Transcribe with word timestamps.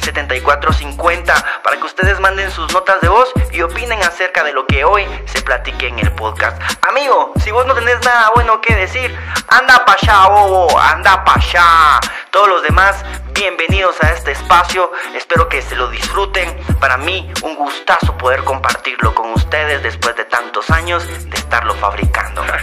79 0.00 0.34
74 0.44 0.72
50 0.72 1.62
para 1.62 1.76
que 1.76 1.84
ustedes 1.84 2.18
manden 2.20 2.50
sus 2.50 2.72
notas 2.72 3.00
de 3.00 3.08
voz 3.08 3.32
y 3.52 3.62
opinen 3.62 4.02
acerca 4.02 4.42
de 4.42 4.52
lo 4.52 4.66
que 4.66 4.84
hoy 4.84 5.06
se 5.26 5.42
platique 5.42 5.88
en 5.88 5.98
el 5.98 6.12
podcast. 6.12 6.60
Amigo, 6.88 7.32
si 7.42 7.50
vos 7.50 7.66
no 7.66 7.74
tenés 7.74 8.04
nada 8.04 8.30
bueno 8.34 8.60
que 8.60 8.74
decir, 8.74 9.16
anda 9.48 9.84
pa' 9.84 9.96
allá, 10.00 10.28
bobo, 10.28 10.78
anda 10.78 11.24
pa' 11.24 11.34
allá. 11.34 12.00
Todos 12.30 12.48
los 12.48 12.62
demás, 12.62 13.04
bienvenidos 13.32 14.02
a 14.02 14.10
este 14.10 14.32
espacio. 14.32 14.90
Espero 15.14 15.48
que 15.48 15.62
se 15.62 15.76
lo 15.76 15.88
disfruten. 15.88 16.56
Para 16.80 16.96
mí, 16.96 17.30
un 17.42 17.54
gustazo 17.54 18.16
poder 18.18 18.42
compartirlo 18.44 19.14
con 19.14 19.32
ustedes 19.32 19.82
después 19.82 20.16
de 20.16 20.24
tantos 20.24 20.68
años 20.70 21.06
de 21.30 21.36
estarlo 21.36 21.74
fabricando. 21.74 22.44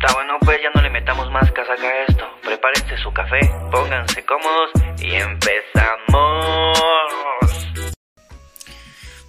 Está 0.00 0.14
bueno, 0.14 0.38
pues 0.40 0.58
ya 0.62 0.70
no 0.74 0.80
le 0.80 0.90
metamos 0.90 1.30
más 1.30 1.50
casaca 1.52 1.86
a 1.86 2.04
esto. 2.08 2.39
Prepárense 2.50 2.96
su 3.00 3.12
café, 3.12 3.38
pónganse 3.70 4.24
cómodos 4.24 4.70
y 5.00 5.14
empezamos. 5.14 6.78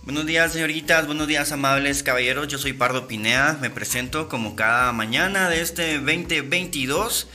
Buenos 0.02 0.26
días 0.26 0.52
señoritas, 0.52 1.06
buenos 1.06 1.28
días 1.28 1.52
amables 1.52 2.02
caballeros, 2.02 2.48
yo 2.48 2.58
soy 2.58 2.74
Pardo 2.74 3.08
Pinea, 3.08 3.60
me 3.62 3.70
presento 3.70 4.28
como 4.28 4.56
cada 4.56 4.92
mañana 4.92 5.50
de 5.50 5.62
este 5.62 6.00
2022. 6.00 7.30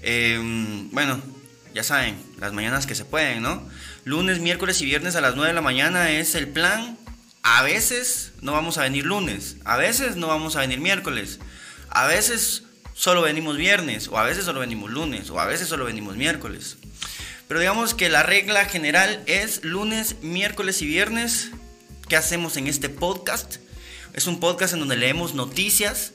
Em, 0.00 0.90
bueno, 0.92 1.20
ya 1.74 1.82
saben, 1.82 2.16
las 2.38 2.54
mañanas 2.54 2.86
que 2.86 2.94
se 2.94 3.04
pueden, 3.04 3.42
¿no? 3.42 3.62
Lunes, 4.04 4.40
miércoles 4.40 4.80
y 4.80 4.86
viernes 4.86 5.16
a 5.16 5.20
las 5.20 5.34
9 5.36 5.48
de 5.48 5.54
la 5.54 5.60
mañana 5.60 6.12
es 6.12 6.34
el 6.34 6.48
plan. 6.48 6.96
A 7.42 7.62
veces 7.62 8.32
no 8.40 8.52
vamos 8.52 8.78
a 8.78 8.84
venir 8.84 9.04
lunes, 9.04 9.58
a 9.66 9.76
veces 9.76 10.16
no 10.16 10.28
vamos 10.28 10.56
a 10.56 10.60
venir 10.60 10.80
miércoles, 10.80 11.40
a 11.90 12.06
veces 12.06 12.65
solo 12.96 13.22
venimos 13.22 13.56
viernes, 13.58 14.08
o 14.08 14.18
a 14.18 14.24
veces 14.24 14.46
solo 14.46 14.60
venimos 14.60 14.90
lunes, 14.90 15.28
o 15.30 15.38
a 15.38 15.44
veces 15.44 15.68
solo 15.68 15.84
venimos 15.84 16.16
miércoles. 16.16 16.78
Pero 17.46 17.60
digamos 17.60 17.94
que 17.94 18.08
la 18.08 18.22
regla 18.22 18.64
general 18.64 19.22
es 19.26 19.62
lunes, 19.62 20.16
miércoles 20.22 20.80
y 20.82 20.86
viernes. 20.86 21.50
¿Qué 22.08 22.16
hacemos 22.16 22.56
en 22.56 22.66
este 22.66 22.88
podcast? 22.88 23.56
Es 24.14 24.26
un 24.26 24.40
podcast 24.40 24.72
en 24.72 24.80
donde 24.80 24.96
leemos 24.96 25.34
noticias, 25.34 26.14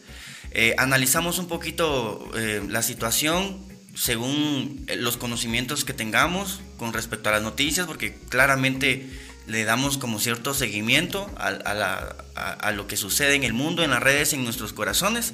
eh, 0.52 0.74
analizamos 0.78 1.38
un 1.38 1.47
poquito 1.47 2.30
eh, 2.36 2.62
la 2.68 2.81
situación 2.81 3.64
según 3.94 4.84
eh, 4.88 4.96
los 4.96 5.18
conocimientos 5.18 5.86
que 5.86 5.94
tengamos 5.94 6.62
con 6.78 6.94
respecto 6.94 7.30
a 7.30 7.34
las 7.34 7.44
noticias, 7.44 7.86
porque 7.86 8.16
claramente 8.28 9.08
le 9.47 9.64
damos 9.66 9.97
como 9.97 10.20
cierto 10.20 10.53
seguimiento 10.53 11.30
a 11.38 12.72
lo 12.74 12.88
que 12.88 12.97
sucede 12.97 13.36
en 13.36 13.44
el 13.44 13.53
mundo, 13.53 13.84
en 13.84 13.91
las 13.91 14.02
redes, 14.02 14.34
en 14.34 14.44
nuestros 14.44 14.74
corazones. 14.74 15.34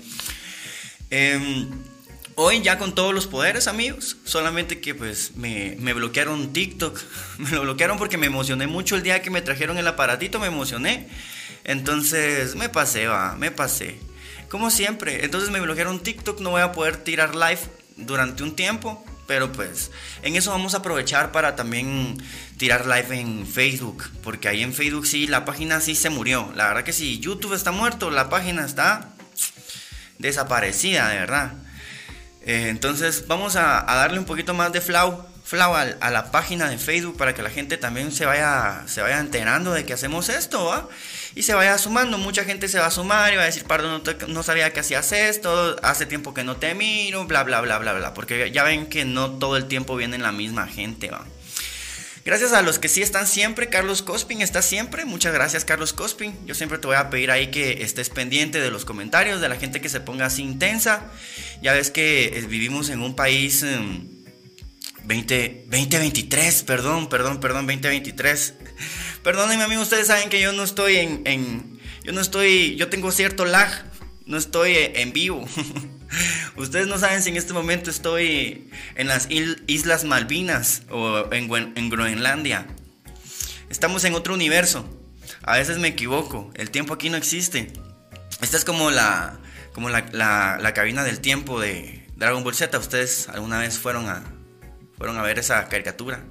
Em, 1.09 1.69
hoy 2.35 2.61
ya 2.61 2.77
con 2.77 2.93
todos 2.93 3.13
los 3.13 3.27
poderes, 3.27 3.67
amigos. 3.67 4.17
Solamente 4.25 4.81
que 4.81 4.93
pues 4.93 5.35
me, 5.35 5.75
bloquearon 5.93 6.53
TikTok. 6.53 6.99
Me 7.37 7.51
lo 7.51 7.61
bloquearon 7.61 7.97
porque 7.97 8.17
me 8.17 8.27
emocioné 8.27 8.67
mucho 8.67 8.95
el 8.95 9.03
día 9.03 9.21
que 9.21 9.29
me 9.29 9.41
trajeron 9.41 9.77
el 9.77 9.87
aparatito, 9.87 10.39
me 10.39 10.47
emocioné. 10.47 11.07
Entonces 11.63 12.55
me 12.55 12.69
pasé, 12.69 13.07
va, 13.07 13.35
me 13.35 13.51
pasé. 13.51 13.99
Como 14.49 14.71
siempre. 14.71 15.23
Entonces 15.25 15.49
me 15.49 15.61
bloquearon 15.61 15.99
TikTok, 15.99 16.39
no 16.41 16.51
voy 16.51 16.61
a 16.61 16.71
poder 16.71 16.97
tirar 16.97 17.35
live 17.35 17.59
durante 17.95 18.43
un 18.43 18.55
tiempo. 18.55 19.03
Pero 19.27 19.51
pues 19.51 19.91
en 20.23 20.37
eso 20.37 20.51
vamos 20.51 20.73
a 20.73 20.77
aprovechar 20.77 21.33
para 21.33 21.57
también 21.57 22.17
tirar 22.57 22.85
live 22.85 23.19
en 23.19 23.45
Facebook. 23.45 24.05
Porque 24.23 24.47
ahí 24.47 24.63
en 24.63 24.73
Facebook 24.73 25.05
sí, 25.05 25.27
la 25.27 25.43
página 25.43 25.81
sí 25.81 25.95
se 25.95 26.09
murió. 26.09 26.51
La 26.55 26.69
verdad 26.69 26.83
que 26.83 26.93
si 26.93 27.19
YouTube 27.19 27.53
está 27.53 27.71
muerto, 27.71 28.09
la 28.09 28.29
página 28.29 28.65
está 28.65 29.13
desaparecida, 30.19 31.09
de 31.09 31.19
verdad. 31.19 31.53
Eh, 32.41 32.69
entonces 32.69 33.25
vamos 33.27 33.55
a, 33.55 33.83
darle 33.85 34.19
un 34.19 34.25
poquito 34.25 34.53
más 34.53 34.71
de 34.71 34.81
flow, 34.81 35.25
a, 35.51 36.11
la 36.11 36.31
página 36.31 36.69
de 36.69 36.77
Facebook 36.77 37.17
para 37.17 37.33
que 37.33 37.41
la 37.41 37.49
gente 37.49 37.77
también 37.77 38.11
se 38.11 38.25
vaya, 38.25 38.83
se 38.87 39.01
vaya 39.01 39.19
enterando 39.19 39.73
de 39.73 39.85
que 39.85 39.93
hacemos 39.93 40.29
esto, 40.29 40.89
Y 41.35 41.43
se 41.43 41.53
vaya 41.53 41.77
sumando, 41.77 42.17
mucha 42.17 42.43
gente 42.45 42.67
se 42.67 42.79
va 42.79 42.87
a 42.87 42.91
sumar 42.91 43.33
y 43.33 43.35
va 43.35 43.43
a 43.43 43.45
decir, 43.45 43.65
perdón, 43.65 44.01
no, 44.29 44.43
sabía 44.43 44.71
que 44.73 44.79
hacías 44.79 45.11
esto, 45.11 45.75
hace 45.83 46.05
tiempo 46.05 46.33
que 46.33 46.43
no 46.43 46.57
te 46.57 46.73
miro, 46.73 47.25
bla, 47.25 47.43
bla, 47.43 47.61
bla, 47.61 47.79
bla, 47.79 47.93
bla, 47.93 48.13
porque 48.13 48.51
ya 48.51 48.63
ven 48.63 48.87
que 48.87 49.05
no 49.05 49.31
todo 49.31 49.57
el 49.57 49.65
tiempo 49.65 49.95
viene 49.95 50.17
la 50.17 50.31
misma 50.31 50.67
gente, 50.67 51.09
¿va? 51.11 51.25
Gracias 52.27 52.51
a 52.51 52.61
los 52.61 52.77
que 52.77 52.89
sí 52.89 53.01
están 53.01 53.25
siempre. 53.25 53.69
Carlos 53.69 54.01
Cospin 54.01 54.41
está 54.41 54.61
siempre. 54.61 55.05
Muchas 55.05 55.33
gracias, 55.33 55.63
Carlos 55.63 55.93
Cospin. 55.93 56.35
Yo 56.45 56.55
siempre 56.55 56.77
te 56.77 56.85
voy 56.85 56.97
a 56.97 57.09
pedir 57.09 57.31
ahí 57.31 57.51
que 57.51 57.83
estés 57.83 58.09
pendiente 58.09 58.59
de 58.59 58.69
los 58.69 58.83
comentarios, 58.83 59.39
de 59.39 59.47
la 59.47 59.55
gente 59.55 59.79
que 59.79 59.87
se 59.87 60.01
ponga 60.01 60.25
así 60.25 60.43
intensa. 60.43 61.05
Ya 61.61 61.71
ves 61.71 61.89
que 61.89 62.37
eh, 62.37 62.41
vivimos 62.41 62.89
en 62.89 63.01
un 63.01 63.15
país 63.15 63.65
20, 65.05 65.67
2023, 65.69 66.63
perdón, 66.63 67.07
perdón, 67.07 67.39
perdón, 67.39 67.65
2023. 67.65 68.55
Perdónenme, 69.23 69.63
amigo, 69.63 69.81
ustedes 69.81 70.07
saben 70.07 70.27
que 70.27 70.41
yo 70.41 70.51
no 70.51 70.63
estoy 70.63 70.97
en, 70.97 71.21
en 71.23 71.79
yo 72.03 72.11
no 72.11 72.19
estoy, 72.19 72.75
yo 72.75 72.89
tengo 72.89 73.09
cierto 73.13 73.45
lag, 73.45 73.89
no 74.25 74.37
estoy 74.37 74.75
en 74.75 75.13
vivo. 75.13 75.47
Ustedes 76.55 76.87
no 76.87 76.97
saben 76.97 77.21
si 77.21 77.29
en 77.29 77.37
este 77.37 77.53
momento 77.53 77.89
estoy 77.89 78.69
en 78.95 79.07
las 79.07 79.27
Islas 79.29 80.03
Malvinas 80.03 80.83
o 80.89 81.31
en, 81.31 81.89
Groenlandia. 81.89 82.65
Estamos 83.69 84.03
en 84.05 84.15
otro 84.15 84.33
universo. 84.33 84.87
A 85.43 85.57
veces 85.57 85.77
me 85.77 85.89
equivoco. 85.89 86.51
El 86.55 86.71
tiempo 86.71 86.93
aquí 86.93 87.09
no 87.09 87.17
existe. 87.17 87.71
Esta 88.41 88.57
es 88.57 88.65
como 88.65 88.91
la, 88.91 89.39
como 89.73 89.89
la, 89.89 90.71
cabina 90.73 91.03
del 91.03 91.19
tiempo 91.19 91.59
de 91.59 92.07
Dragon 92.15 92.43
Ball 92.43 92.55
Z. 92.55 92.77
Ustedes 92.77 93.29
alguna 93.29 93.59
vez 93.59 93.77
fueron 93.77 94.09
a, 94.09 94.23
fueron 94.97 95.17
a 95.17 95.21
ver 95.21 95.39
esa 95.39 95.67
caricatura. 95.67 96.23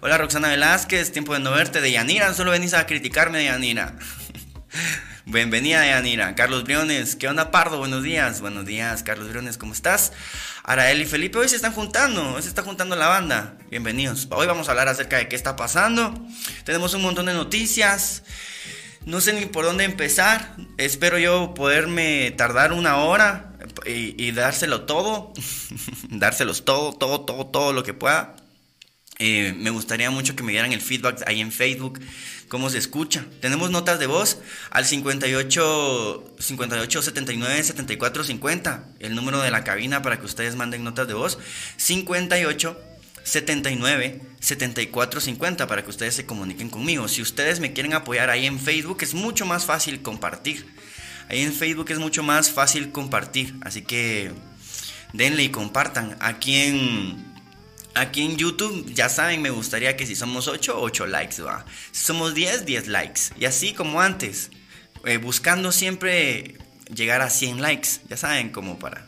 Hola 0.00 0.18
Roxana 0.18 0.48
Velázquez, 0.48 1.12
tiempo 1.12 1.32
de 1.32 1.40
no 1.40 1.52
verte. 1.52 1.80
De 1.80 1.90
Yanira, 1.90 2.34
solo 2.34 2.50
venís 2.50 2.74
a 2.74 2.86
criticarme 2.86 3.38
de. 3.38 3.94
Bienvenida, 5.26 5.86
Yanira. 5.86 6.34
Carlos 6.34 6.64
Briones, 6.64 7.16
¿qué 7.16 7.28
onda, 7.28 7.50
Pardo? 7.50 7.78
Buenos 7.78 8.02
días. 8.02 8.42
Buenos 8.42 8.66
días, 8.66 9.02
Carlos 9.02 9.30
Briones, 9.30 9.56
¿cómo 9.56 9.72
estás? 9.72 10.12
Arael 10.62 11.00
y 11.00 11.06
Felipe, 11.06 11.38
hoy 11.38 11.48
se 11.48 11.56
están 11.56 11.72
juntando, 11.72 12.34
hoy 12.34 12.42
se 12.42 12.48
está 12.48 12.60
juntando 12.60 12.94
la 12.94 13.08
banda. 13.08 13.56
Bienvenidos. 13.70 14.28
Hoy 14.30 14.46
vamos 14.46 14.68
a 14.68 14.72
hablar 14.72 14.88
acerca 14.88 15.16
de 15.16 15.26
qué 15.26 15.34
está 15.34 15.56
pasando. 15.56 16.12
Tenemos 16.64 16.92
un 16.92 17.00
montón 17.00 17.24
de 17.24 17.32
noticias. 17.32 18.22
No 19.06 19.22
sé 19.22 19.32
ni 19.32 19.46
por 19.46 19.64
dónde 19.64 19.84
empezar. 19.84 20.56
Espero 20.76 21.18
yo 21.18 21.54
poderme 21.54 22.30
tardar 22.32 22.74
una 22.74 22.98
hora 22.98 23.54
y, 23.86 24.22
y 24.22 24.32
dárselo 24.32 24.82
todo. 24.82 25.32
Dárselos 26.10 26.66
todo, 26.66 26.92
todo, 26.92 27.22
todo, 27.22 27.46
todo 27.46 27.72
lo 27.72 27.82
que 27.82 27.94
pueda. 27.94 28.36
Eh, 29.18 29.54
me 29.56 29.70
gustaría 29.70 30.10
mucho 30.10 30.34
que 30.34 30.42
me 30.42 30.52
dieran 30.52 30.72
el 30.72 30.80
feedback 30.80 31.22
ahí 31.26 31.40
en 31.40 31.52
Facebook, 31.52 32.00
cómo 32.48 32.68
se 32.68 32.78
escucha. 32.78 33.24
Tenemos 33.40 33.70
notas 33.70 33.98
de 34.00 34.06
voz 34.06 34.38
al 34.70 34.84
58 34.84 36.34
58 36.38 37.02
79 37.02 37.62
74 37.62 38.24
50, 38.24 38.84
el 38.98 39.14
número 39.14 39.40
de 39.40 39.52
la 39.52 39.62
cabina 39.62 40.02
para 40.02 40.18
que 40.18 40.26
ustedes 40.26 40.56
manden 40.56 40.82
notas 40.82 41.06
de 41.06 41.14
voz. 41.14 41.38
58 41.76 42.76
79 43.22 44.20
74 44.40 45.20
50 45.20 45.66
para 45.66 45.84
que 45.84 45.90
ustedes 45.90 46.14
se 46.14 46.26
comuniquen 46.26 46.68
conmigo. 46.68 47.06
Si 47.06 47.22
ustedes 47.22 47.60
me 47.60 47.72
quieren 47.72 47.94
apoyar 47.94 48.30
ahí 48.30 48.46
en 48.46 48.58
Facebook, 48.58 48.98
es 49.02 49.14
mucho 49.14 49.46
más 49.46 49.64
fácil 49.64 50.02
compartir. 50.02 50.66
Ahí 51.28 51.40
en 51.40 51.52
Facebook 51.52 51.90
es 51.90 51.98
mucho 51.98 52.22
más 52.22 52.50
fácil 52.50 52.90
compartir, 52.90 53.54
así 53.62 53.82
que 53.82 54.32
denle 55.12 55.44
y 55.44 55.48
compartan. 55.48 56.16
Aquí 56.20 56.54
en 56.54 57.33
Aquí 57.94 58.22
en 58.22 58.36
YouTube, 58.36 58.92
ya 58.92 59.08
saben, 59.08 59.40
me 59.40 59.50
gustaría 59.50 59.96
que 59.96 60.04
si 60.04 60.16
somos 60.16 60.48
8, 60.48 60.74
8 60.80 61.06
likes, 61.06 61.40
va. 61.42 61.64
Si 61.92 62.04
somos 62.04 62.34
10, 62.34 62.66
10 62.66 62.88
likes. 62.88 63.20
Y 63.38 63.44
así 63.44 63.72
como 63.72 64.00
antes, 64.00 64.50
eh, 65.04 65.18
buscando 65.18 65.70
siempre 65.70 66.58
llegar 66.92 67.20
a 67.20 67.30
100 67.30 67.62
likes, 67.62 68.00
ya 68.08 68.16
saben, 68.16 68.50
como 68.50 68.80
para, 68.80 69.06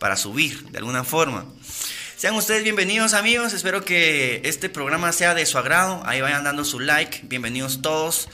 para 0.00 0.16
subir 0.16 0.70
de 0.70 0.78
alguna 0.78 1.04
forma. 1.04 1.46
Sean 2.16 2.34
ustedes 2.34 2.64
bienvenidos 2.64 3.14
amigos, 3.14 3.52
espero 3.52 3.84
que 3.84 4.42
este 4.44 4.68
programa 4.68 5.12
sea 5.12 5.34
de 5.34 5.46
su 5.46 5.56
agrado, 5.56 6.02
ahí 6.04 6.20
vayan 6.20 6.44
dando 6.44 6.64
su 6.64 6.80
like, 6.80 7.20
bienvenidos 7.24 7.80
todos. 7.80 8.28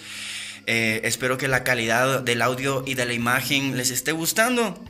Eh, 0.66 1.02
espero 1.04 1.38
que 1.38 1.46
la 1.46 1.62
calidad 1.62 2.22
del 2.22 2.42
audio 2.42 2.82
y 2.84 2.94
de 2.94 3.06
la 3.06 3.12
imagen 3.12 3.76
les 3.76 3.90
esté 3.90 4.12
gustando. 4.12 4.82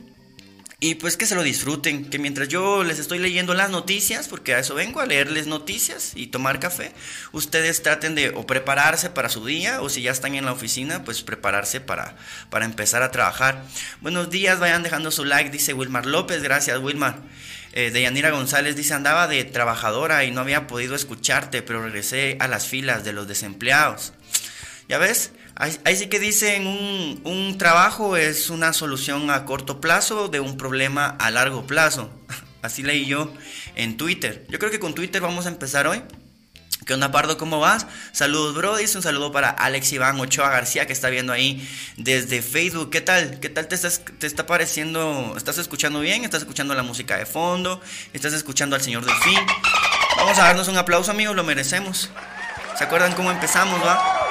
Y 0.79 0.93
pues 0.93 1.17
que 1.17 1.25
se 1.25 1.33
lo 1.33 1.41
disfruten, 1.41 2.07
que 2.07 2.19
mientras 2.19 2.49
yo 2.49 2.83
les 2.83 2.99
estoy 2.99 3.17
leyendo 3.17 3.55
las 3.55 3.71
noticias, 3.71 4.27
porque 4.27 4.53
a 4.53 4.59
eso 4.59 4.75
vengo, 4.75 4.99
a 4.99 5.07
leerles 5.07 5.47
noticias 5.47 6.11
y 6.13 6.27
tomar 6.27 6.59
café, 6.59 6.91
ustedes 7.31 7.81
traten 7.81 8.13
de 8.13 8.29
o 8.29 8.45
prepararse 8.45 9.09
para 9.09 9.29
su 9.29 9.43
día, 9.43 9.81
o 9.81 9.89
si 9.89 10.03
ya 10.03 10.11
están 10.11 10.35
en 10.35 10.45
la 10.45 10.51
oficina, 10.51 11.03
pues 11.03 11.23
prepararse 11.23 11.81
para, 11.81 12.15
para 12.51 12.65
empezar 12.65 13.01
a 13.01 13.09
trabajar. 13.09 13.65
Buenos 14.01 14.29
días, 14.29 14.59
vayan 14.59 14.83
dejando 14.83 15.09
su 15.09 15.25
like, 15.25 15.49
dice 15.49 15.73
Wilmar 15.73 16.05
López, 16.05 16.43
gracias 16.43 16.77
Wilmar. 16.77 17.23
Eh, 17.73 17.89
Deyanira 17.89 18.29
González 18.29 18.75
dice, 18.75 18.93
andaba 18.93 19.27
de 19.27 19.43
trabajadora 19.45 20.25
y 20.25 20.31
no 20.31 20.41
había 20.41 20.67
podido 20.67 20.93
escucharte, 20.93 21.63
pero 21.63 21.81
regresé 21.81 22.37
a 22.39 22.47
las 22.47 22.67
filas 22.67 23.03
de 23.03 23.13
los 23.13 23.27
desempleados. 23.27 24.13
¿Ya 24.87 24.99
ves? 24.99 25.31
Ahí, 25.59 25.95
sí 25.95 26.05
que 26.07 26.19
dicen 26.19 26.67
un, 26.67 27.21
un, 27.23 27.57
trabajo 27.57 28.15
es 28.15 28.51
una 28.51 28.73
solución 28.73 29.31
a 29.31 29.43
corto 29.45 29.81
plazo 29.81 30.27
de 30.27 30.39
un 30.39 30.55
problema 30.55 31.15
a 31.19 31.31
largo 31.31 31.65
plazo. 31.65 32.11
Así 32.61 32.83
leí 32.83 33.07
yo 33.07 33.33
en 33.75 33.97
Twitter. 33.97 34.45
Yo 34.49 34.59
creo 34.59 34.69
que 34.69 34.79
con 34.79 34.93
Twitter 34.93 35.19
vamos 35.19 35.47
a 35.47 35.49
empezar 35.49 35.87
hoy. 35.87 36.03
¿Qué 36.85 36.93
onda, 36.93 37.11
Pardo? 37.11 37.39
¿Cómo 37.39 37.59
vas? 37.59 37.87
Saludos, 38.11 38.53
bro. 38.53 38.77
Dice 38.77 38.97
un 38.97 39.03
saludo 39.03 39.31
para 39.31 39.49
Alex 39.49 39.91
Iván 39.93 40.19
Ochoa 40.19 40.51
García, 40.51 40.85
que 40.85 40.93
está 40.93 41.09
viendo 41.09 41.33
ahí 41.33 41.67
desde 41.97 42.43
Facebook. 42.43 42.91
¿Qué 42.91 43.01
tal? 43.01 43.39
¿Qué 43.39 43.49
tal 43.49 43.67
te, 43.67 43.73
estás, 43.73 44.03
te 44.19 44.27
está 44.27 44.45
pareciendo? 44.45 45.33
¿Estás 45.35 45.57
escuchando 45.57 46.01
bien? 46.01 46.23
¿Estás 46.23 46.41
escuchando 46.41 46.75
la 46.75 46.83
música 46.83 47.17
de 47.17 47.25
fondo? 47.25 47.81
¿Estás 48.13 48.33
escuchando 48.33 48.75
al 48.75 48.83
señor 48.83 49.05
Delfín? 49.05 49.39
Vamos 50.17 50.37
a 50.37 50.43
darnos 50.43 50.67
un 50.67 50.77
aplauso, 50.77 51.09
amigos. 51.09 51.35
Lo 51.35 51.43
merecemos. 51.43 52.11
¿Se 52.77 52.83
acuerdan 52.83 53.13
cómo 53.15 53.31
empezamos, 53.31 53.83
va? 53.83 54.26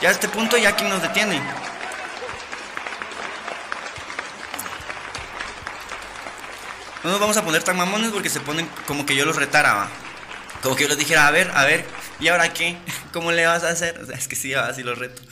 Ya 0.00 0.08
a 0.08 0.12
este 0.12 0.28
punto, 0.28 0.56
¿ya 0.56 0.74
quién 0.74 0.88
nos 0.88 1.02
detiene? 1.02 1.40
No 7.04 7.10
nos 7.10 7.20
vamos 7.20 7.36
a 7.36 7.44
poner 7.44 7.62
tan 7.62 7.76
mamones 7.76 8.10
porque 8.10 8.30
se 8.30 8.40
ponen 8.40 8.68
como 8.86 9.04
que 9.04 9.14
yo 9.14 9.24
los 9.24 9.36
retara, 9.36 9.88
Como 10.62 10.76
que 10.76 10.84
yo 10.84 10.88
les 10.88 10.98
dijera, 10.98 11.26
a 11.26 11.30
ver, 11.30 11.50
a 11.54 11.64
ver, 11.64 11.86
¿y 12.18 12.28
ahora 12.28 12.52
qué? 12.52 12.76
¿Cómo 13.12 13.32
le 13.32 13.46
vas 13.46 13.62
a 13.64 13.70
hacer? 13.70 13.98
O 14.00 14.06
sea, 14.06 14.16
es 14.16 14.28
que 14.28 14.36
sí, 14.36 14.54
así 14.54 14.82
los 14.82 14.98
reto. 14.98 15.22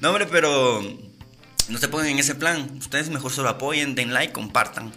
No, 0.00 0.08
hombre, 0.10 0.26
pero 0.26 0.82
no 1.68 1.78
se 1.78 1.88
pongan 1.88 2.08
en 2.08 2.18
ese 2.18 2.34
plan. 2.34 2.70
Ustedes 2.78 3.10
mejor 3.10 3.32
solo 3.32 3.48
apoyen, 3.48 3.94
den 3.94 4.14
like, 4.14 4.32
compartan. 4.32 4.92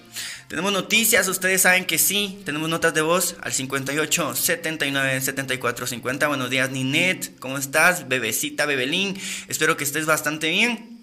Tenemos 0.48 0.72
noticias, 0.72 1.28
ustedes 1.28 1.62
saben 1.62 1.86
que 1.86 1.98
sí. 1.98 2.42
Tenemos 2.46 2.70
notas 2.70 2.94
de 2.94 3.02
voz 3.02 3.36
al 3.42 3.54
58 3.54 4.36
79 4.36 5.22
74 5.22 5.88
50. 5.88 6.28
Buenos 6.28 6.50
días, 6.50 6.72
Ninet. 6.72 7.38
¿Cómo 7.40 7.58
estás? 7.58 8.08
Bebecita, 8.08 8.66
Bebelín. 8.66 9.20
Espero 9.48 9.78
que 9.78 9.84
estés 9.84 10.06
bastante 10.06 10.50
bien. 10.50 11.00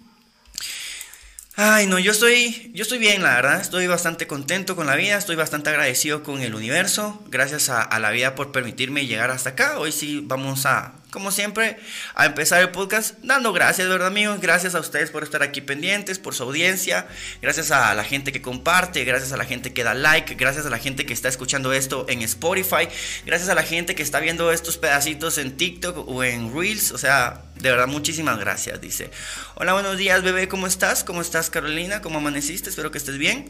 Ay, 1.55 1.87
no, 1.87 1.99
yo 1.99 2.13
estoy, 2.13 2.71
yo 2.73 2.83
estoy 2.83 2.99
bien, 2.99 3.21
la 3.21 3.35
verdad. 3.35 3.59
Estoy 3.59 3.85
bastante 3.85 4.27
contento 4.27 4.75
con 4.75 4.87
la 4.87 4.95
vida, 4.95 5.17
estoy 5.17 5.35
bastante 5.35 5.69
agradecido 5.69 6.23
con 6.23 6.41
el 6.41 6.55
universo. 6.55 7.21
Gracias 7.27 7.69
a, 7.69 7.81
a, 7.81 7.99
la 7.99 8.11
vida 8.11 8.33
por 8.33 8.51
permitirme 8.53 9.07
llegar 9.07 9.29
hasta 9.29 9.49
acá. 9.49 9.77
Hoy 9.77 9.91
sí 9.91 10.21
vamos 10.23 10.65
a, 10.65 10.93
como 11.11 11.31
siempre, 11.31 11.77
a 12.13 12.25
empezar 12.25 12.61
el 12.61 12.69
podcast 12.69 13.15
dando 13.23 13.51
gracias, 13.51 13.87
¿verdad, 13.89 14.07
amigos? 14.07 14.39
Gracias 14.41 14.75
a 14.75 14.79
ustedes 14.79 15.09
por 15.09 15.23
estar 15.23 15.41
aquí 15.41 15.59
pendientes, 15.61 16.19
por 16.19 16.35
su 16.35 16.43
audiencia. 16.43 17.07
Gracias 17.41 17.71
a 17.71 17.93
la 17.95 18.03
gente 18.03 18.31
que 18.31 18.41
comparte, 18.41 19.03
gracias 19.05 19.31
a 19.31 19.37
la 19.37 19.45
gente 19.45 19.73
que 19.73 19.83
da 19.83 19.93
like, 19.93 20.35
gracias 20.35 20.65
a 20.65 20.69
la 20.69 20.77
gente 20.77 21.05
que 21.05 21.13
está 21.13 21.27
escuchando 21.27 21.73
esto 21.73 22.05
en 22.09 22.21
Spotify, 22.21 22.87
gracias 23.25 23.49
a 23.49 23.55
la 23.55 23.63
gente 23.63 23.95
que 23.95 24.03
está 24.03 24.19
viendo 24.19 24.51
estos 24.51 24.77
pedacitos 24.77 25.37
en 25.39 25.57
TikTok 25.57 26.07
o 26.07 26.23
en 26.23 26.53
Reels. 26.53 26.91
O 26.91 26.97
sea, 26.97 27.43
de 27.55 27.71
verdad, 27.71 27.87
muchísimas 27.87 28.37
gracias, 28.37 28.79
dice. 28.79 29.09
Hola, 29.55 29.73
buenos 29.73 29.97
días, 29.97 30.21
bebé, 30.21 30.47
¿cómo 30.47 30.67
estás? 30.67 31.03
¿Cómo 31.03 31.21
estás, 31.21 31.49
Carolina? 31.49 32.01
¿Cómo 32.01 32.19
amaneciste? 32.19 32.69
Espero 32.69 32.91
que 32.91 32.99
estés 32.99 33.17
bien. 33.17 33.49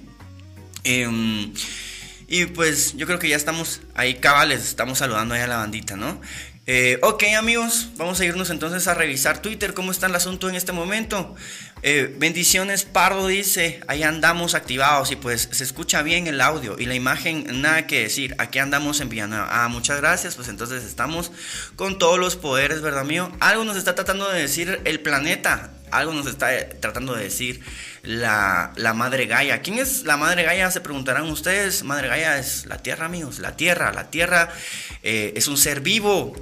Em, 0.86 1.54
y 2.32 2.46
pues 2.46 2.96
yo 2.96 3.08
creo 3.08 3.20
que 3.20 3.28
ya 3.28 3.36
estamos 3.36 3.82
ahí 3.96 4.16
cabales, 4.16 4.64
estamos 4.64 5.00
saludando 5.00 5.34
ahí 5.34 5.42
a 5.42 5.48
la 5.48 5.58
bandita, 5.58 5.96
¿no? 5.98 6.22
Eh, 6.71 7.00
ok 7.01 7.24
amigos, 7.36 7.89
vamos 7.98 8.19
a 8.19 8.25
irnos 8.25 8.51
entonces 8.51 8.88
a 8.88 8.94
revisar 8.94 9.42
Twitter, 9.42 9.74
cómo 9.74 9.89
está 9.89 10.06
el 10.06 10.13
asunto 10.13 10.50
en 10.50 10.54
este 10.54 10.71
momento. 10.71 11.36
Eh, 11.81 12.13
bendiciones, 12.19 12.83
Pardo 12.86 13.25
dice, 13.25 13.81
ahí 13.88 14.04
andamos 14.04 14.54
activados 14.54 15.12
y 15.12 15.16
pues 15.16 15.50
se 15.51 15.63
escucha 15.63 16.04
bien 16.04 16.27
el 16.27 16.39
audio 16.42 16.75
y 16.77 16.86
la 16.86 16.94
imagen, 16.94 17.60
nada 17.60 17.88
que 17.88 18.04
decir, 18.04 18.36
aquí 18.38 18.60
andamos 18.60 19.01
enviando. 19.01 19.38
Ah, 19.50 19.68
muchas 19.68 20.00
gracias, 20.00 20.36
pues 20.36 20.48
entonces 20.48 20.83
estamos 20.83 21.31
con 21.75 21.98
todos 21.98 22.19
los 22.19 22.36
poderes, 22.36 22.81
¿verdad 22.81 23.04
mío? 23.04 23.31
Algo 23.39 23.63
nos 23.63 23.75
está 23.75 23.95
tratando 23.95 24.30
de 24.30 24.39
decir 24.39 24.80
el 24.86 25.00
planeta, 25.00 25.71
algo 25.89 26.13
nos 26.13 26.27
está 26.27 26.69
tratando 26.80 27.16
de 27.16 27.24
decir 27.24 27.62
la, 28.04 28.74
madre 28.95 29.25
Gaia. 29.25 29.63
¿Quién 29.63 29.80
es 29.80 30.04
la 30.04 30.18
madre 30.18 30.44
Gaia? 30.44 30.69
Se 30.69 30.81
preguntarán 30.81 31.31
ustedes. 31.31 31.83
Madre 31.83 32.10
Gaia 32.10 32.38
es 32.38 32.68
la 32.68 32.77
tierra, 32.77 33.07
amigos, 33.07 33.39
la 33.39 33.57
tierra. 33.57 33.92
La 33.92 34.12
tierra 34.12 34.50
eh, 35.01 35.33
es 35.36 35.48
un 35.48 35.57
ser 35.57 35.81
vivo 35.81 36.36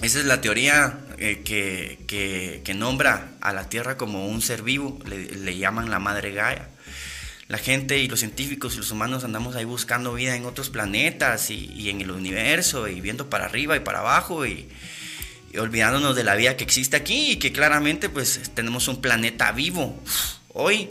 esa 0.00 0.18
es 0.18 0.24
la 0.24 0.40
teoría 0.40 0.98
eh, 1.18 1.42
que, 1.44 2.74
nombra 2.74 3.34
a 3.40 3.52
la 3.52 3.68
Tierra 3.68 3.96
como 3.96 4.26
un 4.26 4.40
ser 4.40 4.62
vivo, 4.62 4.98
le, 5.04 5.58
llaman 5.58 5.90
la 5.90 5.98
madre 5.98 6.32
Gaia. 6.32 6.68
La 7.48 7.58
gente 7.58 7.98
y 7.98 8.08
los 8.08 8.20
científicos 8.20 8.74
y 8.74 8.78
los 8.78 8.90
humanos 8.90 9.24
andamos 9.24 9.54
ahí 9.56 9.64
buscando 9.64 10.14
vida 10.14 10.34
en 10.34 10.46
otros 10.46 10.70
planetas 10.70 11.50
y, 11.50 11.90
en 11.90 12.00
el 12.00 12.10
universo 12.10 12.88
y 12.88 13.00
viendo 13.00 13.28
para 13.28 13.44
arriba 13.44 13.76
y 13.76 13.80
para 13.80 13.98
abajo 13.98 14.46
y, 14.46 14.68
y, 15.52 15.58
olvidándonos 15.58 16.16
de 16.16 16.24
la 16.24 16.34
vida 16.34 16.56
que 16.56 16.64
existe 16.64 16.96
aquí 16.96 17.32
y 17.32 17.36
que 17.36 17.52
claramente 17.52 18.08
pues 18.08 18.50
tenemos 18.54 18.88
un 18.88 19.02
planeta 19.02 19.52
vivo. 19.52 20.02
Hoy 20.48 20.88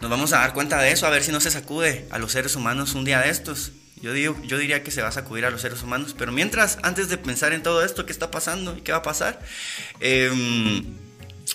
nos 0.00 0.10
vamos 0.10 0.32
a 0.32 0.38
dar 0.38 0.54
cuenta 0.54 0.80
de 0.80 0.90
eso, 0.90 1.06
a 1.06 1.10
ver 1.10 1.22
si 1.22 1.30
no 1.30 1.40
se 1.40 1.50
sacude 1.50 2.08
a 2.10 2.18
los 2.18 2.32
seres 2.32 2.56
humanos 2.56 2.94
un 2.94 3.04
día 3.04 3.20
de 3.20 3.30
estos. 3.30 3.72
Yo, 4.02 4.12
digo, 4.12 4.36
yo 4.42 4.58
diría 4.58 4.82
que 4.82 4.90
se 4.90 5.00
va 5.00 5.08
a 5.08 5.12
sacudir 5.12 5.44
a 5.44 5.50
los 5.50 5.60
seres 5.60 5.82
humanos. 5.82 6.14
Pero 6.18 6.32
mientras, 6.32 6.78
antes 6.82 7.08
de 7.08 7.18
pensar 7.18 7.52
en 7.52 7.62
todo 7.62 7.84
esto, 7.84 8.04
¿qué 8.04 8.12
está 8.12 8.30
pasando 8.30 8.76
y 8.76 8.80
qué 8.80 8.90
va 8.90 8.98
a 8.98 9.02
pasar? 9.02 9.40
Em, 10.00 10.84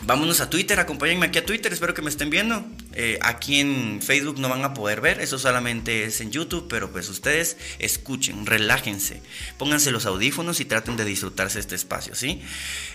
vámonos 0.04 0.39
a 0.39 0.50
Twitter, 0.50 0.80
acompáñenme 0.80 1.25
aquí 1.25 1.39
a 1.39 1.46
Twitter, 1.46 1.74
espero 1.74 1.94
que 1.94 2.01
me 2.01 2.10
estén 2.10 2.30
viendo. 2.30 2.66
Eh, 2.94 3.20
aquí 3.22 3.60
en 3.60 4.01
Facebook 4.01 4.39
no 4.39 4.48
van 4.48 4.63
a 4.63 4.74
poder 4.74 5.01
ver, 5.01 5.20
eso 5.20 5.38
solamente 5.38 6.06
es 6.06 6.22
en 6.22 6.32
YouTube, 6.32 6.68
pero 6.70 6.89
pues 6.89 7.10
ustedes 7.10 7.58
escuchen, 7.80 8.46
relájense, 8.46 9.22
pónganse 9.58 9.92
los 9.92 10.06
audífonos 10.06 10.60
y 10.60 10.66
traten 10.66 10.98
de 10.98 11.06
disfrutarse 11.06 11.60
este 11.60 11.75
espacio, 11.75 12.16
¿sí? 12.16 12.42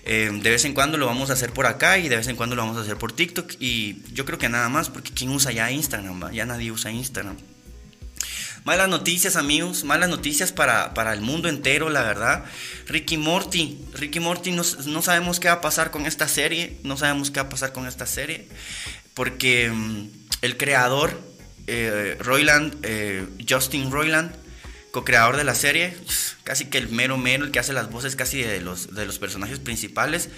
Em, 0.05 0.41
de 0.41 0.51
vez 0.51 0.65
en 0.65 0.75
cuando 0.75 0.97
lo 0.97 1.07
vamos 1.07 1.31
a 1.31 1.35
hacer 1.35 1.53
por 1.53 1.67
acá 1.67 1.99
y 1.99 2.09
de 2.09 2.17
vez 2.17 2.29
en 2.29 2.37
cuando 2.37 2.57
lo 2.57 2.63
vamos 2.63 2.79
a 2.79 2.81
hacer 2.81 2.97
por 2.97 3.13
TikTok 3.13 3.53
y 3.61 4.03
yo 4.13 4.25
creo 4.25 4.39
que 4.39 4.49
nada 4.49 4.69
más, 4.69 4.89
porque 4.89 5.13
¿quién 5.13 5.31
usa 5.31 5.53
ya 5.53 5.71
Instagram? 5.71 6.33
Ya 6.33 6.47
nadie 6.47 6.73
usa 6.73 6.91
Instagram. 6.91 7.37
Malas 8.65 8.89
noticias, 8.89 9.35
amigos, 9.35 9.83
malas 9.83 10.09
noticias 10.09 10.53
para, 10.53 11.13
el 11.13 11.21
mundo 11.21 11.49
entero, 11.49 11.91
la 11.91 12.03
verdad. 12.03 12.45
Ricky 12.87 13.17
Morty, 13.17 13.77
Ricky 13.95 14.21
Morty, 14.21 14.53
no, 14.53 14.63
sabemos 14.63 15.41
qué 15.41 15.49
va 15.49 15.55
a 15.55 15.61
pasar 15.61 15.91
con 15.91 16.07
esta 16.07 16.29
serie, 16.29 16.79
no 16.85 16.97
sabemos 16.97 17.33
qué 17.33 17.41
va 17.41 17.47
a 17.47 17.49
pasar 17.49 17.73
con 17.73 17.89
esta 17.89 18.07
serie, 18.07 18.47
porque 19.15 19.69
mm, 19.69 20.07
el 20.43 20.57
creador, 20.57 21.21
eh, 21.67 22.17
Royland, 22.21 22.77
eh, 22.85 23.27
Justin 23.49 23.91
Roiland, 23.91 24.33
co-creador 24.93 25.37
de 25.37 25.45
la 25.45 25.57
serie, 25.57 25.97
casi 26.45 26.67
que 26.67 26.79
el 26.79 26.89
mero 26.89 27.19
mero, 27.19 27.45
el 27.45 27.51
que 27.51 27.59
hace 27.59 27.73
las 27.73 27.91
voces 27.91 28.15
casi 28.15 28.43
de 28.43 28.61
los, 28.61 28.95
de 28.95 29.07
los 29.07 29.19
personajes 29.19 29.59
principales, 29.59 30.29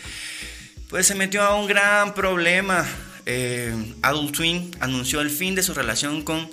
pues 0.88 1.06
se 1.06 1.14
metió 1.14 1.42
a 1.42 1.56
un 1.56 1.66
gran 1.66 2.14
problema. 2.14 2.86
Eh, 3.26 3.74
Adult 4.00 4.34
Twin 4.34 4.70
anunció 4.80 5.20
el 5.20 5.28
fin 5.28 5.54
de 5.54 5.62
su 5.62 5.74
relación 5.74 6.22
con 6.22 6.48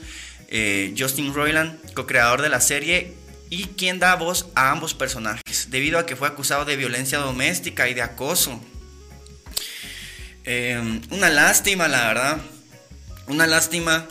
eh, 0.52 0.94
Justin 0.98 1.34
Roiland, 1.34 1.94
co-creador 1.94 2.42
de 2.42 2.50
la 2.50 2.62
serie, 2.62 3.16
y 3.50 3.66
quien 3.68 4.00
da 4.00 4.16
voz 4.16 4.48
a 4.56 4.72
ambos 4.72 4.94
personajes, 4.94 5.70
debido 5.72 5.98
a 5.98 6.06
que 6.06 6.16
fue 6.16 6.28
acusado 6.28 6.66
de 6.66 6.76
violencia 6.78 7.18
doméstica 7.18 7.90
y 7.90 7.94
de 7.94 8.02
acoso. 8.02 8.62
Em, 10.44 11.02
una 11.10 11.30
lástima, 11.30 11.88
la 11.88 12.08
verdad. 12.08 12.38
Una 13.28 13.48
lástima. 13.48 14.08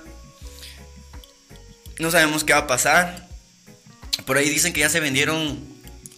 No 1.99 2.11
sabemos 2.11 2.45
qué 2.45 2.53
va 2.53 2.61
a 2.61 2.67
pasar. 2.67 3.29
Por 4.25 4.37
ahí 4.37 4.49
dicen 4.49 4.73
que 4.73 4.81
ya 4.81 4.89
se 4.89 5.01
vendieron 5.01 5.59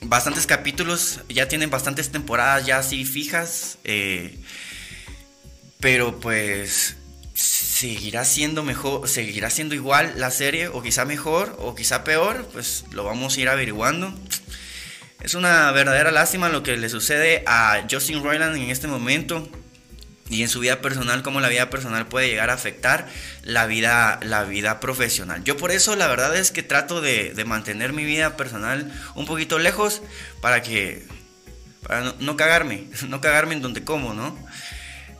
bastantes 0.03 0.47
capítulos, 0.47 1.21
ya 1.29 1.49
tienen 1.49 1.71
bastantes 1.71 2.11
temporadas 2.11 2.67
ya 2.67 2.79
así 2.79 3.05
fijas. 3.05 3.79
Eh, 3.85 4.39
pero 5.81 6.21
pues 6.21 6.97
seguirá 7.83 8.25
siendo 8.25 8.63
mejor, 8.63 9.09
seguirá 9.09 9.51
siendo 9.51 9.75
igual 9.75 10.15
la 10.17 10.31
serie, 10.31 10.69
o 10.69 10.85
quizá 10.85 11.05
mejor, 11.05 11.57
o 11.59 11.75
quizá 11.75 12.05
peor, 12.05 12.49
pues 12.53 12.85
lo 12.93 13.03
vamos 13.03 13.37
a 13.37 13.41
ir 13.41 13.49
averiguando. 13.49 14.15
Es 15.21 15.35
una 15.35 15.69
verdadera 15.73 16.13
lástima 16.13 16.49
lo 16.49 16.63
que 16.63 16.77
le 16.77 16.89
sucede 16.89 17.43
a 17.45 17.85
Justin 17.91 18.23
Roiland 18.23 18.55
en 18.55 18.71
este 18.71 18.87
momento 18.87 19.49
y 20.31 20.43
en 20.43 20.49
su 20.49 20.61
vida 20.61 20.81
personal, 20.81 21.25
cómo 21.25 21.41
la 21.41 21.49
vida 21.49 21.71
personal 21.71 22.07
puede 22.07 22.29
llegar 22.29 22.51
a 22.51 22.53
afectar 22.53 23.09
la 23.43 23.67
vida, 23.67 24.21
la 24.23 24.45
vida 24.45 24.79
profesional. 24.79 25.43
Yo 25.43 25.57
por 25.57 25.73
eso 25.73 25.97
la 25.97 26.07
verdad 26.07 26.37
es 26.37 26.53
que 26.53 26.63
trato 26.63 27.01
de, 27.01 27.35
mantener 27.47 27.93
mi 27.93 28.05
vida 28.05 28.37
personal 28.37 28.93
un 29.17 29.27
poquito 29.27 29.59
lejos 29.59 30.03
para 30.41 30.63
que, 30.63 31.05
para 31.83 32.15
no, 32.21 32.37
cagarme, 32.37 32.85
no 33.09 33.21
cagarme 33.21 33.57
en 33.57 33.63
donde 33.63 33.83
como, 33.83 34.15
¿no? 34.15 34.39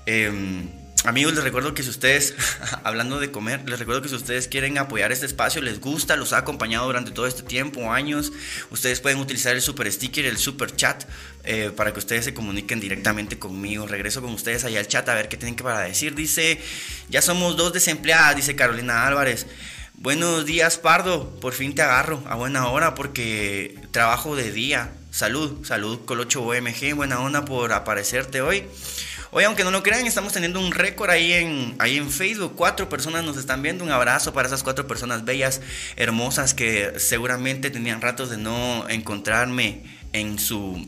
Em, 0.07 0.82
Amigos, 1.05 1.35
les 1.35 1.43
recuerdo 1.43 1.75
que 1.75 1.83
si 1.83 1.91
ustedes, 1.91 2.35
hablando 2.85 3.19
de 3.19 3.33
comer, 3.33 3.69
les 3.69 3.79
recuerdo 3.81 4.03
que 4.03 4.09
si 4.09 4.15
ustedes 4.15 4.47
quieren 4.47 4.79
apoyar 4.79 5.11
este 5.11 5.27
espacio, 5.27 5.61
les 5.61 5.81
gusta, 5.81 6.15
los 6.15 6.33
ha 6.33 6.39
acompañado 6.39 6.87
durante 6.87 7.11
todo 7.11 7.27
este 7.27 7.43
tiempo, 7.43 7.93
años, 7.93 8.33
ustedes 8.71 9.01
pueden 9.01 9.19
utilizar 9.19 9.57
el 9.57 9.63
super 9.63 9.91
sticker, 9.91 10.25
el 10.27 10.39
super 10.39 10.75
chat, 10.77 11.05
eh, 11.43 11.73
para 11.75 11.93
que 11.93 11.99
ustedes 11.99 12.25
se 12.25 12.35
comuniquen 12.35 12.79
directamente 12.79 13.37
conmigo. 13.37 13.89
Regreso 13.89 14.23
con 14.23 14.33
ustedes 14.33 14.65
allá 14.65 14.79
al 14.79 14.87
chat 14.87 15.09
a 15.09 15.15
ver 15.15 15.29
qué 15.29 15.37
tienen 15.37 15.57
que 15.57 15.65
para 15.65 15.81
decir. 15.81 16.15
Dice, 16.15 16.61
ya 17.09 17.21
somos 17.21 17.57
dos 17.57 17.73
desempleadas, 17.73 18.37
dice 18.37 18.55
Carolina 18.55 19.05
Álvarez. 19.05 19.47
Buenos 19.95 20.47
días, 20.47 20.79
Pardo. 20.79 21.31
Por 21.41 21.53
fin 21.53 21.75
te 21.75 21.83
agarro 21.83 22.23
a 22.27 22.35
buena 22.35 22.67
hora 22.69 22.95
porque 22.95 23.77
trabajo 23.93 24.35
de 24.35 24.51
día. 24.51 24.93
Salud, 25.13 25.65
salud, 25.65 26.05
Colocho 26.05 26.43
OMG. 26.43 26.95
Buena 26.95 27.21
onda 27.21 27.45
por 27.45 27.73
aparecerte 27.73 28.41
hoy. 28.41 28.65
Hoy, 29.35 29.45
aunque 29.45 29.65
no 29.65 29.71
lo 29.71 29.83
crean, 29.83 30.07
estamos 30.07 30.35
teniendo 30.35 30.61
un 30.61 30.73
récord 30.73 31.09
ahí 31.09 31.33
en, 31.33 31.75
ahí 31.79 31.97
en 31.97 32.11
Facebook. 32.11 32.53
Cuatro 32.55 32.91
personas 32.91 33.25
nos 33.25 33.39
están 33.39 33.63
viendo. 33.63 33.83
Un 33.83 33.91
abrazo 33.91 34.35
para 34.35 34.47
esas 34.47 34.63
cuatro 34.63 34.87
personas 34.87 35.25
bellas, 35.25 35.63
hermosas, 35.97 36.53
que 36.53 36.93
seguramente 36.99 37.71
tenían 37.71 38.03
ratos 38.03 38.29
de 38.29 38.37
no 38.37 38.87
encontrarme 38.91 39.85
en 40.13 40.39
su, 40.39 40.87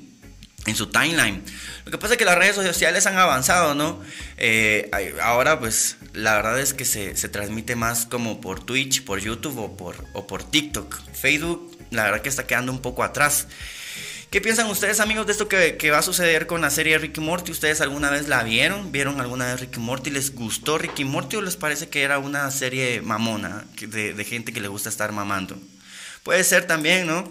en 0.67 0.77
su 0.77 0.89
timeline. 0.89 1.43
Lo 1.87 1.91
que 1.91 1.97
pasa 1.97 2.13
es 2.13 2.19
que 2.19 2.27
las 2.27 2.37
redes 2.37 2.55
sociales 2.55 3.07
han 3.07 3.17
avanzado, 3.17 3.75
¿no? 3.75 4.03
Eh, 4.37 4.91
ahora, 5.23 5.59
pues, 5.59 5.97
la 6.13 6.35
verdad 6.35 6.61
es 6.61 6.75
que 6.75 6.85
se, 6.85 7.17
se, 7.17 7.31
transmite 7.31 7.77
más 7.77 8.05
como 8.05 8.43
por 8.43 8.63
Twitch, 8.63 9.05
por 9.05 9.21
YouTube 9.21 9.59
o 9.59 9.75
por, 9.75 10.05
o 10.13 10.27
por 10.27 10.45
TikTok. 10.45 11.01
Facebook, 11.15 11.79
la 11.91 12.05
verdad 12.05 12.21
que 12.21 12.29
está 12.29 12.47
quedando 12.47 12.73
un 12.73 12.83
poco 12.83 13.05
atrás. 13.05 13.47
¿Qué 14.35 14.41
piensan 14.41 14.67
ustedes, 14.67 14.99
amigos, 14.99 15.27
de 15.27 15.33
esto 15.33 15.47
que, 15.47 15.91
va 15.93 15.99
a 15.99 16.03
suceder 16.03 16.49
con 16.49 16.61
la 16.61 16.69
serie 16.69 16.99
Ricky 16.99 17.21
Morty? 17.21 17.53
¿Ustedes 17.53 17.81
alguna 17.81 18.11
vez 18.11 18.27
la 18.27 18.43
vieron? 18.43 18.91
¿Vieron 18.91 19.21
alguna 19.21 19.45
vez 19.47 19.61
Ricky 19.61 19.79
Morty? 19.79 20.11
¿Les 20.11 20.35
gustó 20.35 20.77
Ricky 20.77 21.05
Morty 21.05 21.37
o 21.37 21.41
les 21.41 21.55
parece 21.55 21.89
que 21.89 22.03
era 22.03 22.19
una 22.19 22.51
serie 22.51 23.01
mamona 23.01 23.65
de, 23.81 24.25
gente 24.25 24.53
que 24.53 24.61
le 24.61 24.67
gusta 24.67 24.89
estar 24.89 25.13
mamando? 25.13 25.57
Puede 26.25 26.43
ser 26.43 26.67
también, 26.67 27.07
¿no? 27.07 27.31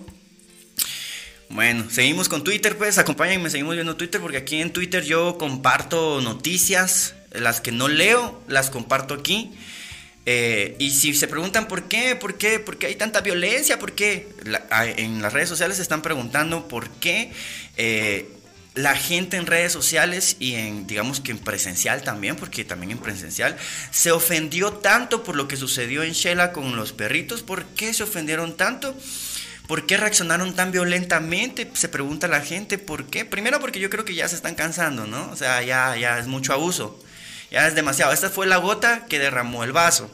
Bueno, 1.49 1.89
seguimos 1.89 2.29
con 2.29 2.45
Twitter, 2.45 2.77
pues 2.77 2.97
acompáñenme, 2.97 3.49
seguimos 3.49 3.75
viendo 3.75 3.97
Twitter 3.97 4.21
porque 4.21 4.37
aquí 4.37 4.61
en 4.61 4.71
Twitter 4.71 5.03
yo 5.03 5.37
comparto 5.37 6.21
noticias, 6.21 7.15
las 7.33 7.59
que 7.59 7.73
no 7.73 7.89
leo, 7.89 8.41
las 8.47 8.69
comparto 8.69 9.13
aquí. 9.13 9.51
Eh, 10.25 10.75
y 10.79 10.91
si 10.91 11.13
se 11.13 11.27
preguntan 11.27 11.67
por 11.67 11.83
qué, 11.89 12.15
por 12.15 12.37
qué, 12.37 12.59
por 12.59 12.77
qué 12.77 12.87
hay 12.87 12.95
tanta 12.95 13.21
violencia, 13.21 13.77
por 13.77 13.91
qué, 13.91 14.29
en 14.97 15.21
las 15.21 15.33
redes 15.33 15.49
sociales 15.49 15.77
se 15.77 15.83
están 15.83 16.01
preguntando 16.01 16.67
por 16.67 16.89
qué 16.89 17.31
eh, 17.75 18.29
la 18.75 18.95
gente 18.95 19.37
en 19.37 19.45
redes 19.45 19.71
sociales 19.71 20.37
y 20.39 20.55
en, 20.55 20.87
digamos 20.87 21.19
que 21.19 21.31
en 21.31 21.39
presencial 21.39 22.03
también, 22.03 22.35
porque 22.35 22.63
también 22.63 22.91
en 22.91 22.97
presencial, 22.99 23.57
se 23.91 24.11
ofendió 24.11 24.73
tanto 24.73 25.23
por 25.23 25.35
lo 25.35 25.47
que 25.47 25.57
sucedió 25.57 26.03
en 26.03 26.13
Shela 26.13 26.53
con 26.53 26.75
los 26.75 26.93
perritos. 26.93 27.43
¿Por 27.43 27.65
qué 27.65 27.93
se 27.93 28.03
ofendieron 28.03 28.55
tanto? 28.55 28.95
¿Por 29.67 29.85
qué 29.85 29.97
reaccionaron 29.97 30.55
tan 30.55 30.71
violentamente? 30.71 31.69
Se 31.73 31.87
pregunta 31.87 32.27
la 32.27 32.41
gente, 32.41 32.77
¿por 32.77 33.05
qué? 33.05 33.25
Primero 33.25 33.59
porque 33.59 33.79
yo 33.79 33.89
creo 33.89 34.05
que 34.05 34.15
ya 34.15 34.27
se 34.27 34.35
están 34.35 34.55
cansando, 34.55 35.05
¿no? 35.05 35.29
O 35.31 35.35
sea, 35.35 35.61
ya, 35.61 35.95
ya 35.95 36.17
es 36.17 36.27
mucho 36.27 36.53
abuso. 36.53 36.99
Ya 37.53 37.67
es 37.67 37.75
demasiado. 37.75 38.11
Esta 38.11 38.31
fue 38.31 38.47
la 38.47 38.57
gota 38.57 39.05
que 39.05 39.19
derramó 39.19 39.63
el 39.63 39.71
vaso. 39.71 40.09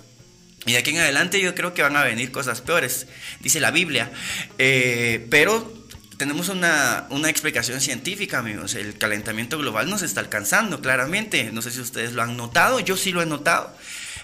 Y 0.65 0.73
de 0.73 0.79
aquí 0.79 0.89
en 0.91 0.97
adelante 0.97 1.39
yo 1.39 1.55
creo 1.55 1.73
que 1.73 1.81
van 1.81 1.95
a 1.95 2.03
venir 2.03 2.31
cosas 2.31 2.59
peores, 2.59 3.07
dice 3.39 3.61
la 3.61 3.71
Biblia. 3.71 4.11
Eh, 4.57 5.25
pero 5.31 5.73
tenemos 6.17 6.49
una, 6.49 7.07
una, 7.09 7.29
explicación 7.29 7.79
científica, 7.79 8.39
amigos. 8.39 8.75
El 8.75 8.97
calentamiento 8.97 9.57
global 9.57 9.89
nos 9.89 10.01
está 10.01 10.19
alcanzando, 10.19 10.81
claramente. 10.81 11.51
No 11.53 11.61
sé 11.61 11.71
si 11.71 11.79
ustedes 11.79 12.11
lo 12.11 12.21
han 12.21 12.35
notado, 12.35 12.81
yo 12.81 12.97
sí 12.97 13.13
lo 13.13 13.21
he 13.21 13.25
notado. 13.25 13.73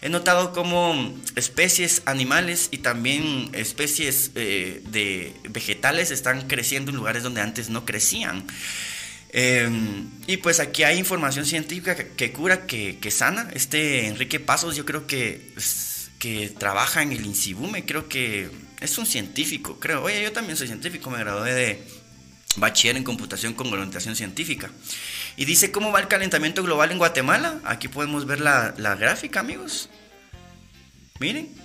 He 0.01 0.10
notado 0.10 0.51
cómo 0.51 1.15
especies 1.38 2.01
animales 2.05 2.67
y 2.72 2.79
también 2.79 3.50
especies 3.53 4.31
eh, 4.36 4.81
de 4.88 5.34
vegetales 5.50 6.12
están 6.12 6.48
creciendo 6.48 6.91
en 6.91 6.98
lugares 6.98 7.24
donde 7.24 7.39
antes 7.39 7.69
no 7.69 7.86
crecían. 7.86 8.45
Em, 9.38 10.10
y 10.27 10.38
pues 10.38 10.62
aquí 10.62 10.84
hay 10.84 10.98
información 10.98 11.46
científica 11.46 11.94
que, 11.94 12.32
cura, 12.32 12.65
que, 12.65 13.12
sana. 13.12 13.50
Este 13.54 14.08
Enrique 14.08 14.39
Pasos 14.39 14.77
yo 14.77 14.86
creo 14.86 15.08
que, 15.08 15.51
que 16.20 16.56
trabaja 16.58 17.01
en 17.01 17.12
el 17.12 17.25
INSIBUME, 17.25 17.84
creo 17.86 18.08
que 18.08 18.50
es 18.80 18.98
un 18.98 19.06
científico, 19.06 19.77
creo. 19.77 20.04
Oye, 20.04 20.24
yo 20.24 20.32
también 20.32 20.56
soy 20.56 20.68
científico, 20.68 21.10
me 21.10 21.20
gradué 21.20 21.54
de 21.54 21.84
bachiller 22.56 22.96
en 22.96 23.04
computación 23.04 23.54
con 23.56 23.68
orientación 23.74 24.15
científica. 24.15 24.72
Y 25.36 25.44
dice 25.44 25.70
cómo 25.70 25.92
va 25.92 26.00
el 26.00 26.08
calentamiento 26.08 26.63
global 26.63 26.92
en 26.92 26.98
Guatemala. 26.98 27.60
Aquí 27.65 27.89
podemos 27.89 28.25
ver 28.25 28.39
la, 28.39 28.74
la 28.77 28.96
gráfica, 28.96 29.42
amigos. 29.42 29.89
Miren 31.20 31.64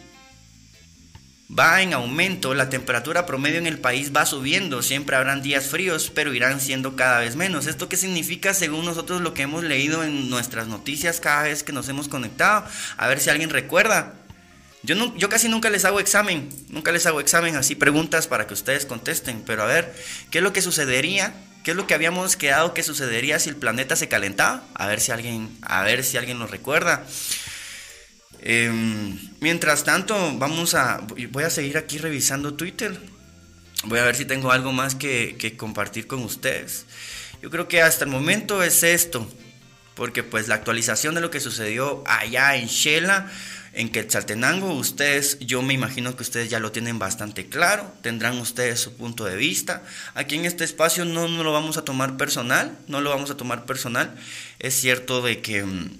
va 1.58 1.82
en 1.82 1.92
aumento, 1.92 2.54
la 2.54 2.70
temperatura 2.70 3.26
promedio 3.26 3.58
en 3.58 3.66
el 3.66 3.78
país 3.78 4.12
va 4.14 4.26
subiendo, 4.26 4.82
siempre 4.82 5.16
habrán 5.16 5.42
días 5.42 5.66
fríos, 5.66 6.10
pero 6.14 6.32
irán 6.32 6.60
siendo 6.60 6.96
cada 6.96 7.20
vez 7.20 7.36
menos. 7.36 7.66
¿Esto 7.66 7.88
qué 7.88 7.96
significa 7.96 8.54
según 8.54 8.84
nosotros 8.84 9.20
lo 9.20 9.34
que 9.34 9.42
hemos 9.42 9.64
leído 9.64 10.04
en 10.04 10.30
nuestras 10.30 10.68
noticias 10.68 11.20
cada 11.20 11.42
vez 11.42 11.62
que 11.62 11.72
nos 11.72 11.88
hemos 11.88 12.08
conectado? 12.08 12.64
A 12.96 13.08
ver 13.08 13.20
si 13.20 13.30
alguien 13.30 13.50
recuerda. 13.50 14.14
Yo, 14.82 15.14
yo 15.16 15.28
casi 15.28 15.48
nunca 15.48 15.68
les 15.68 15.84
hago 15.84 16.00
examen, 16.00 16.48
nunca 16.70 16.90
les 16.90 17.04
hago 17.04 17.20
examen 17.20 17.54
así, 17.56 17.74
preguntas 17.74 18.26
para 18.26 18.46
que 18.46 18.54
ustedes 18.54 18.86
contesten, 18.86 19.42
pero 19.44 19.62
a 19.62 19.66
ver, 19.66 19.94
¿qué 20.30 20.38
es 20.38 20.44
lo 20.44 20.54
que 20.54 20.62
sucedería? 20.62 21.34
¿Qué 21.64 21.72
es 21.72 21.76
lo 21.76 21.86
que 21.86 21.92
habíamos 21.92 22.36
quedado 22.36 22.72
que 22.72 22.82
sucedería 22.82 23.38
si 23.38 23.50
el 23.50 23.56
planeta 23.56 23.94
se 23.94 24.08
calentaba? 24.08 24.62
A 24.72 24.86
ver 24.86 25.00
si 25.00 25.12
alguien, 25.12 25.50
a 25.60 25.82
ver 25.82 26.04
si 26.04 26.16
alguien 26.16 26.38
lo 26.38 26.46
recuerda. 26.46 27.04
Em, 28.42 29.18
mientras 29.40 29.84
tanto, 29.84 30.16
vamos 30.38 30.74
a. 30.74 31.00
Voy 31.30 31.44
a 31.44 31.50
seguir 31.50 31.76
aquí 31.76 31.98
revisando 31.98 32.54
Twitter. 32.54 32.98
Voy 33.84 33.98
a 33.98 34.04
ver 34.04 34.16
si 34.16 34.24
tengo 34.24 34.52
algo 34.52 34.72
más 34.72 34.94
que, 34.94 35.54
compartir 35.56 36.06
con 36.06 36.22
ustedes. 36.22 36.86
Yo 37.42 37.50
creo 37.50 37.68
que 37.68 37.82
hasta 37.82 38.04
el 38.04 38.10
momento 38.10 38.62
es 38.62 38.82
esto. 38.82 39.28
Porque 39.94 40.22
pues 40.22 40.48
la 40.48 40.54
actualización 40.54 41.14
de 41.14 41.20
lo 41.20 41.30
que 41.30 41.40
sucedió 41.40 42.02
allá 42.06 42.56
en 42.56 42.68
Shela, 42.68 43.30
en 43.74 43.90
Quetzaltenango, 43.90 44.72
ustedes, 44.72 45.38
yo 45.40 45.60
me 45.60 45.74
imagino 45.74 46.16
que 46.16 46.22
ustedes 46.22 46.48
ya 46.48 46.58
lo 46.58 46.72
tienen 46.72 46.98
bastante 46.98 47.48
claro, 47.50 47.92
tendrán 48.00 48.38
ustedes 48.38 48.80
su 48.80 48.96
punto 48.96 49.26
de 49.26 49.36
vista. 49.36 49.82
Aquí 50.14 50.36
en 50.36 50.46
este 50.46 50.64
espacio 50.64 51.04
no, 51.04 51.28
no 51.28 51.42
lo 51.42 51.52
vamos 51.52 51.76
a 51.76 51.84
tomar 51.84 52.16
personal, 52.16 52.78
no 52.86 53.02
lo 53.02 53.10
vamos 53.10 53.30
a 53.30 53.36
tomar 53.36 53.66
personal. 53.66 54.14
Es 54.58 54.74
cierto 54.74 55.20
de 55.20 55.42
que 55.42 55.64
mm, 55.64 55.90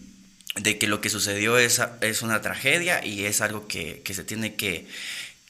de 0.56 0.78
que 0.78 0.86
lo 0.86 1.00
que 1.00 1.10
sucedió 1.10 1.58
es, 1.58 1.80
es 2.00 2.22
una 2.22 2.40
tragedia 2.40 3.04
y 3.04 3.24
es 3.24 3.40
algo 3.40 3.68
que, 3.68 4.02
que 4.02 4.14
se 4.14 4.24
tiene 4.24 4.54
que, 4.54 4.86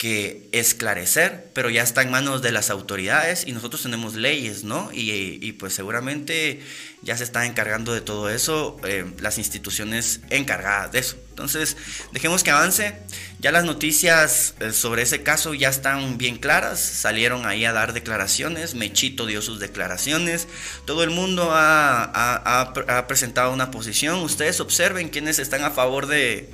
que 0.01 0.49
esclarecer, 0.53 1.51
pero 1.53 1.69
ya 1.69 1.83
está 1.83 2.01
en 2.01 2.11
manos 2.11 2.41
de 2.41 2.53
las 2.53 2.71
autoridades 2.71 3.45
y 3.47 3.53
nosotros 3.53 3.83
tenemos 3.83 4.15
leyes, 4.15 4.65
¿no? 4.65 4.89
Y, 4.95 5.53
pues 5.59 5.75
seguramente 5.75 6.63
ya 7.03 7.19
se 7.19 7.25
está 7.25 7.45
encargando 7.45 7.93
de 7.93 8.01
todo 8.01 8.31
eso 8.31 8.79
eh, 8.83 9.05
las 9.21 9.37
instituciones 9.37 10.23
encargadas 10.31 10.91
de 10.93 11.01
eso. 11.01 11.19
Entonces, 11.29 11.77
dejemos 12.13 12.43
que 12.43 12.51
avance. 12.51 12.95
Ya 13.41 13.53
las 13.53 13.65
noticias 13.65 14.55
eh, 14.61 14.73
sobre 14.73 15.03
ese 15.03 15.23
caso 15.23 15.53
ya 15.53 15.69
están 15.69 16.17
bien 16.17 16.39
claras, 16.39 16.81
salieron 16.81 17.45
ahí 17.45 17.67
a 17.67 17.75
dar 17.75 17.93
declaraciones, 17.93 18.75
Mechito 18.75 19.27
dio 19.27 19.43
sus 19.43 19.61
declaraciones, 19.61 20.49
todo 20.87 21.05
el 21.05 21.11
mundo 21.11 21.51
ha, 21.53 23.05
presentado 23.07 23.53
una 23.53 23.71
posición, 23.71 24.21
ustedes 24.21 24.61
observen 24.61 25.11
quienes 25.11 25.39
están 25.39 25.63
a 25.63 25.73
favor 25.73 26.07
de 26.07 26.49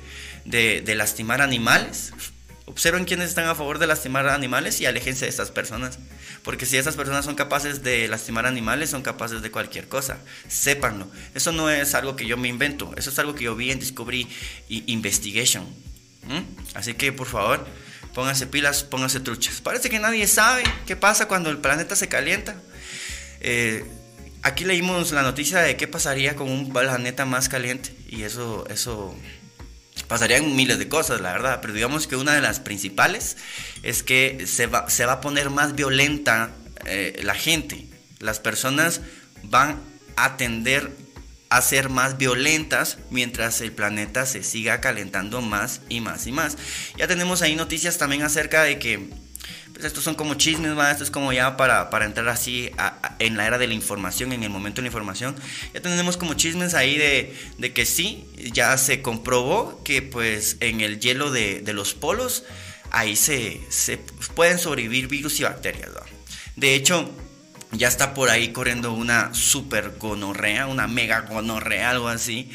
lastimar 0.97 1.41
animales 1.41 2.11
Observen 2.67 3.05
quiénes 3.05 3.29
están 3.29 3.47
a 3.47 3.55
favor 3.55 3.79
de 3.79 3.87
lastimar 3.87 4.27
animales 4.27 4.81
y 4.81 4.85
aléjense 4.85 5.23
de 5.23 5.29
estas 5.29 5.51
personas. 5.51 5.99
Porque 6.43 6.65
si 6.65 6.75
esas 6.75 6.97
personas 6.97 7.23
son 7.23 7.35
capaces 7.35 7.81
de 7.81 8.09
lastimar 8.09 8.45
animales, 8.45 8.89
son 8.89 9.03
capaces 9.03 9.41
de 9.41 9.49
cualquier 9.49 9.87
cosa. 9.87 10.17
Sépanlo. 10.49 11.07
Eso 11.33 11.53
no 11.53 11.69
es 11.69 11.95
algo 11.95 12.17
que 12.17 12.25
yo 12.25 12.35
me 12.35 12.49
invento. 12.49 12.93
Eso 12.97 13.09
es 13.09 13.17
algo 13.19 13.35
que 13.35 13.45
yo 13.45 13.55
vi 13.55 13.71
en 13.71 13.79
Discovery 13.79 14.27
Investigation. 14.67 15.65
Así 16.73 16.93
que, 16.93 17.13
por 17.13 17.27
favor, 17.27 17.65
pónganse 18.13 18.47
pilas, 18.47 18.83
pónganse 18.83 19.21
truchas. 19.21 19.61
Parece 19.61 19.89
que 19.89 19.99
nadie 19.99 20.27
sabe 20.27 20.63
qué 20.85 20.97
pasa 20.97 21.29
cuando 21.29 21.49
el 21.49 21.59
planeta 21.59 21.95
se 21.95 22.09
calienta. 22.09 22.57
Eh, 23.39 23.85
aquí 24.41 24.65
leímos 24.65 25.13
la 25.13 25.21
noticia 25.21 25.59
de 25.59 25.77
qué 25.77 25.87
pasaría 25.87 26.35
con 26.35 26.51
un 26.51 26.73
planeta 26.73 27.23
más 27.23 27.47
caliente. 27.47 27.95
Y 28.09 28.23
eso, 28.23 28.67
eso 28.69 29.15
pasarían 30.07 30.55
miles 30.55 30.79
de 30.79 30.87
cosas, 30.87 31.21
la 31.21 31.33
verdad, 31.33 31.59
pero 31.61 31.73
digamos 31.73 32.07
que 32.07 32.15
una 32.15 32.33
de 32.33 32.41
las 32.41 32.59
principales 32.59 33.37
es 33.83 34.03
que 34.03 34.45
se 34.47 34.67
va, 34.67 34.89
se 34.89 35.05
va 35.05 35.13
a 35.13 35.21
poner 35.21 35.49
más 35.49 35.75
violenta 35.75 36.51
eh, 36.85 37.19
la 37.23 37.35
gente. 37.35 37.87
Las 38.19 38.39
personas 38.39 39.01
van 39.43 39.79
a 40.15 40.37
tender 40.37 40.91
a 41.49 41.61
ser 41.61 41.89
más 41.89 42.17
violentas 42.17 42.97
mientras 43.09 43.61
el 43.61 43.71
planeta 43.71 44.25
se 44.25 44.43
siga 44.43 44.81
calentando 44.81 45.41
más 45.41 45.81
y 45.89 46.01
más 46.01 46.27
y 46.27 46.31
más. 46.31 46.57
Ya 46.97 47.07
tenemos 47.07 47.41
ahí 47.41 47.55
noticias 47.55 47.97
también 47.97 48.23
acerca 48.23 48.63
de 48.63 48.79
que 48.79 49.09
pues 49.77 49.85
estos 49.85 50.03
son 50.03 50.15
como 50.15 50.33
chismes, 50.33 50.75
¿va? 50.75 50.89
esto 50.89 51.03
es 51.03 51.11
como 51.11 51.31
ya 51.31 51.55
para, 51.55 51.91
para 51.91 52.05
entrar 52.05 52.27
así 52.29 52.71
en 53.19 53.37
la 53.37 53.45
era 53.45 53.59
de 53.59 53.67
la 53.67 53.75
información, 53.75 54.33
en 54.33 54.41
el 54.41 54.49
momento 54.49 54.77
de 54.77 54.81
la 54.83 54.87
información. 54.87 55.35
Ya 55.71 55.81
tenemos 55.81 56.17
como 56.17 56.33
chismes 56.33 56.73
ahí 56.73 56.97
de, 56.97 57.35
de 57.59 57.73
que 57.73 57.85
sí, 57.85 58.25
ya 58.53 58.75
se 58.79 59.03
comprobó 59.03 59.83
que 59.83 60.01
pues 60.01 60.57
en 60.61 60.81
el 60.81 60.99
hielo 60.99 61.29
de, 61.29 61.61
de 61.61 61.73
los 61.73 61.93
polos 61.93 62.43
ahí 62.89 63.15
se, 63.15 63.61
se, 63.69 63.99
pueden 64.33 64.57
sobrevivir 64.57 65.07
virus 65.07 65.39
y 65.41 65.43
bacterias. 65.43 65.91
De 66.55 66.73
hecho, 66.73 67.11
ya 67.71 67.87
está 67.87 68.13
por 68.13 68.29
ahí 68.29 68.53
corriendo 68.53 68.93
una 68.93 69.33
super 69.33 69.95
gonorrea, 69.99 70.67
una 70.67 70.87
mega 70.87 71.21
gonorrea, 71.21 71.91
algo 71.91 72.07
así. 72.07 72.49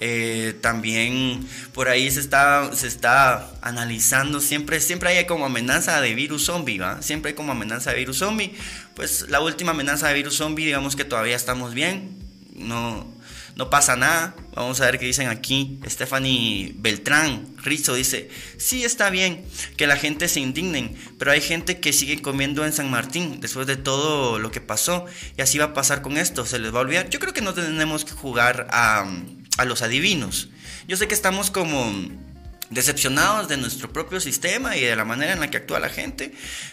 Eh, 0.00 0.56
también 0.60 1.46
por 1.72 1.88
ahí 1.88 2.10
se 2.10 2.20
está, 2.20 2.74
se 2.74 2.86
está 2.86 3.50
analizando, 3.60 4.40
siempre, 4.40 4.80
siempre 4.80 5.10
hay 5.10 5.26
como 5.26 5.46
amenaza 5.46 6.00
de 6.00 6.14
virus 6.14 6.44
zombie, 6.44 6.78
¿va? 6.78 7.02
Siempre 7.02 7.30
hay 7.30 7.34
como 7.34 7.52
amenaza 7.52 7.90
de 7.90 7.96
virus 7.96 8.18
zombie. 8.18 8.54
Pues 8.94 9.28
la 9.28 9.40
última 9.40 9.72
amenaza 9.72 10.08
de 10.08 10.14
virus 10.14 10.36
zombie, 10.36 10.66
digamos 10.66 10.96
que 10.96 11.04
todavía 11.04 11.36
estamos 11.36 11.74
bien. 11.74 12.18
No, 12.54 13.11
no 13.56 13.70
pasa 13.70 13.96
nada. 13.96 14.34
Vamos 14.54 14.80
a 14.80 14.86
ver 14.86 14.98
qué 14.98 15.06
dicen 15.06 15.28
aquí. 15.28 15.80
Stephanie 15.86 16.72
Beltrán 16.76 17.46
Rizzo 17.58 17.94
dice, 17.94 18.28
sí 18.58 18.84
está 18.84 19.10
bien 19.10 19.44
que 19.76 19.86
la 19.86 19.96
gente 19.96 20.28
se 20.28 20.40
indignen, 20.40 20.96
pero 21.18 21.30
hay 21.30 21.40
gente 21.40 21.80
que 21.80 21.92
sigue 21.92 22.20
comiendo 22.20 22.64
en 22.64 22.72
San 22.72 22.90
Martín 22.90 23.40
después 23.40 23.66
de 23.66 23.76
todo 23.76 24.38
lo 24.38 24.50
que 24.50 24.60
pasó 24.60 25.06
y 25.36 25.42
así 25.42 25.58
va 25.58 25.66
a 25.66 25.74
pasar 25.74 26.02
con 26.02 26.16
esto, 26.16 26.44
se 26.46 26.58
les 26.58 26.74
va 26.74 26.78
a 26.78 26.82
olvidar. 26.82 27.08
Yo 27.08 27.18
creo 27.18 27.32
que 27.32 27.40
no 27.40 27.54
tenemos 27.54 28.04
que 28.04 28.12
jugar 28.12 28.68
a, 28.70 29.06
a 29.58 29.64
los 29.64 29.82
adivinos. 29.82 30.50
Yo 30.88 30.96
sé 30.96 31.08
que 31.08 31.14
estamos 31.14 31.50
como 31.50 31.92
decepcionados 32.72 33.48
de 33.48 33.56
nuestro 33.56 33.92
propio 33.92 34.20
sistema 34.20 34.76
y 34.76 34.80
de 34.80 34.96
la 34.96 35.04
manera 35.04 35.32
en 35.32 35.40
la 35.40 35.50
que 35.50 35.58
actúa 35.58 35.78
la 35.78 35.88
gente, 35.88 36.32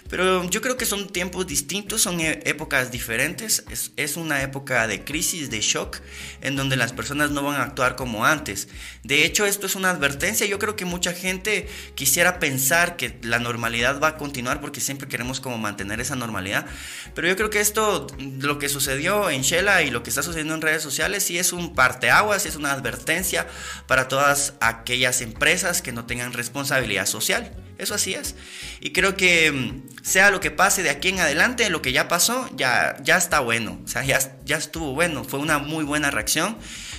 pero 0.10 0.50
yo 0.50 0.62
creo 0.62 0.78
que 0.78 0.86
son 0.86 1.10
tiempos 1.10 1.46
distintos, 1.46 2.02
son 2.02 2.20
e-, 2.22 2.40
épocas 2.46 2.92
diferentes, 2.92 3.64
es, 3.96 4.18
una 4.18 4.42
época 4.42 4.88
de 4.88 5.04
crisis, 5.04 5.50
de 5.50 5.62
shock, 5.62 5.98
en 6.42 6.56
donde 6.56 6.76
las 6.76 6.94
personas 6.94 7.32
no 7.32 7.44
van 7.44 7.60
a 7.60 7.64
actuar 7.64 7.96
como 7.96 8.26
antes. 8.26 8.68
De 9.04 9.26
hecho, 9.26 9.46
esto 9.46 9.68
es 9.68 9.76
una 9.76 9.92
advertencia, 9.92 10.48
yo 10.48 10.58
creo 10.60 10.76
que 10.76 10.86
mucha 10.86 11.14
gente 11.14 11.68
quisiera 11.96 12.40
pensar 12.40 12.96
que 12.96 13.18
la 13.22 13.40
normalidad 13.40 14.00
va 14.00 14.10
a 14.10 14.18
continuar 14.18 14.62
porque 14.62 14.82
siempre 14.82 15.08
queremos 15.08 15.40
como 15.40 15.58
mantener 15.58 16.00
esa 16.02 16.16
normalidad, 16.16 16.66
pero 17.14 17.28
yo 17.28 17.36
creo 17.36 17.50
que 17.50 17.60
esto, 17.60 18.08
lo 18.40 18.58
que 18.58 18.70
sucedió 18.70 19.30
en 19.30 19.42
Shela 19.42 19.84
y 19.84 19.92
lo 19.92 20.04
que 20.04 20.10
está 20.10 20.24
sucediendo 20.24 20.56
en 20.56 20.62
redes 20.62 20.82
sociales, 20.82 21.24
sí 21.24 21.38
es 21.38 21.54
un 21.54 21.76
parteaguas, 21.76 22.46
es 22.46 22.56
una 22.56 22.72
advertencia 22.72 23.48
para 23.88 24.08
todas 24.08 24.54
aquellas 24.60 25.22
empresas 25.22 25.82
que 25.82 25.89
no 25.92 26.06
tengan 26.06 26.34
responsabilidad 26.34 27.06
social. 27.06 27.52
Eso 27.78 27.96
así 27.96 28.14
es. 28.14 28.36
Y 28.82 28.92
creo 28.92 29.16
que 29.16 29.52
mm, 29.52 30.04
sea 30.04 30.32
lo 30.32 30.40
que 30.40 30.52
pase 30.52 30.84
de 30.84 30.90
aquí 30.90 31.10
en 31.10 31.20
adelante, 31.20 31.70
lo 31.70 31.82
que 31.82 31.92
ya 31.92 32.08
pasó, 32.08 32.50
ya, 32.56 32.98
ya 33.04 33.18
está 33.18 33.40
bueno. 33.40 33.80
O 33.84 33.88
sea, 33.88 34.04
ya, 34.04 34.20
ya 34.46 34.58
estuvo 34.58 34.94
bueno. 34.94 35.24
Fue 35.24 35.40
una 35.40 35.60
muy 35.60 35.84
buena 35.84 36.12
reacción. 36.12 36.58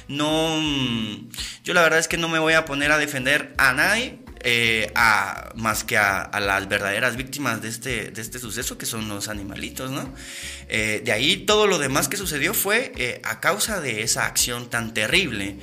No, 0.09 0.59
mm, 0.61 1.29
yo 1.65 1.75
la 1.75 1.83
verdad 1.83 1.99
es 1.99 2.09
que 2.09 2.17
no 2.17 2.29
me 2.29 2.39
voy 2.39 2.55
a 2.55 2.65
poner 2.65 2.93
a 2.93 2.99
defender 2.99 3.55
a 3.59 3.73
nadie. 3.73 4.19
Eh, 4.43 4.91
a, 4.95 5.53
más 5.57 5.85
que 5.85 5.99
a, 5.99 6.31
las 6.41 6.67
verdaderas 6.67 7.17
víctimas 7.17 7.61
de 7.61 7.69
este, 7.69 8.11
de 8.11 8.23
este 8.23 8.39
suceso, 8.39 8.79
que 8.79 8.87
son 8.87 9.07
los 9.07 9.29
animalitos, 9.29 9.91
¿no? 9.91 10.15
Eh, 10.67 11.03
de 11.05 11.13
ahí 11.13 11.45
todo 11.45 11.67
lo 11.67 11.79
demás 11.79 12.09
que 12.09 12.17
sucedió 12.17 12.55
fue 12.55 12.93
eh, 12.97 13.21
a 13.23 13.41
causa 13.41 13.83
de 13.83 14.03
esa 14.03 14.25
acción 14.25 14.71
tan 14.71 14.95
terrible 14.95 15.59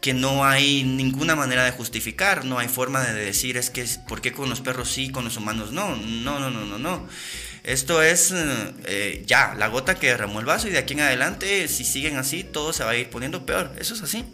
que 0.00 0.14
no 0.14 0.44
hay 0.44 0.82
ninguna 0.82 1.36
manera 1.36 1.64
de 1.64 1.72
justificar, 1.72 2.44
no 2.44 2.58
hay 2.58 2.68
forma 2.68 3.02
de 3.02 3.12
decir 3.12 3.56
es 3.56 3.70
que 3.70 3.84
por 4.08 4.20
qué 4.20 4.32
con 4.32 4.48
los 4.48 4.60
perros 4.60 4.90
sí, 4.90 5.10
con 5.10 5.24
los 5.24 5.36
humanos 5.36 5.72
no, 5.72 5.96
no, 5.96 6.40
no, 6.40 6.50
no, 6.50 6.64
no, 6.64 6.78
no. 6.78 7.08
Esto 7.62 8.02
es 8.02 8.32
eh, 8.34 9.22
ya 9.26 9.54
la 9.58 9.68
gota 9.68 9.94
que 9.94 10.08
derramó 10.08 10.40
el 10.40 10.46
vaso 10.46 10.68
y 10.68 10.70
de 10.70 10.78
aquí 10.78 10.94
en 10.94 11.00
adelante 11.00 11.68
si 11.68 11.84
siguen 11.84 12.16
así 12.16 12.42
todo 12.42 12.72
se 12.72 12.84
va 12.84 12.90
a 12.90 12.96
ir 12.96 13.10
poniendo 13.10 13.44
peor, 13.44 13.72
eso 13.78 13.94
es 13.94 14.02
así. 14.02 14.24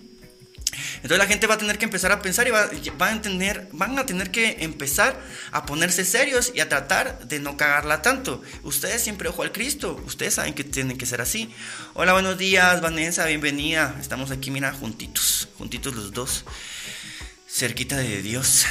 Entonces 0.96 1.18
la 1.18 1.26
gente 1.26 1.46
va 1.46 1.54
a 1.54 1.58
tener 1.58 1.78
que 1.78 1.84
empezar 1.84 2.12
a 2.12 2.22
pensar 2.22 2.46
y 2.48 2.50
va, 2.50 2.68
a 2.68 3.12
entender, 3.12 3.68
van 3.72 3.98
a 3.98 4.06
tener 4.06 4.30
que 4.30 4.58
empezar 4.60 5.20
a 5.52 5.66
ponerse 5.66 6.04
serios 6.04 6.52
y 6.54 6.60
a 6.60 6.68
tratar 6.68 7.26
de 7.26 7.40
no 7.40 7.56
cagarla 7.56 8.02
tanto. 8.02 8.42
Ustedes 8.62 9.02
siempre 9.02 9.28
ojo 9.28 9.42
al 9.42 9.52
Cristo, 9.52 10.00
ustedes 10.06 10.34
saben 10.34 10.54
que 10.54 10.64
tienen 10.64 10.98
que 10.98 11.06
ser 11.06 11.20
así. 11.20 11.52
Hola, 11.94 12.12
buenos 12.12 12.38
días, 12.38 12.80
Vanessa, 12.80 13.26
bienvenida. 13.26 13.96
Estamos 14.00 14.30
aquí, 14.30 14.50
mira, 14.50 14.72
juntitos, 14.72 15.48
juntitos 15.58 15.94
los 15.94 16.12
dos, 16.12 16.44
cerquita 17.48 17.96
de 17.96 18.22
Dios 18.22 18.66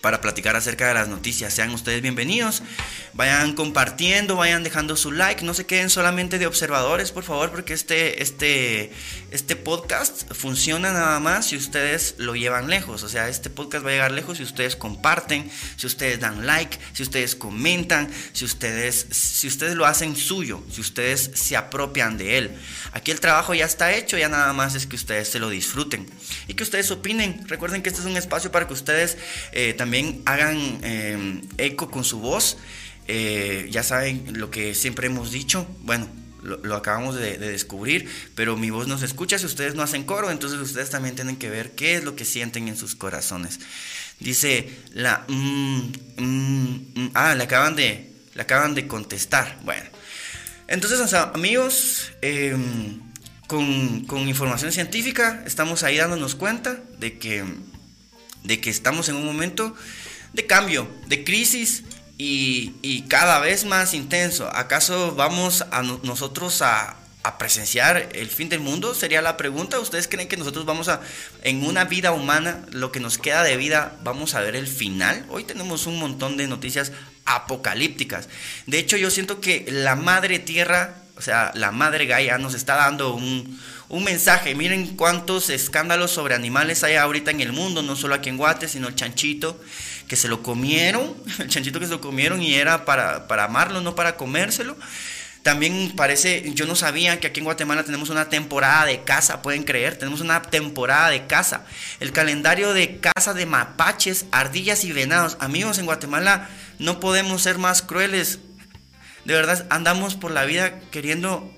para 0.00 0.20
platicar 0.20 0.56
acerca 0.56 0.88
de 0.88 0.94
las 0.94 1.08
noticias. 1.08 1.52
Sean 1.54 1.70
ustedes 1.70 2.02
bienvenidos. 2.02 2.62
Vayan 3.14 3.54
compartiendo, 3.54 4.36
vayan 4.36 4.62
dejando 4.62 4.96
su 4.96 5.12
like. 5.12 5.44
No 5.44 5.54
se 5.54 5.66
queden 5.66 5.90
solamente 5.90 6.38
de 6.38 6.46
observadores, 6.46 7.10
por 7.10 7.24
favor, 7.24 7.50
porque 7.50 7.74
este, 7.74 8.22
este, 8.22 8.92
este 9.30 9.56
podcast 9.56 10.32
funciona 10.32 10.92
nada 10.92 11.18
más 11.20 11.46
si 11.48 11.56
ustedes 11.56 12.14
lo 12.18 12.36
llevan 12.36 12.68
lejos. 12.68 13.02
O 13.02 13.08
sea, 13.08 13.28
este 13.28 13.50
podcast 13.50 13.84
va 13.84 13.90
a 13.90 13.92
llegar 13.92 14.12
lejos 14.12 14.38
si 14.38 14.44
ustedes 14.44 14.76
comparten, 14.76 15.50
si 15.76 15.86
ustedes 15.86 16.20
dan 16.20 16.46
like, 16.46 16.78
si 16.92 17.02
ustedes 17.02 17.34
comentan, 17.34 18.08
si 18.32 18.44
ustedes, 18.44 19.06
si 19.10 19.48
ustedes 19.48 19.74
lo 19.74 19.86
hacen 19.86 20.16
suyo, 20.16 20.62
si 20.70 20.80
ustedes 20.80 21.30
se 21.34 21.56
apropian 21.56 22.18
de 22.18 22.38
él. 22.38 22.58
Aquí 22.92 23.10
el 23.10 23.20
trabajo 23.20 23.54
ya 23.54 23.64
está 23.64 23.92
hecho, 23.92 24.16
ya 24.16 24.28
nada 24.28 24.52
más 24.52 24.74
es 24.74 24.86
que 24.86 24.96
ustedes 24.96 25.28
se 25.28 25.38
lo 25.38 25.50
disfruten 25.50 26.08
y 26.46 26.54
que 26.54 26.62
ustedes 26.62 26.90
opinen. 26.90 27.46
Recuerden 27.48 27.82
que 27.82 27.88
este 27.88 28.00
es 28.00 28.06
un 28.06 28.16
espacio 28.16 28.52
para 28.52 28.66
que 28.66 28.74
ustedes 28.74 29.18
eh, 29.52 29.74
también 29.74 29.87
hagan 30.24 30.78
eh, 30.82 31.42
eco 31.58 31.90
con 31.90 32.04
su 32.04 32.20
voz. 32.20 32.56
Eh, 33.06 33.68
ya 33.70 33.82
saben 33.82 34.38
lo 34.38 34.50
que 34.50 34.74
siempre 34.74 35.06
hemos 35.06 35.32
dicho. 35.32 35.66
Bueno, 35.80 36.08
lo, 36.42 36.76
acabamos 36.76 37.16
de, 37.16 37.38
descubrir, 37.38 38.08
pero 38.34 38.56
mi 38.56 38.70
voz 38.70 38.86
no 38.86 38.98
se 38.98 39.06
escucha 39.06 39.38
si 39.38 39.46
ustedes 39.46 39.74
no 39.74 39.82
hacen 39.82 40.04
coro, 40.04 40.30
entonces 40.30 40.58
ustedes 40.60 40.90
también 40.90 41.14
tienen 41.14 41.36
que 41.36 41.50
ver 41.50 41.72
qué 41.72 41.96
es 41.96 42.04
lo 42.04 42.16
que 42.16 42.24
sienten 42.24 42.68
en 42.68 42.76
sus 42.76 42.94
corazones. 42.94 43.60
Dice 44.20 44.68
la... 44.92 45.24
Mm, 45.28 45.92
mm, 46.16 46.74
mm, 46.94 47.10
ah, 47.14 47.34
le 47.34 47.44
acaban, 47.44 47.76
de, 47.76 48.12
le 48.34 48.42
acaban 48.42 48.74
de 48.74 48.86
contestar. 48.86 49.58
Bueno, 49.64 49.84
entonces 50.68 51.12
amigos... 51.14 52.12
Em, 52.22 53.08
con, 53.48 54.28
información 54.28 54.70
científica 54.72 55.42
estamos 55.46 55.82
ahí 55.82 55.96
dándonos 55.96 56.34
cuenta 56.34 56.80
de 56.98 57.18
que, 57.18 57.44
de 58.44 58.60
que 58.60 58.70
estamos 58.70 59.08
en 59.08 59.16
un 59.16 59.26
momento 59.26 59.74
de 60.32 60.46
cambio, 60.46 60.88
de 61.06 61.24
crisis 61.24 61.84
y, 62.16 63.04
cada 63.08 63.38
vez 63.38 63.64
más 63.64 63.94
intenso. 63.94 64.50
¿Acaso 64.54 65.14
vamos 65.14 65.64
a 65.70 65.82
nosotros 65.82 66.62
a, 66.62 66.96
a, 67.22 67.38
presenciar 67.38 68.08
el 68.12 68.28
fin 68.28 68.48
del 68.48 68.60
mundo? 68.60 68.94
Sería 68.94 69.22
la 69.22 69.36
pregunta. 69.36 69.78
¿Ustedes 69.78 70.08
creen 70.08 70.28
que 70.28 70.36
nosotros 70.36 70.66
vamos 70.66 70.88
a, 70.88 71.00
en 71.42 71.64
una 71.64 71.84
vida 71.84 72.12
humana, 72.12 72.66
lo 72.70 72.92
que 72.92 73.00
nos 73.00 73.18
queda 73.18 73.42
de 73.42 73.56
vida, 73.56 73.96
vamos 74.02 74.34
a 74.34 74.40
ver 74.40 74.56
el 74.56 74.66
final? 74.66 75.24
Hoy 75.30 75.44
tenemos 75.44 75.86
un 75.86 75.98
montón 75.98 76.36
de 76.36 76.48
noticias 76.48 76.92
apocalípticas. 77.24 78.28
De 78.66 78.78
hecho, 78.78 78.96
yo 78.96 79.10
siento 79.10 79.40
que 79.40 79.64
la 79.68 79.94
madre 79.94 80.38
tierra 80.38 80.96
o 81.18 81.20
sea, 81.20 81.50
la 81.54 81.72
madre 81.72 82.06
Gaia 82.06 82.38
nos 82.38 82.54
está 82.54 82.76
dando 82.76 83.12
un, 83.12 83.60
mensaje. 83.90 84.54
Miren 84.54 84.96
cuántos 84.96 85.50
escándalos 85.50 86.10
sobre 86.10 86.34
animales 86.34 86.84
hay 86.84 86.96
ahorita 86.96 87.30
en 87.30 87.40
el 87.40 87.52
mundo, 87.52 87.82
no 87.82 87.96
solo 87.96 88.14
aquí 88.14 88.28
en 88.28 88.36
Guate, 88.36 88.68
sino 88.68 88.88
el 88.88 88.94
chanchito 88.94 89.60
que 90.06 90.16
se 90.16 90.28
lo 90.28 90.42
comieron, 90.42 91.14
el 91.38 91.48
chanchito 91.48 91.80
que 91.80 91.86
se 91.86 91.92
lo 91.92 92.00
comieron 92.00 92.42
y 92.42 92.54
era 92.54 92.84
para, 92.84 93.26
para 93.26 93.44
amarlo, 93.44 93.80
no 93.80 93.94
para 93.94 94.16
comérselo. 94.16 94.76
También 95.42 95.92
parece, 95.96 96.50
yo 96.52 96.66
no 96.66 96.74
sabía 96.74 97.20
que 97.20 97.28
aquí 97.28 97.40
en 97.40 97.44
Guatemala 97.44 97.84
tenemos 97.84 98.10
una 98.10 98.28
temporada 98.28 98.84
de 98.84 99.04
caza, 99.04 99.40
pueden 99.40 99.62
creer, 99.62 99.96
tenemos 99.96 100.20
una 100.20 100.42
temporada 100.42 101.08
de 101.08 101.26
caza. 101.26 101.64
El 102.00 102.12
calendario 102.12 102.74
de 102.74 102.98
caza 102.98 103.32
de 103.32 103.46
mapaches, 103.46 104.26
ardillas 104.32 104.84
y 104.84 104.92
venados. 104.92 105.38
Amigos, 105.40 105.78
en 105.78 105.86
Guatemala 105.86 106.50
no 106.78 107.00
podemos 107.00 107.40
ser 107.42 107.56
más 107.56 107.80
crueles. 107.80 108.40
De 109.24 109.32
verdad, 109.34 109.66
andamos 109.70 110.16
por 110.16 110.32
la 110.32 110.44
vida 110.44 110.80
queriendo... 110.90 111.54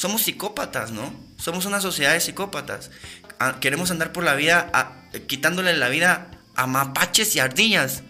Somos 0.00 0.22
psicópatas, 0.22 0.92
¿no? 0.92 1.12
Somos 1.36 1.66
una 1.66 1.78
sociedad 1.78 2.14
de 2.14 2.20
psicópatas. 2.20 2.90
Ah, 3.38 3.58
queremos 3.60 3.90
andar 3.90 4.12
por 4.12 4.24
la 4.24 4.34
vida 4.34 4.70
quitándole 5.26 5.76
la 5.76 5.90
vida 5.90 6.30
a 6.56 6.66
mapaches 6.66 7.36
y 7.36 7.38
ardillas 7.38 8.02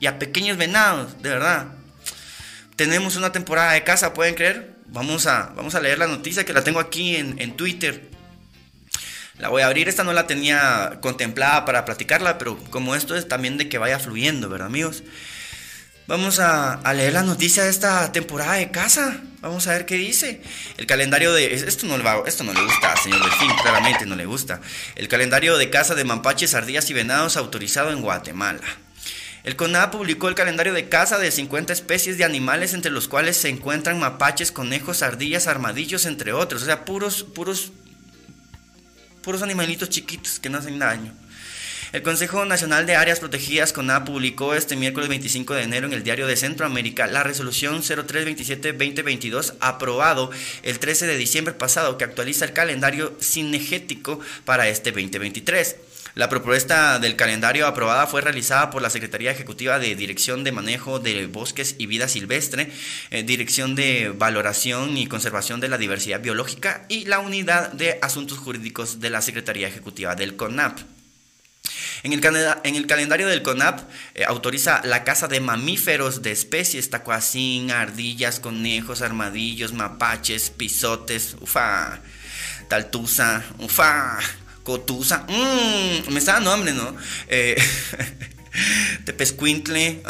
y 0.00 0.06
a 0.06 0.18
pequeños 0.18 0.56
venados, 0.56 1.22
de 1.22 1.28
verdad. 1.28 1.68
Tenemos 2.74 3.14
una 3.14 3.30
temporada 3.30 3.74
de 3.74 3.84
caza, 3.84 4.12
¿pueden 4.12 4.34
creer? 4.34 4.74
Vamos 4.86 5.28
a, 5.28 5.52
vamos 5.54 5.76
a 5.76 5.80
leer 5.80 5.98
la 5.98 6.08
noticia 6.08 6.44
que 6.44 6.52
la 6.52 6.64
tengo 6.64 6.80
aquí 6.80 7.14
en 7.14 7.56
Twitter. 7.56 8.10
La 9.38 9.50
voy 9.50 9.62
a 9.62 9.66
abrir, 9.66 9.88
esta 9.88 10.02
no 10.02 10.12
la 10.12 10.26
tenía 10.26 10.98
contemplada 11.00 11.64
para 11.64 11.84
platicarla, 11.84 12.38
pero 12.38 12.58
como 12.70 12.96
esto 12.96 13.14
es 13.14 13.28
también 13.28 13.56
de 13.56 13.68
que 13.68 13.78
vaya 13.78 14.00
fluyendo, 14.00 14.48
¿verdad 14.48 14.66
amigos? 14.66 15.04
Vamos 16.06 16.38
a, 16.38 16.82
leer 16.92 17.14
la 17.14 17.22
noticia 17.22 17.64
de 17.64 17.70
esta 17.70 18.12
temporada 18.12 18.54
de 18.54 18.70
caza. 18.70 19.22
Vamos 19.40 19.66
a 19.66 19.72
ver 19.72 19.86
qué 19.86 19.94
dice. 19.94 20.42
El 20.76 20.84
calendario 20.84 21.32
de... 21.32 21.54
Esto 21.54 21.86
no, 21.86 21.96
le 21.96 22.04
va, 22.04 22.22
esto 22.26 22.44
no 22.44 22.52
le 22.52 22.62
gusta, 22.62 22.94
señor 22.96 23.22
Delfín, 23.22 23.50
claramente 23.62 24.04
no 24.04 24.14
le 24.14 24.26
gusta. 24.26 24.60
El 24.96 25.08
calendario 25.08 25.56
de 25.56 25.70
caza 25.70 25.94
de 25.94 26.04
mampaches, 26.04 26.54
ardillas 26.54 26.90
y 26.90 26.92
venados 26.92 27.38
autorizado 27.38 27.90
en 27.90 28.02
Guatemala. 28.02 28.60
El 29.44 29.56
CONAP 29.56 29.92
publicó 29.92 30.28
el 30.28 30.34
calendario 30.34 30.74
de 30.74 30.90
caza 30.90 31.18
de 31.18 31.30
50 31.30 31.72
especies 31.72 32.18
de 32.18 32.24
animales 32.24 32.74
entre 32.74 32.90
los 32.90 33.08
cuales 33.08 33.38
se 33.38 33.48
encuentran 33.48 33.98
mapaches, 33.98 34.52
conejos, 34.52 35.02
ardillas, 35.02 35.46
armadillos, 35.46 36.04
entre 36.04 36.34
otros. 36.34 36.62
O 36.62 36.66
sea, 36.66 36.84
puros, 36.84 37.24
puros, 37.24 37.72
puros 39.22 39.42
animalitos 39.42 39.88
chiquitos 39.88 40.38
que 40.38 40.50
no 40.50 40.58
hacen 40.58 40.78
daño. 40.78 41.14
El 41.94 42.02
Consejo 42.02 42.44
Nacional 42.44 42.86
de 42.86 42.96
Áreas 42.96 43.20
Protegidas, 43.20 43.72
CONA, 43.72 44.04
publicó 44.04 44.56
este 44.56 44.74
miércoles 44.74 45.08
25 45.08 45.54
de 45.54 45.62
enero 45.62 45.86
en 45.86 45.92
el 45.92 46.02
Diario 46.02 46.26
de 46.26 46.34
Centroamérica 46.34 47.06
la 47.06 47.22
resolución 47.22 47.82
0327-2022, 47.82 49.54
aprobado 49.60 50.32
el 50.64 50.80
13 50.80 51.06
de 51.06 51.16
diciembre 51.16 51.54
pasado, 51.54 51.96
que 51.96 52.02
actualiza 52.02 52.46
el 52.46 52.52
calendario 52.52 53.16
cinegético 53.20 54.18
para 54.44 54.66
este 54.66 54.90
2023. 54.90 55.76
La 56.16 56.28
propuesta 56.28 56.98
del 56.98 57.14
calendario 57.14 57.64
aprobada 57.64 58.08
fue 58.08 58.22
realizada 58.22 58.70
por 58.70 58.82
la 58.82 58.90
Secretaría 58.90 59.30
Ejecutiva 59.30 59.78
de 59.78 59.94
Dirección 59.94 60.42
de 60.42 60.50
Manejo 60.50 60.98
de 60.98 61.28
Bosques 61.28 61.76
y 61.78 61.86
Vida 61.86 62.08
Silvestre, 62.08 62.72
eh, 63.12 63.22
Dirección 63.22 63.76
de 63.76 64.12
Valoración 64.12 64.96
y 64.96 65.06
Conservación 65.06 65.60
de 65.60 65.68
la 65.68 65.78
Diversidad 65.78 66.20
Biológica 66.20 66.86
y 66.88 67.04
la 67.04 67.20
Unidad 67.20 67.70
de 67.70 68.00
Asuntos 68.02 68.38
Jurídicos 68.38 68.98
de 68.98 69.10
la 69.10 69.22
Secretaría 69.22 69.68
Ejecutiva 69.68 70.16
del 70.16 70.34
CONAP. 70.34 70.93
En 72.02 72.12
el, 72.12 72.20
en 72.64 72.74
el 72.74 72.86
calendario 72.86 73.26
del 73.26 73.42
CONAP 73.42 73.80
eh, 74.14 74.24
autoriza 74.26 74.82
la 74.84 75.04
caza 75.04 75.26
de 75.26 75.40
mamíferos 75.40 76.20
de 76.20 76.32
especies, 76.32 76.90
tacuacín, 76.90 77.70
ardillas, 77.70 78.40
conejos, 78.40 79.00
armadillos, 79.00 79.72
mapaches, 79.72 80.50
pisotes, 80.50 81.36
ufa, 81.40 82.00
taltusa, 82.68 83.42
ufa, 83.58 84.18
cotusa, 84.62 85.26
mmm, 85.28 86.12
me 86.12 86.18
está 86.18 86.34
dando 86.34 86.52
hambre, 86.52 86.72
¿no? 86.72 86.94
Eh, 87.28 87.56
tepescuintle, 89.04 90.02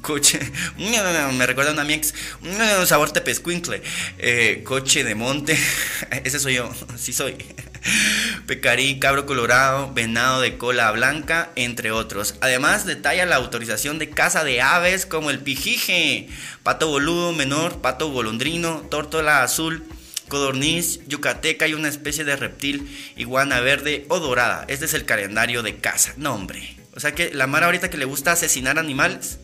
coche, 0.00 0.40
me 0.76 1.46
recuerda 1.46 1.70
a 1.70 1.74
una 1.74 1.84
mi 1.84 1.94
ex, 1.94 2.14
un 2.42 2.86
sabor 2.86 3.12
tepescuintle, 3.12 3.82
eh, 4.18 4.62
coche 4.64 5.04
de 5.04 5.14
monte, 5.14 5.58
ese 6.24 6.38
soy 6.38 6.54
yo, 6.54 6.70
sí 6.96 7.12
soy. 7.12 7.36
Pecarí, 8.46 8.98
cabro 8.98 9.26
colorado, 9.26 9.92
venado 9.92 10.40
de 10.40 10.56
cola 10.56 10.90
blanca, 10.92 11.50
entre 11.56 11.92
otros. 11.92 12.34
Además, 12.40 12.86
detalla 12.86 13.26
la 13.26 13.36
autorización 13.36 13.98
de 13.98 14.10
caza 14.10 14.44
de 14.44 14.60
aves 14.60 15.06
como 15.06 15.30
el 15.30 15.40
pijije, 15.40 16.28
pato 16.62 16.88
boludo 16.88 17.32
menor, 17.32 17.80
pato 17.80 18.10
golondrino, 18.10 18.86
tórtola 18.90 19.42
azul, 19.42 19.84
codorniz, 20.28 21.00
yucateca 21.06 21.66
y 21.68 21.74
una 21.74 21.88
especie 21.88 22.24
de 22.24 22.36
reptil, 22.36 22.88
iguana 23.16 23.60
verde 23.60 24.04
o 24.08 24.20
dorada. 24.20 24.64
Este 24.68 24.84
es 24.84 24.94
el 24.94 25.04
calendario 25.04 25.62
de 25.62 25.76
caza. 25.76 26.14
No, 26.16 26.34
hombre. 26.34 26.79
O 26.94 27.00
sea 27.00 27.14
que 27.14 27.32
la 27.32 27.46
Mara 27.46 27.66
ahorita 27.66 27.90
que 27.90 27.98
le 27.98 28.04
gusta 28.04 28.32
asesinar 28.32 28.78
animales 28.78 29.38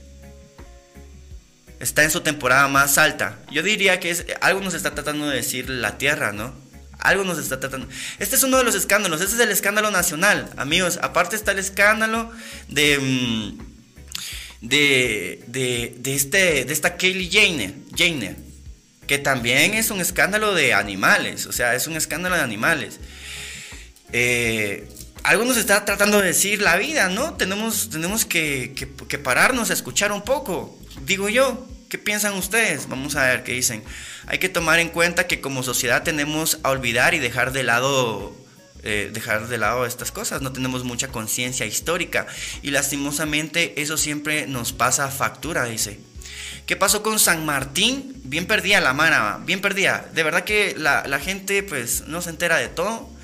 está 1.80 2.02
en 2.04 2.10
su 2.10 2.20
temporada 2.20 2.68
más 2.68 2.98
alta. 2.98 3.38
Yo 3.50 3.62
diría 3.62 4.00
que 4.00 4.36
algo 4.40 4.60
nos 4.60 4.74
está 4.74 4.94
tratando 4.94 5.28
de 5.28 5.36
decir 5.36 5.68
la 5.70 5.98
Tierra, 5.98 6.32
¿no? 6.32 6.54
Algo 6.98 7.24
nos 7.24 7.38
está 7.38 7.60
tratando. 7.60 7.88
Este 8.18 8.36
es 8.36 8.42
uno 8.42 8.58
de 8.58 8.64
los 8.64 8.74
escándalos. 8.74 9.20
Este 9.20 9.36
es 9.36 9.40
el 9.40 9.50
escándalo 9.50 9.90
nacional, 9.90 10.50
amigos. 10.56 10.98
Aparte 11.02 11.36
está 11.36 11.52
el 11.52 11.58
escándalo 11.58 12.30
de. 12.68 12.98
Mm, 12.98 13.76
de, 14.62 15.44
de, 15.46 16.14
este, 16.14 16.64
de 16.64 16.72
esta 16.72 16.96
Kaylee 16.96 17.30
Jane, 17.30 17.74
Jane, 17.94 18.36
que 19.06 19.18
también 19.18 19.74
es 19.74 19.90
un 19.90 20.00
escándalo 20.00 20.54
de 20.54 20.74
animales. 20.74 21.46
O 21.46 21.52
sea, 21.52 21.74
es 21.74 21.86
un 21.86 21.96
escándalo 21.96 22.36
de 22.36 22.42
animales. 22.42 22.98
Eh, 24.12 24.88
algo 25.26 25.44
nos 25.44 25.56
está 25.56 25.84
tratando 25.84 26.20
de 26.20 26.28
decir 26.28 26.62
la 26.62 26.76
vida, 26.76 27.08
¿no? 27.08 27.34
Tenemos, 27.34 27.90
tenemos 27.90 28.24
que, 28.24 28.72
pararnos 29.22 29.70
a 29.70 29.72
escuchar 29.72 30.12
un 30.12 30.22
poco, 30.22 30.78
digo 31.04 31.28
yo. 31.28 31.66
¿Qué 31.88 31.98
piensan 31.98 32.34
ustedes? 32.34 32.88
Vamos 32.88 33.14
a 33.14 33.26
ver 33.26 33.44
qué 33.44 33.52
dicen. 33.52 33.84
Hay 34.26 34.38
que 34.38 34.48
tomar 34.48 34.80
en 34.80 34.88
cuenta 34.88 35.26
que 35.28 35.40
como 35.40 35.62
sociedad 35.62 36.02
tenemos 36.02 36.58
a 36.64 36.70
olvidar 36.70 37.14
y 37.14 37.20
dejar 37.20 37.52
de 37.52 37.62
lado 37.62 38.36
eh, 38.82 39.10
dejar 39.12 39.48
de 39.48 39.58
lado 39.58 39.86
estas 39.86 40.12
cosas, 40.12 40.42
no 40.42 40.52
tenemos 40.52 40.84
mucha 40.84 41.08
conciencia 41.08 41.66
histórica 41.66 42.26
y 42.62 42.70
lastimosamente 42.70 43.80
eso 43.80 43.96
siempre 43.96 44.46
nos 44.46 44.72
pasa 44.72 45.10
factura, 45.10 45.64
dice. 45.64 45.98
¿Qué 46.66 46.76
pasó 46.76 47.02
con 47.02 47.18
San 47.18 47.46
Martín? 47.46 48.20
Bien 48.24 48.46
perdida 48.46 48.80
la 48.80 48.92
mano, 48.92 49.44
bien 49.44 49.60
perdida. 49.60 50.08
De 50.14 50.22
verdad 50.22 50.44
que 50.44 50.74
la, 50.76 51.04
la 51.06 51.18
gente 51.18 51.62
pues 51.62 52.04
no 52.06 52.22
se 52.22 52.30
entera 52.30 52.58
de 52.58 52.68
todo. 52.68 53.15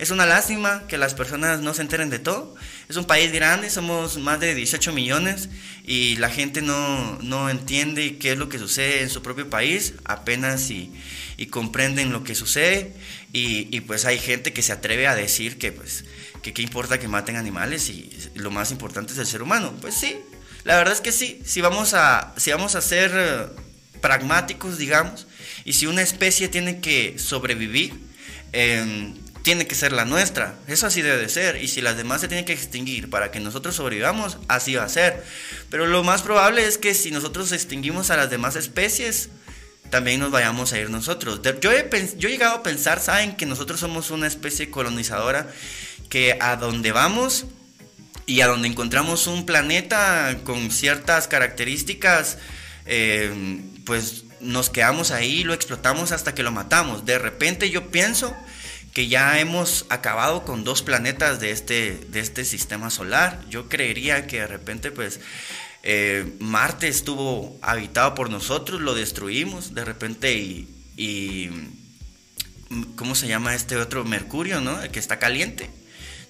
Es 0.00 0.10
una 0.10 0.24
lástima 0.24 0.86
que 0.88 0.96
las 0.96 1.12
personas 1.12 1.60
no 1.60 1.74
se 1.74 1.82
enteren 1.82 2.08
de 2.08 2.18
todo. 2.18 2.54
Es 2.88 2.96
un 2.96 3.04
país 3.04 3.30
grande, 3.32 3.68
somos 3.68 4.16
más 4.16 4.40
de 4.40 4.54
18 4.54 4.94
millones 4.94 5.50
y 5.84 6.16
la 6.16 6.30
gente 6.30 6.62
no, 6.62 7.18
no 7.20 7.50
entiende 7.50 8.16
qué 8.16 8.32
es 8.32 8.38
lo 8.38 8.48
que 8.48 8.58
sucede 8.58 9.02
en 9.02 9.10
su 9.10 9.20
propio 9.20 9.50
país, 9.50 9.92
apenas 10.06 10.70
y, 10.70 10.90
y 11.36 11.48
comprenden 11.48 12.12
lo 12.12 12.24
que 12.24 12.34
sucede 12.34 12.94
y, 13.34 13.68
y, 13.76 13.82
pues 13.82 14.06
hay 14.06 14.18
gente 14.18 14.54
que 14.54 14.62
se 14.62 14.72
atreve 14.72 15.06
a 15.06 15.14
decir 15.14 15.58
que 15.58 15.70
pues 15.70 16.06
que 16.40 16.54
qué 16.54 16.62
importa 16.62 16.98
que 16.98 17.06
maten 17.06 17.36
animales 17.36 17.90
y 17.90 18.10
lo 18.36 18.50
más 18.50 18.70
importante 18.70 19.12
es 19.12 19.18
el 19.18 19.26
ser 19.26 19.42
humano. 19.42 19.74
Pues 19.82 19.96
sí, 19.96 20.16
la 20.64 20.78
verdad 20.78 20.94
es 20.94 21.02
que 21.02 21.12
sí, 21.12 21.42
si 21.44 21.60
vamos 21.60 21.92
a, 21.92 22.32
si 22.38 22.50
vamos 22.52 22.74
a 22.74 22.80
ser 22.80 23.12
eh, 23.14 23.46
pragmáticos, 24.00 24.78
digamos, 24.78 25.26
y 25.66 25.74
si 25.74 25.84
una 25.84 26.00
especie 26.00 26.48
tiene 26.48 26.80
que 26.80 27.18
sobrevivir, 27.18 28.00
eh, 28.54 29.12
tiene 29.42 29.66
que 29.66 29.74
ser 29.74 29.92
la 29.92 30.04
nuestra. 30.04 30.58
Eso 30.66 30.86
así 30.86 31.02
debe 31.02 31.16
de 31.18 31.28
ser. 31.28 31.62
Y 31.62 31.68
si 31.68 31.80
las 31.80 31.96
demás 31.96 32.20
se 32.20 32.28
tienen 32.28 32.44
que 32.44 32.52
extinguir 32.52 33.10
para 33.10 33.30
que 33.30 33.40
nosotros 33.40 33.74
sobrevivamos, 33.76 34.38
así 34.48 34.74
va 34.74 34.84
a 34.84 34.88
ser. 34.88 35.24
Pero 35.70 35.86
lo 35.86 36.04
más 36.04 36.22
probable 36.22 36.66
es 36.66 36.78
que 36.78 36.94
si 36.94 37.10
nosotros 37.10 37.52
extinguimos 37.52 38.10
a 38.10 38.16
las 38.16 38.30
demás 38.30 38.56
especies, 38.56 39.30
también 39.90 40.20
nos 40.20 40.30
vayamos 40.30 40.72
a 40.72 40.78
ir 40.78 40.90
nosotros. 40.90 41.40
Yo 41.60 41.72
he, 41.72 41.88
yo 42.16 42.28
he 42.28 42.32
llegado 42.32 42.56
a 42.56 42.62
pensar, 42.62 43.00
¿saben? 43.00 43.36
Que 43.36 43.46
nosotros 43.46 43.80
somos 43.80 44.10
una 44.10 44.26
especie 44.26 44.70
colonizadora 44.70 45.48
que 46.08 46.36
a 46.40 46.56
donde 46.56 46.92
vamos 46.92 47.46
y 48.26 48.42
a 48.42 48.46
donde 48.46 48.68
encontramos 48.68 49.26
un 49.26 49.46
planeta 49.46 50.38
con 50.44 50.70
ciertas 50.70 51.28
características, 51.28 52.38
eh, 52.86 53.60
pues 53.84 54.24
nos 54.40 54.70
quedamos 54.70 55.10
ahí, 55.10 55.44
lo 55.44 55.54
explotamos 55.54 56.12
hasta 56.12 56.34
que 56.34 56.42
lo 56.42 56.52
matamos. 56.52 57.04
De 57.04 57.18
repente 57.18 57.70
yo 57.70 57.90
pienso 57.90 58.36
que 58.92 59.08
ya 59.08 59.38
hemos 59.38 59.86
acabado 59.88 60.44
con 60.44 60.64
dos 60.64 60.82
planetas 60.82 61.40
de 61.40 61.50
este, 61.52 62.00
de 62.08 62.20
este 62.20 62.44
sistema 62.44 62.90
solar. 62.90 63.44
Yo 63.48 63.68
creería 63.68 64.26
que 64.26 64.40
de 64.40 64.46
repente 64.46 64.90
pues 64.90 65.20
eh, 65.82 66.36
Marte 66.40 66.88
estuvo 66.88 67.58
habitado 67.62 68.14
por 68.14 68.30
nosotros, 68.30 68.80
lo 68.80 68.94
destruimos 68.94 69.74
de 69.74 69.84
repente 69.84 70.34
y, 70.34 71.50
¿cómo 72.96 73.14
se 73.14 73.28
llama 73.28 73.54
este 73.54 73.76
otro 73.76 74.04
Mercurio, 74.04 74.60
no? 74.60 74.82
El 74.82 74.90
que 74.90 74.98
está 74.98 75.18
caliente. 75.18 75.70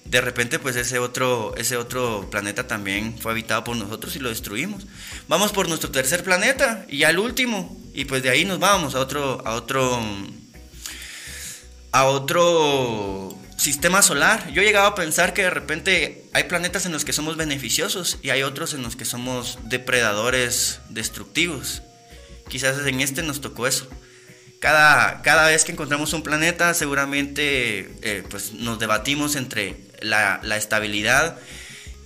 De 0.05 0.19
repente, 0.19 0.57
pues 0.57 0.75
ese 0.75 0.97
otro, 0.97 1.53
ese 1.57 1.77
otro 1.77 2.27
planeta 2.31 2.67
también 2.67 3.15
fue 3.19 3.31
habitado 3.31 3.63
por 3.63 3.75
nosotros 3.77 4.15
y 4.15 4.19
lo 4.19 4.29
destruimos. 4.29 4.87
Vamos 5.27 5.51
por 5.51 5.69
nuestro 5.69 5.91
tercer 5.91 6.23
planeta 6.23 6.85
y 6.89 6.99
ya 6.99 7.17
último. 7.19 7.77
Y 7.93 8.05
pues 8.05 8.23
de 8.23 8.29
ahí 8.29 8.43
nos 8.43 8.59
vamos 8.59 8.95
a 8.95 8.99
otro, 8.99 9.45
a 9.45 9.53
otro, 9.53 10.01
a 11.91 12.05
otro 12.05 13.37
sistema 13.57 14.01
solar. 14.01 14.51
Yo 14.51 14.61
he 14.61 14.65
llegado 14.65 14.87
a 14.87 14.95
pensar 14.95 15.33
que 15.33 15.43
de 15.43 15.49
repente 15.49 16.25
hay 16.33 16.45
planetas 16.45 16.85
en 16.85 16.91
los 16.91 17.05
que 17.05 17.13
somos 17.13 17.37
beneficiosos 17.37 18.17
y 18.21 18.31
hay 18.31 18.43
otros 18.43 18.73
en 18.73 18.81
los 18.81 18.95
que 18.95 19.05
somos 19.05 19.59
depredadores 19.63 20.79
destructivos. 20.89 21.83
quizás 22.49 22.85
en 22.85 23.01
este 23.01 23.23
nos 23.23 23.39
tocó 23.39 23.67
eso. 23.67 23.87
Cada, 24.59 25.21
cada 25.21 25.47
vez 25.47 25.63
que 25.63 25.71
encontramos 25.71 26.13
un 26.13 26.21
planeta, 26.21 26.73
seguramente 26.73 27.95
eh, 28.01 28.23
pues 28.29 28.53
nos 28.53 28.77
debatimos 28.77 29.35
entre 29.35 29.77
la, 30.01 30.39
estabilidad 30.55 31.37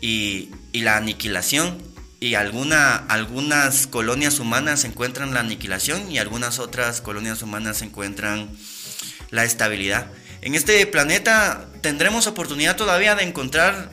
y, 0.01 0.51
la 0.73 0.97
aniquilación. 0.97 1.81
Y 2.21 2.35
alguna, 2.35 2.95
algunas 2.95 3.87
colonias 3.87 4.39
humanas 4.39 4.85
encuentran 4.85 5.33
la 5.33 5.41
aniquilación 5.41 6.09
y 6.11 6.17
algunas 6.17 6.59
otras 6.59 7.01
colonias 7.01 7.41
humanas 7.41 7.81
encuentran 7.81 8.49
la 9.31 9.43
estabilidad. 9.43 10.07
En 10.41 10.55
este 10.55 10.85
planeta 10.87 11.65
tendremos 11.81 12.27
oportunidad 12.27 12.75
todavía 12.75 13.15
de 13.15 13.23
encontrar 13.23 13.89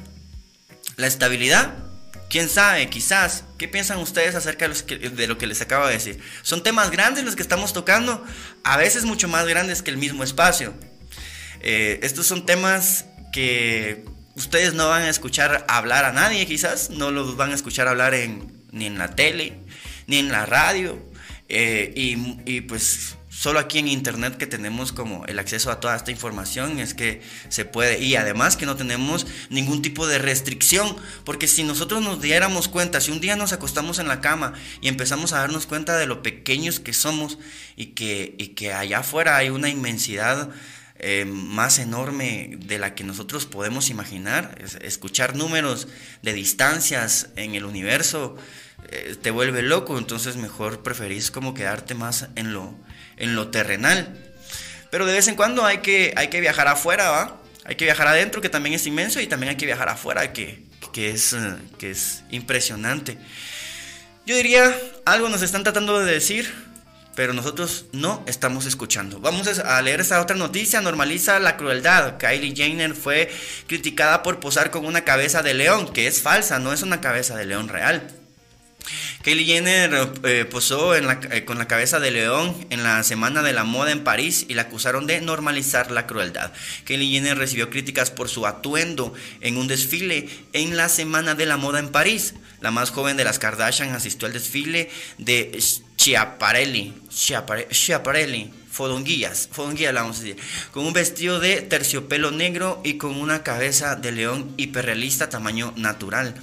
la 0.97 1.07
estabilidad 1.07 1.75
¿Quién 2.33 2.49
sabe? 2.49 2.89
Quizás. 2.89 3.45
¿Qué 3.59 3.69
piensan 3.69 3.99
ustedes 3.99 4.35
acerca 4.35 4.67
de, 4.67 5.27
lo 5.27 5.37
que 5.37 5.47
les 5.47 5.61
acabo 5.61 5.87
de 5.87 5.93
decir? 5.93 6.19
Son 6.41 6.63
temas 6.63 6.91
grandes 6.91 7.25
los 7.25 7.37
que 7.37 7.43
estamos 7.43 7.75
tocando, 7.75 8.25
a 8.65 8.79
veces 8.79 9.05
mucho 9.05 9.29
más 9.29 9.47
grandes 9.47 9.83
que 9.83 9.91
el 9.91 9.99
mismo 9.99 10.25
espacio. 10.25 10.73
Eh, 11.61 12.01
estos 12.03 12.25
son 12.25 12.47
temas 12.47 13.05
que 13.35 14.07
ustedes 14.35 14.73
no 14.73 14.89
van 14.89 15.03
a 15.03 15.11
escuchar 15.11 15.67
hablar 15.69 16.07
a 16.07 16.13
nadie, 16.13 16.47
quizás. 16.47 16.89
No 16.89 17.11
los 17.11 17.37
van 17.37 17.51
a 17.51 17.55
escuchar 17.55 17.87
hablar 17.87 18.15
en, 18.15 18.51
ni 18.71 18.87
en 18.87 18.97
la 18.97 19.15
tele, 19.15 19.59
ni 20.07 20.17
en 20.17 20.33
la 20.33 20.47
radio. 20.47 20.99
Eh, 21.51 21.93
y, 21.95 22.39
y 22.47 22.63
pues 22.63 23.17
solo 23.43 23.59
aquí 23.59 23.81
en 23.81 23.89
internet 23.89 24.37
que 24.37 24.47
tenemos 24.47 24.93
como 24.93 25.27
el 25.27 25.41
acceso 25.41 25.73
a 25.73 25.81
toda 25.81 25.97
esta 25.97 26.13
información 26.13 26.79
es 26.79 26.95
que 26.95 27.23
se 27.49 27.65
puede. 27.65 27.99
Y 27.99 28.15
además 28.15 28.57
que 28.57 28.67
no 28.67 28.77
tenemos 28.77 29.27
ningún 29.51 29.83
tipo 29.83 30.07
de 30.07 30.21
restricción 30.21 30.97
porque 31.25 31.49
si 31.49 31.65
nosotros 31.65 32.03
nos 32.03 32.23
diéramos 32.23 32.69
cuenta 32.69 33.01
si 33.01 33.11
un 33.11 33.21
día 33.21 33.35
nos 33.35 33.53
acostamos 33.53 33.99
en 33.99 34.07
la 34.07 34.21
cama 34.21 34.53
y 34.81 34.87
empezamos 34.87 35.33
a 35.33 35.39
darnos 35.39 35.67
cuenta 35.67 35.97
de 35.97 36.07
lo 36.07 36.23
pequeños 36.23 36.79
que 36.79 36.93
somos 36.93 37.37
y 37.75 37.87
que, 37.87 38.37
y 38.39 38.49
que 38.49 38.75
allá 38.75 39.01
afuera 39.01 39.37
hay 39.37 39.51
una 39.51 39.69
inmensidad 39.69 40.51
eh, 41.01 41.25
más 41.25 41.81
enorme 41.81 42.59
de 42.65 42.79
la 42.79 42.95
que 42.95 43.03
nosotros 43.03 43.47
podemos 43.47 43.91
imaginar 43.91 44.57
escuchar 44.83 45.35
números 45.35 45.89
de 46.23 46.33
distancias 46.33 47.31
en 47.35 47.57
el 47.57 47.65
universo 47.65 48.37
eh, 48.89 49.17
te 49.21 49.33
vuelve 49.33 49.63
loco 49.63 49.99
entonces 49.99 50.37
mejor 50.37 50.85
preferís 50.85 51.33
como 51.33 51.55
quedarte 51.55 51.97
más 51.97 52.29
en 52.37 52.53
lo 52.53 52.77
en 53.23 53.37
lo 53.37 53.49
terrenal. 53.49 54.09
Pero 54.91 55.07
de 55.07 55.15
vez 55.15 55.29
en 55.29 55.37
cuando 55.37 55.65
hay 55.65 55.79
que, 55.79 56.13
hay 56.17 56.29
que 56.29 56.41
viajar 56.41 56.69
afuera, 56.69 57.11
¿va? 57.11 57.41
Hay 57.65 57.77
que 57.77 57.85
viajar 57.85 58.09
adentro, 58.09 58.43
que 58.43 58.51
también 58.51 58.75
es 58.75 58.87
inmenso, 58.87 59.21
y 59.21 59.27
también 59.27 59.51
hay 59.51 59.57
que 59.57 59.65
viajar 59.65 59.89
afuera, 59.89 60.33
que, 60.33 60.65
que, 60.93 61.11
es, 61.11 61.33
eh, 61.33 61.57
que 61.79 61.93
es 61.93 62.25
impresionante. 62.31 63.17
Yo 64.27 64.37
diría, 64.37 64.77
algo 65.05 65.29
nos 65.29 65.43
están 65.43 65.63
tratando 65.63 66.01
de 66.01 66.13
decir, 66.13 66.53
pero 67.15 67.33
nosotros 67.33 67.87
no 67.93 68.25
estamos 68.27 68.67
escuchando. 68.67 69.21
Vamos 69.21 69.47
a 69.59 69.83
leer 69.83 70.01
esta 70.01 70.21
otra 70.21 70.37
noticia. 70.37 70.81
Normaliza 70.81 71.39
la 71.39 71.57
crueldad. 71.57 72.19
Kylie 72.19 72.57
Jenner 72.57 72.95
fue 72.95 73.31
criticada 73.67 74.23
por 74.23 74.41
posar 74.41 74.71
con 74.71 74.85
una 74.85 75.05
cabeza 75.05 75.43
de 75.43 75.55
león, 75.55 75.93
que 75.93 76.07
es 76.07 76.23
falsa, 76.23 76.59
no 76.59 76.73
es 76.73 76.83
una 76.83 77.01
cabeza 77.01 77.37
de 77.37 77.47
león 77.47 77.69
real. 77.69 78.22
Kylie 79.23 79.45
Jenner 79.45 80.11
eh, 80.25 80.45
posó 80.45 80.97
eh, 80.97 81.45
con 81.45 81.57
la 81.57 81.69
cabeza 81.69 82.01
de 82.01 82.11
león 82.11 82.57
en 82.71 82.83
la 82.83 83.05
Semana 83.05 83.43
de 83.43 83.53
la 83.53 83.63
Moda 83.63 83.93
en 83.93 84.03
París 84.03 84.47
y 84.49 84.55
la 84.55 84.63
acusaron 84.63 85.07
de 85.07 85.21
normalizar 85.21 85.93
la 85.93 86.09
crueldad. 86.09 86.53
Kylie 86.85 87.13
Jenner 87.13 87.39
recibió 87.39 87.71
críticas 87.71 88.11
por 88.11 88.29
su 88.29 88.47
atuendo 88.47 89.15
en 89.41 89.59
un 89.59 89.69
desfile 89.69 90.29
en 90.53 90.77
la 90.77 90.89
Semana 90.89 91.37
de 91.37 91.47
la 91.47 91.57
Moda 91.57 91.79
en 91.79 91.91
París. 91.91 92.35
La 92.61 92.73
más 92.73 92.91
joven 92.91 93.17
de 93.17 93.23
las 93.23 93.39
Kardashian 93.39 93.95
asistió 93.95 94.27
al 94.27 94.33
desfile 94.33 94.91
de 95.19 95.57
Schiaparelli, 95.61 96.93
Schiaparelli, 97.13 98.51
Fodonguillas, 98.73 99.49
Fodonguillas 99.53 99.95
la 99.95 100.03
vamos 100.03 100.19
a 100.19 100.23
decir, 100.23 100.37
con 100.73 100.85
un 100.85 100.93
vestido 100.93 101.39
de 101.39 101.61
terciopelo 101.61 102.33
negro 102.33 102.81
y 102.85 102.95
con 102.95 103.21
una 103.21 103.45
cabeza 103.45 103.95
de 103.95 104.11
león 104.11 104.53
hiperrealista 104.57 105.29
tamaño 105.29 105.73
natural. 105.77 106.35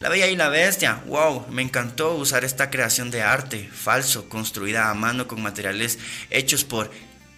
La 0.00 0.08
Bella 0.08 0.28
y 0.28 0.36
la 0.36 0.48
Bestia, 0.48 1.02
wow, 1.06 1.48
me 1.50 1.60
encantó 1.60 2.14
usar 2.14 2.44
esta 2.44 2.70
creación 2.70 3.10
de 3.10 3.22
arte 3.22 3.68
falso, 3.72 4.28
construida 4.28 4.90
a 4.90 4.94
mano 4.94 5.26
con 5.26 5.42
materiales 5.42 5.98
hechos 6.30 6.62
por 6.62 6.88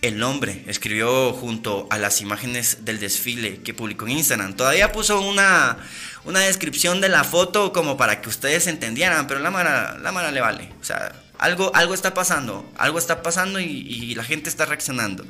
el 0.02 0.22
hombre. 0.22 0.64
Escribió 0.66 1.32
junto 1.32 1.86
a 1.88 1.96
las 1.96 2.20
imágenes 2.20 2.84
del 2.84 3.00
desfile 3.00 3.62
que 3.62 3.72
publicó 3.72 4.04
en 4.06 4.18
Instagram. 4.18 4.56
Todavía 4.56 4.92
puso 4.92 5.22
una, 5.22 5.78
una 6.26 6.40
descripción 6.40 7.00
de 7.00 7.08
la 7.08 7.24
foto 7.24 7.72
como 7.72 7.96
para 7.96 8.20
que 8.20 8.28
ustedes 8.28 8.66
entendieran, 8.66 9.26
pero 9.26 9.40
la 9.40 9.50
mara, 9.50 9.96
la 9.96 10.12
mara 10.12 10.30
le 10.30 10.42
vale. 10.42 10.70
O 10.82 10.84
sea, 10.84 11.12
algo, 11.40 11.74
algo 11.74 11.94
está 11.94 12.12
pasando, 12.12 12.70
algo 12.76 12.98
está 12.98 13.22
pasando 13.22 13.58
y, 13.60 13.64
y 13.64 14.14
la 14.14 14.24
gente 14.24 14.50
está 14.50 14.66
reaccionando. 14.66 15.24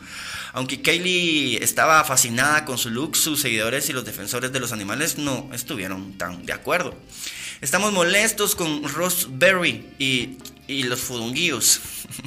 Aunque 0.53 0.83
Kaylee 0.83 1.63
estaba 1.63 2.03
fascinada 2.03 2.65
con 2.65 2.79
su 2.79 2.91
look, 2.91 3.17
sus 3.17 3.41
seguidores 3.41 3.89
y 3.89 3.93
los 3.93 4.05
defensores 4.05 4.53
de 4.53 4.59
los 4.59 4.73
animales 4.73 5.19
no 5.19 5.49
estuvieron 5.53 6.19
tan 6.19 6.45
de 6.45 6.53
acuerdo. 6.53 6.97
Estamos 7.61 7.93
molestos 7.93 8.57
con 8.57 8.83
Ross 8.89 9.29
Berry 9.31 9.87
y, 9.99 10.83
los 10.83 11.01
fudunguillos 11.01 11.81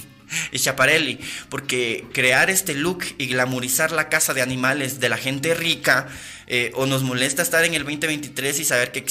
y 0.52 0.60
Chaparelli, 0.60 1.20
porque 1.50 2.06
crear 2.14 2.50
este 2.50 2.76
look 2.76 3.04
y 3.18 3.28
glamorizar 3.28 3.92
la 3.92 4.08
casa 4.08 4.34
de 4.34 4.42
animales 4.42 5.02
de 5.02 5.10
la 5.10 5.18
gente 5.18 5.56
rica, 5.56 6.08
eh, 6.48 6.72
o 6.76 6.86
nos 6.86 7.04
molesta 7.04 7.42
estar 7.42 7.66
en 7.66 7.74
el 7.74 7.84
2023 7.84 8.60
y 8.62 8.64
saber 8.64 8.92
que... 8.94 9.06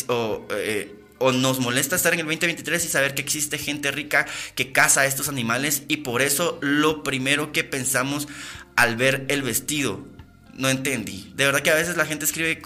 Eh, 0.56 0.96
o 1.22 1.32
nos 1.32 1.60
molesta 1.60 1.96
estar 1.96 2.12
en 2.12 2.20
el 2.20 2.26
2023 2.26 2.84
y 2.84 2.88
saber 2.88 3.14
que 3.14 3.22
existe 3.22 3.58
gente 3.58 3.90
rica 3.90 4.26
que 4.54 4.72
caza 4.72 5.02
a 5.02 5.06
estos 5.06 5.28
animales 5.28 5.84
y 5.88 5.98
por 5.98 6.22
eso 6.22 6.58
lo 6.60 7.02
primero 7.02 7.52
que 7.52 7.64
pensamos 7.64 8.28
al 8.76 8.96
ver 8.96 9.24
el 9.28 9.42
vestido. 9.42 10.06
No 10.54 10.68
entendí. 10.68 11.32
De 11.34 11.46
verdad 11.46 11.62
que 11.62 11.70
a 11.70 11.74
veces 11.74 11.96
la 11.96 12.04
gente 12.04 12.24
escribe, 12.24 12.60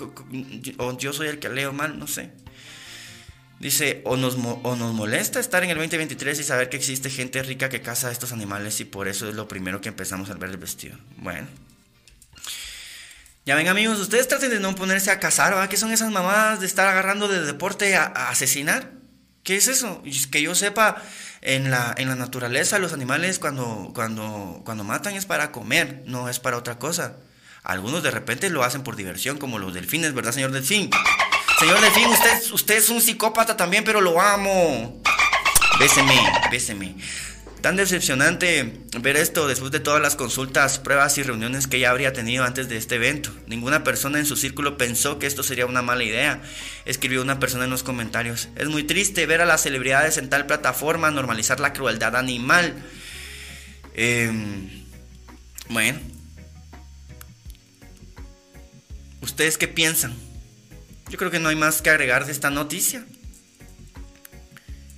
o 0.79 0.99
yo 0.99 1.13
soy 1.13 1.29
el 1.29 1.39
que 1.39 1.49
leo 1.49 1.73
mal, 1.73 1.99
no 1.99 2.07
sé. 2.07 2.33
Dice, 3.61 4.03
o 4.05 4.17
nos, 4.17 4.37
o 4.37 4.77
nos 4.77 4.93
molesta 4.93 5.41
estar 5.41 5.65
en 5.65 5.71
el 5.71 5.77
2023 5.79 6.41
y 6.41 6.43
saber 6.43 6.69
que 6.69 6.77
existe 6.77 7.09
gente 7.09 7.43
rica 7.43 7.69
que 7.69 7.81
caza 7.81 8.09
a 8.09 8.13
estos 8.13 8.33
animales 8.33 8.81
y 8.81 8.85
por 8.85 9.09
eso 9.09 9.29
es 9.29 9.35
lo 9.35 9.49
primero 9.49 9.81
que 9.81 9.89
empezamos 9.89 10.31
al 10.31 10.39
ver 10.39 10.51
el 10.51 10.59
vestido. 10.59 10.99
Bueno. 11.19 11.47
Ya 13.47 13.55
ven 13.55 13.69
amigos, 13.69 13.99
ustedes 14.01 14.29
traten 14.29 14.51
de 14.51 14.61
no 14.61 14.75
ponerse 14.75 15.11
a 15.11 15.21
cazar, 15.21 15.57
¿va? 15.57 15.69
¿Qué 15.69 15.77
son 15.77 15.93
esas 15.93 16.11
mamadas 16.11 16.61
de 16.61 16.67
estar 16.67 16.87
agarrando 16.89 17.29
de 17.29 17.41
deporte 17.41 17.97
a, 17.97 18.03
a 18.05 18.29
asesinar? 18.31 18.91
¿Qué 19.45 19.57
es 19.57 19.69
eso? 19.69 20.03
Que 20.31 20.43
yo 20.43 20.55
sepa, 20.57 21.01
en 21.47 21.71
la, 21.71 21.95
en 21.97 22.09
la 22.09 22.17
naturaleza 22.17 22.79
los 22.79 22.93
animales 22.93 23.39
cuando, 23.39 23.93
cuando, 23.95 24.63
cuando 24.65 24.83
matan 24.83 25.15
es 25.15 25.27
para 25.27 25.53
comer, 25.53 26.03
no 26.07 26.29
es 26.29 26.41
para 26.41 26.57
otra 26.57 26.79
cosa. 26.79 27.17
Algunos 27.63 28.03
de 28.03 28.11
repente 28.11 28.51
lo 28.51 28.65
hacen 28.65 28.83
por 28.83 28.97
diversión, 28.97 29.39
como 29.39 29.59
los 29.59 29.75
delfines, 29.75 30.13
¿verdad, 30.13 30.33
señor 30.33 30.51
delfín? 30.51 30.91
Señor 31.61 31.81
delfín, 31.81 32.07
usted, 32.07 32.53
usted 32.53 32.77
es 32.77 32.91
un 32.91 33.01
psicópata 33.01 33.57
también, 33.57 33.85
pero 33.85 34.01
lo 34.01 34.21
amo. 34.21 35.01
Béseme, 35.79 36.21
béseme. 36.51 36.97
Tan 37.61 37.77
decepcionante 37.77 38.85
ver 39.01 39.17
esto 39.17 39.49
después 39.49 39.73
de 39.73 39.81
todas 39.81 40.01
las 40.01 40.15
consultas, 40.15 40.79
pruebas 40.79 41.19
y 41.19 41.23
reuniones 41.23 41.67
que 41.67 41.79
ella 41.79 41.91
habría 41.91 42.13
tenido 42.13 42.45
antes 42.45 42.69
de 42.69 42.77
este 42.77 42.97
evento. 42.97 43.31
Ninguna 43.47 43.83
persona 43.83 44.19
en 44.19 44.27
su 44.27 44.37
círculo 44.37 44.77
pensó 44.77 45.19
que 45.19 45.27
esto 45.27 45.43
sería 45.43 45.67
una 45.67 45.83
mala 45.83 46.05
idea, 46.05 46.43
escribió 46.85 47.23
una 47.23 47.41
persona 47.41 47.65
en 47.65 47.71
los 47.71 47.83
comentarios. 47.83 48.49
Es 48.57 48.69
muy 48.69 48.85
triste 48.85 49.27
ver 49.27 49.41
a 49.41 49.47
las 49.47 49.63
celebridades 49.63 50.19
en 50.19 50.29
tal 50.29 50.47
plataforma 50.47 51.11
normalizar 51.11 51.59
la 51.59 51.73
crueldad 51.73 52.15
animal. 52.15 52.75
Em, 53.95 54.85
bueno, 55.69 55.99
¿ustedes 59.23 59.59
qué 59.59 59.67
piensan? 59.67 60.15
Yo 61.09 61.19
creo 61.19 61.31
que 61.31 61.41
no 61.41 61.49
hay 61.49 61.57
más 61.57 61.83
que 61.83 61.91
agregar 61.91 62.27
de 62.27 62.33
esta 62.33 62.51
noticia 62.51 63.05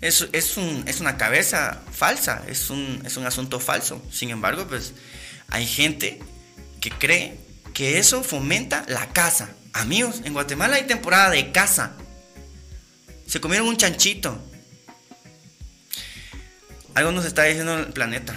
es, 0.00 0.28
es, 0.32 0.56
un, 0.56 0.84
es 0.87 1.00
una 1.00 1.16
cabeza 1.16 1.82
falsa, 1.92 2.42
es 2.48 2.70
un, 2.70 3.02
es 3.04 3.16
un 3.16 3.26
asunto 3.26 3.58
falso. 3.58 4.00
Sin 4.12 4.30
embargo, 4.30 4.66
pues 4.68 4.92
hay 5.48 5.66
gente 5.66 6.20
que 6.80 6.90
cree 6.90 7.38
que 7.74 7.98
eso 7.98 8.22
fomenta 8.22 8.84
la 8.88 9.12
caza. 9.12 9.50
Amigos, 9.72 10.22
en 10.24 10.32
Guatemala 10.32 10.76
hay 10.76 10.84
temporada 10.84 11.30
de 11.30 11.52
caza. 11.52 11.92
Se 13.26 13.40
comieron 13.40 13.68
un 13.68 13.76
chanchito. 13.76 14.40
Algo 16.94 17.12
nos 17.12 17.24
está 17.24 17.44
diciendo 17.44 17.78
el 17.78 17.92
planeta. 17.92 18.34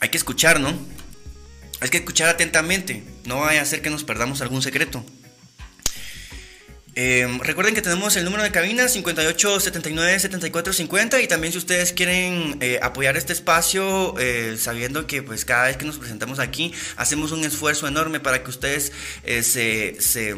Hay 0.00 0.08
que 0.08 0.18
escuchar, 0.18 0.60
¿no? 0.60 0.76
Hay 1.80 1.88
que 1.88 1.98
escuchar 1.98 2.28
atentamente. 2.28 3.04
No 3.24 3.40
vaya 3.40 3.62
a 3.62 3.66
ser 3.66 3.82
que 3.82 3.90
nos 3.90 4.04
perdamos 4.04 4.40
algún 4.40 4.62
secreto. 4.62 5.04
Em, 6.96 7.38
recuerden 7.40 7.74
que 7.74 7.82
tenemos 7.82 8.16
el 8.16 8.24
número 8.24 8.42
de 8.42 8.50
cabina 8.50 8.88
58 8.88 9.60
79 9.60 10.18
74 10.18 10.72
50 10.72 11.20
y 11.20 11.28
también 11.28 11.52
si 11.52 11.58
ustedes 11.58 11.92
quieren 11.92 12.56
eh, 12.60 12.80
apoyar 12.82 13.16
este 13.16 13.32
espacio 13.32 14.16
eh, 14.18 14.56
sabiendo 14.58 15.06
que 15.06 15.22
pues 15.22 15.44
cada 15.44 15.66
vez 15.66 15.76
que 15.76 15.84
nos 15.84 15.98
presentamos 15.98 16.40
aquí 16.40 16.74
hacemos 16.96 17.30
un 17.30 17.44
esfuerzo 17.44 17.86
enorme 17.86 18.18
para 18.18 18.42
que 18.42 18.50
ustedes 18.50 18.92
eh, 19.22 19.44
se, 19.44 20.00
se, 20.00 20.34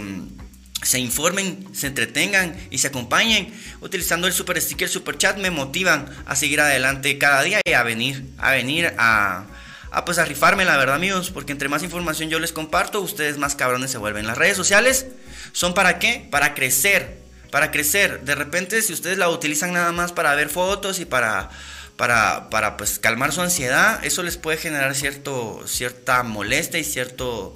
se 0.82 0.98
informen, 0.98 1.68
se 1.72 1.86
entretengan 1.86 2.54
y 2.70 2.78
se 2.78 2.88
acompañen. 2.88 3.50
Utilizando 3.80 4.26
el 4.26 4.34
super 4.34 4.60
sticker, 4.60 4.90
super 4.90 5.16
chat, 5.16 5.38
me 5.38 5.50
motivan 5.50 6.06
a 6.26 6.36
seguir 6.36 6.60
adelante 6.60 7.16
cada 7.16 7.42
día 7.42 7.60
y 7.64 7.72
a 7.72 7.82
venir, 7.82 8.26
a 8.36 8.52
venir 8.52 8.92
a, 8.98 9.46
a 9.90 10.04
pues 10.04 10.18
a 10.18 10.26
rifarme, 10.26 10.66
la 10.66 10.76
verdad, 10.76 10.96
amigos, 10.96 11.30
porque 11.30 11.52
entre 11.52 11.70
más 11.70 11.82
información 11.82 12.28
yo 12.28 12.38
les 12.38 12.52
comparto, 12.52 13.00
ustedes 13.00 13.38
más 13.38 13.54
cabrones 13.54 13.90
se 13.90 13.96
vuelven. 13.96 14.26
Las 14.26 14.36
redes 14.36 14.56
sociales 14.58 15.06
son 15.52 15.74
para 15.74 15.98
qué? 15.98 16.26
Para 16.30 16.54
crecer, 16.54 17.18
para 17.50 17.70
crecer. 17.70 18.22
De 18.22 18.34
repente, 18.34 18.82
si 18.82 18.92
ustedes 18.92 19.18
la 19.18 19.28
utilizan 19.28 19.72
nada 19.72 19.92
más 19.92 20.12
para 20.12 20.34
ver 20.34 20.48
fotos 20.48 20.98
y 20.98 21.04
para 21.04 21.50
para, 21.96 22.50
para 22.50 22.76
pues 22.76 22.98
calmar 22.98 23.32
su 23.32 23.42
ansiedad, 23.42 24.04
eso 24.04 24.22
les 24.22 24.36
puede 24.36 24.56
generar 24.58 24.94
cierto, 24.94 25.62
cierta 25.66 26.22
molestia 26.22 26.80
y 26.80 26.84
cierto, 26.84 27.54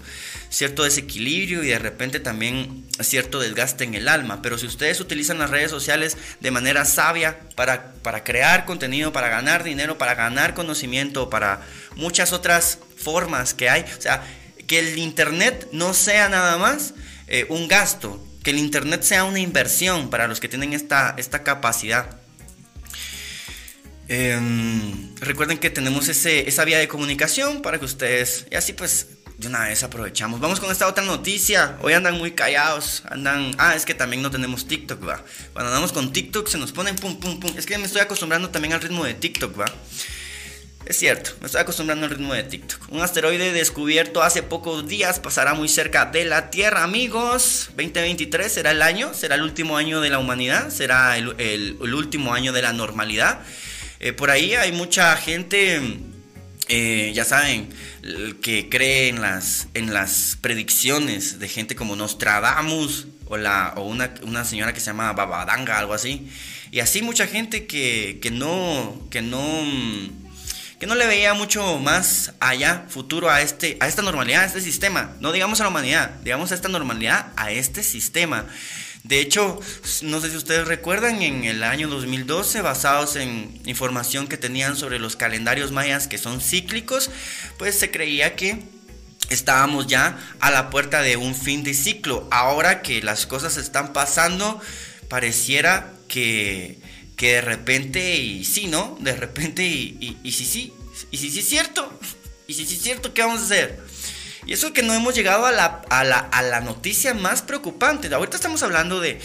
cierto 0.50 0.84
desequilibrio 0.84 1.64
y 1.64 1.68
de 1.68 1.78
repente 1.78 2.20
también 2.20 2.86
cierto 3.00 3.40
desgaste 3.40 3.84
en 3.84 3.94
el 3.94 4.08
alma. 4.08 4.42
Pero 4.42 4.58
si 4.58 4.66
ustedes 4.66 5.00
utilizan 5.00 5.38
las 5.38 5.50
redes 5.50 5.70
sociales 5.70 6.16
de 6.40 6.50
manera 6.50 6.84
sabia 6.84 7.40
para, 7.54 7.94
para 8.02 8.24
crear 8.24 8.66
contenido, 8.66 9.12
para 9.12 9.28
ganar 9.28 9.64
dinero, 9.64 9.98
para 9.98 10.14
ganar 10.14 10.54
conocimiento, 10.54 11.30
para 11.30 11.62
muchas 11.96 12.32
otras 12.32 12.78
formas 12.96 13.54
que 13.54 13.68
hay, 13.68 13.84
o 13.98 14.00
sea, 14.00 14.22
que 14.66 14.78
el 14.78 14.98
Internet 14.98 15.68
no 15.72 15.94
sea 15.94 16.28
nada 16.28 16.58
más 16.58 16.94
eh, 17.28 17.46
un 17.48 17.68
gasto, 17.68 18.24
que 18.42 18.50
el 18.50 18.58
Internet 18.58 19.02
sea 19.02 19.24
una 19.24 19.40
inversión 19.40 20.10
para 20.10 20.28
los 20.28 20.40
que 20.40 20.48
tienen 20.48 20.72
esta, 20.72 21.14
esta 21.16 21.42
capacidad. 21.42 22.20
Em, 24.08 25.14
recuerden 25.16 25.58
que 25.58 25.68
tenemos 25.68 26.08
ese, 26.08 26.48
esa 26.48 26.64
vía 26.64 26.78
de 26.78 26.86
comunicación 26.86 27.60
para 27.62 27.78
que 27.78 27.84
ustedes, 27.84 28.46
y 28.50 28.54
así 28.54 28.72
pues 28.72 29.08
de 29.38 29.48
una 29.48 29.64
vez 29.64 29.82
aprovechamos. 29.82 30.40
Vamos 30.40 30.60
con 30.60 30.70
esta 30.70 30.86
otra 30.86 31.04
noticia. 31.04 31.76
Hoy 31.82 31.92
andan 31.92 32.16
muy 32.16 32.32
callados. 32.32 33.02
Andan. 33.10 33.54
Ah, 33.58 33.74
es 33.74 33.84
que 33.84 33.94
también 33.94 34.22
no 34.22 34.30
tenemos 34.30 34.66
TikTok, 34.66 35.06
va. 35.06 35.22
Cuando 35.52 35.68
andamos 35.68 35.92
con 35.92 36.12
TikTok 36.12 36.48
se 36.48 36.58
nos 36.58 36.72
ponen 36.72 36.96
pum, 36.96 37.18
pum, 37.20 37.38
pum. 37.38 37.52
Es 37.56 37.66
que 37.66 37.76
me 37.78 37.84
estoy 37.84 38.00
acostumbrando 38.00 38.48
también 38.48 38.72
al 38.72 38.80
ritmo 38.80 39.04
de 39.04 39.14
TikTok, 39.14 39.60
va. 39.60 39.66
Es 40.86 40.98
cierto, 40.98 41.32
me 41.40 41.46
estoy 41.46 41.60
acostumbrando 41.60 42.06
al 42.06 42.12
ritmo 42.12 42.32
de 42.32 42.44
TikTok. 42.44 42.92
Un 42.92 43.00
asteroide 43.00 43.52
descubierto 43.52 44.22
hace 44.22 44.44
pocos 44.44 44.86
días 44.86 45.18
pasará 45.18 45.52
muy 45.52 45.68
cerca 45.68 46.06
de 46.06 46.24
la 46.24 46.48
Tierra, 46.48 46.84
amigos. 46.84 47.70
2023 47.76 48.52
será 48.52 48.70
el 48.70 48.80
año, 48.80 49.12
será 49.12 49.34
el 49.34 49.42
último 49.42 49.76
año 49.76 50.00
de 50.00 50.10
la 50.10 50.20
humanidad, 50.20 50.70
será 50.70 51.18
el, 51.18 51.76
último 51.80 52.34
año 52.34 52.52
de 52.52 52.62
la 52.62 52.72
normalidad. 52.72 53.40
Eh, 53.98 54.12
por 54.12 54.30
ahí 54.30 54.54
hay 54.54 54.70
mucha 54.70 55.16
gente, 55.16 55.98
eh, 56.68 57.10
ya 57.12 57.24
saben, 57.24 57.68
que 58.40 58.68
cree 58.68 59.08
en 59.08 59.20
las, 59.20 59.66
en 59.74 59.92
las 59.92 60.38
predicciones 60.40 61.40
de 61.40 61.48
gente 61.48 61.74
como 61.74 61.96
Nostradamus 61.96 63.08
o, 63.24 63.36
la, 63.36 63.72
o 63.74 63.82
una, 63.82 64.44
señora 64.44 64.72
que 64.72 64.78
se 64.78 64.86
llama 64.86 65.12
Babadanga, 65.14 65.80
algo 65.80 65.94
así. 65.94 66.28
Y 66.70 66.78
así 66.78 67.02
mucha 67.02 67.26
gente 67.26 67.66
que, 67.66 68.20
que 68.22 68.30
no, 68.30 69.08
que 69.10 69.20
no, 69.20 69.64
que 70.78 70.86
no 70.86 70.94
le 70.94 71.06
veía 71.06 71.32
mucho 71.34 71.78
más 71.78 72.32
allá, 72.40 72.84
futuro 72.88 73.30
a, 73.30 73.40
este, 73.40 73.78
a 73.80 73.88
esta 73.88 74.02
normalidad, 74.02 74.42
a 74.42 74.46
este 74.46 74.60
sistema. 74.60 75.16
No 75.20 75.32
digamos 75.32 75.60
a 75.60 75.64
la 75.64 75.70
humanidad, 75.70 76.10
digamos 76.22 76.52
a 76.52 76.54
esta 76.54 76.68
normalidad, 76.68 77.32
a 77.36 77.50
este 77.50 77.82
sistema. 77.82 78.46
De 79.02 79.20
hecho, 79.20 79.60
no 80.02 80.20
sé 80.20 80.30
si 80.30 80.36
ustedes 80.36 80.66
recuerdan, 80.66 81.22
en 81.22 81.44
el 81.44 81.62
año 81.62 81.88
2012, 81.88 82.60
basados 82.60 83.14
en 83.16 83.60
información 83.64 84.26
que 84.26 84.36
tenían 84.36 84.76
sobre 84.76 84.98
los 84.98 85.14
calendarios 85.14 85.70
mayas 85.70 86.08
que 86.08 86.18
son 86.18 86.40
cíclicos, 86.40 87.10
pues 87.56 87.78
se 87.78 87.90
creía 87.92 88.34
que 88.34 88.64
estábamos 89.30 89.86
ya 89.86 90.18
a 90.40 90.50
la 90.50 90.70
puerta 90.70 91.02
de 91.02 91.16
un 91.16 91.34
fin 91.36 91.62
de 91.62 91.72
ciclo. 91.72 92.28
Ahora 92.32 92.82
que 92.82 93.00
las 93.00 93.26
cosas 93.26 93.56
están 93.56 93.92
pasando, 93.92 94.60
pareciera 95.08 95.92
que, 96.08 96.80
que 97.16 97.32
de 97.32 97.40
repente, 97.40 98.16
y 98.16 98.44
sí, 98.44 98.66
¿no? 98.66 98.96
De 99.00 99.16
repente, 99.16 99.64
y, 99.64 100.18
sí, 100.24 100.44
sí, 100.44 100.72
y 101.10 101.16
sí, 101.16 101.30
sí 101.30 101.40
es 101.40 101.48
cierto, 101.48 101.98
y 102.46 102.54
sí, 102.54 102.66
sí 102.66 102.74
es 102.74 102.82
cierto, 102.82 103.14
¿qué 103.14 103.22
vamos 103.22 103.40
a 103.40 103.44
hacer? 103.44 103.80
Y 104.44 104.52
eso 104.52 104.72
que 104.72 104.82
no 104.82 104.94
hemos 104.94 105.14
llegado 105.14 105.46
a 105.46 105.50
la, 105.50 105.82
a 105.90 106.42
la, 106.42 106.60
noticia 106.60 107.14
más 107.14 107.42
preocupante. 107.42 108.14
Ahorita 108.14 108.36
estamos 108.36 108.62
hablando 108.62 109.00
de 109.00 109.18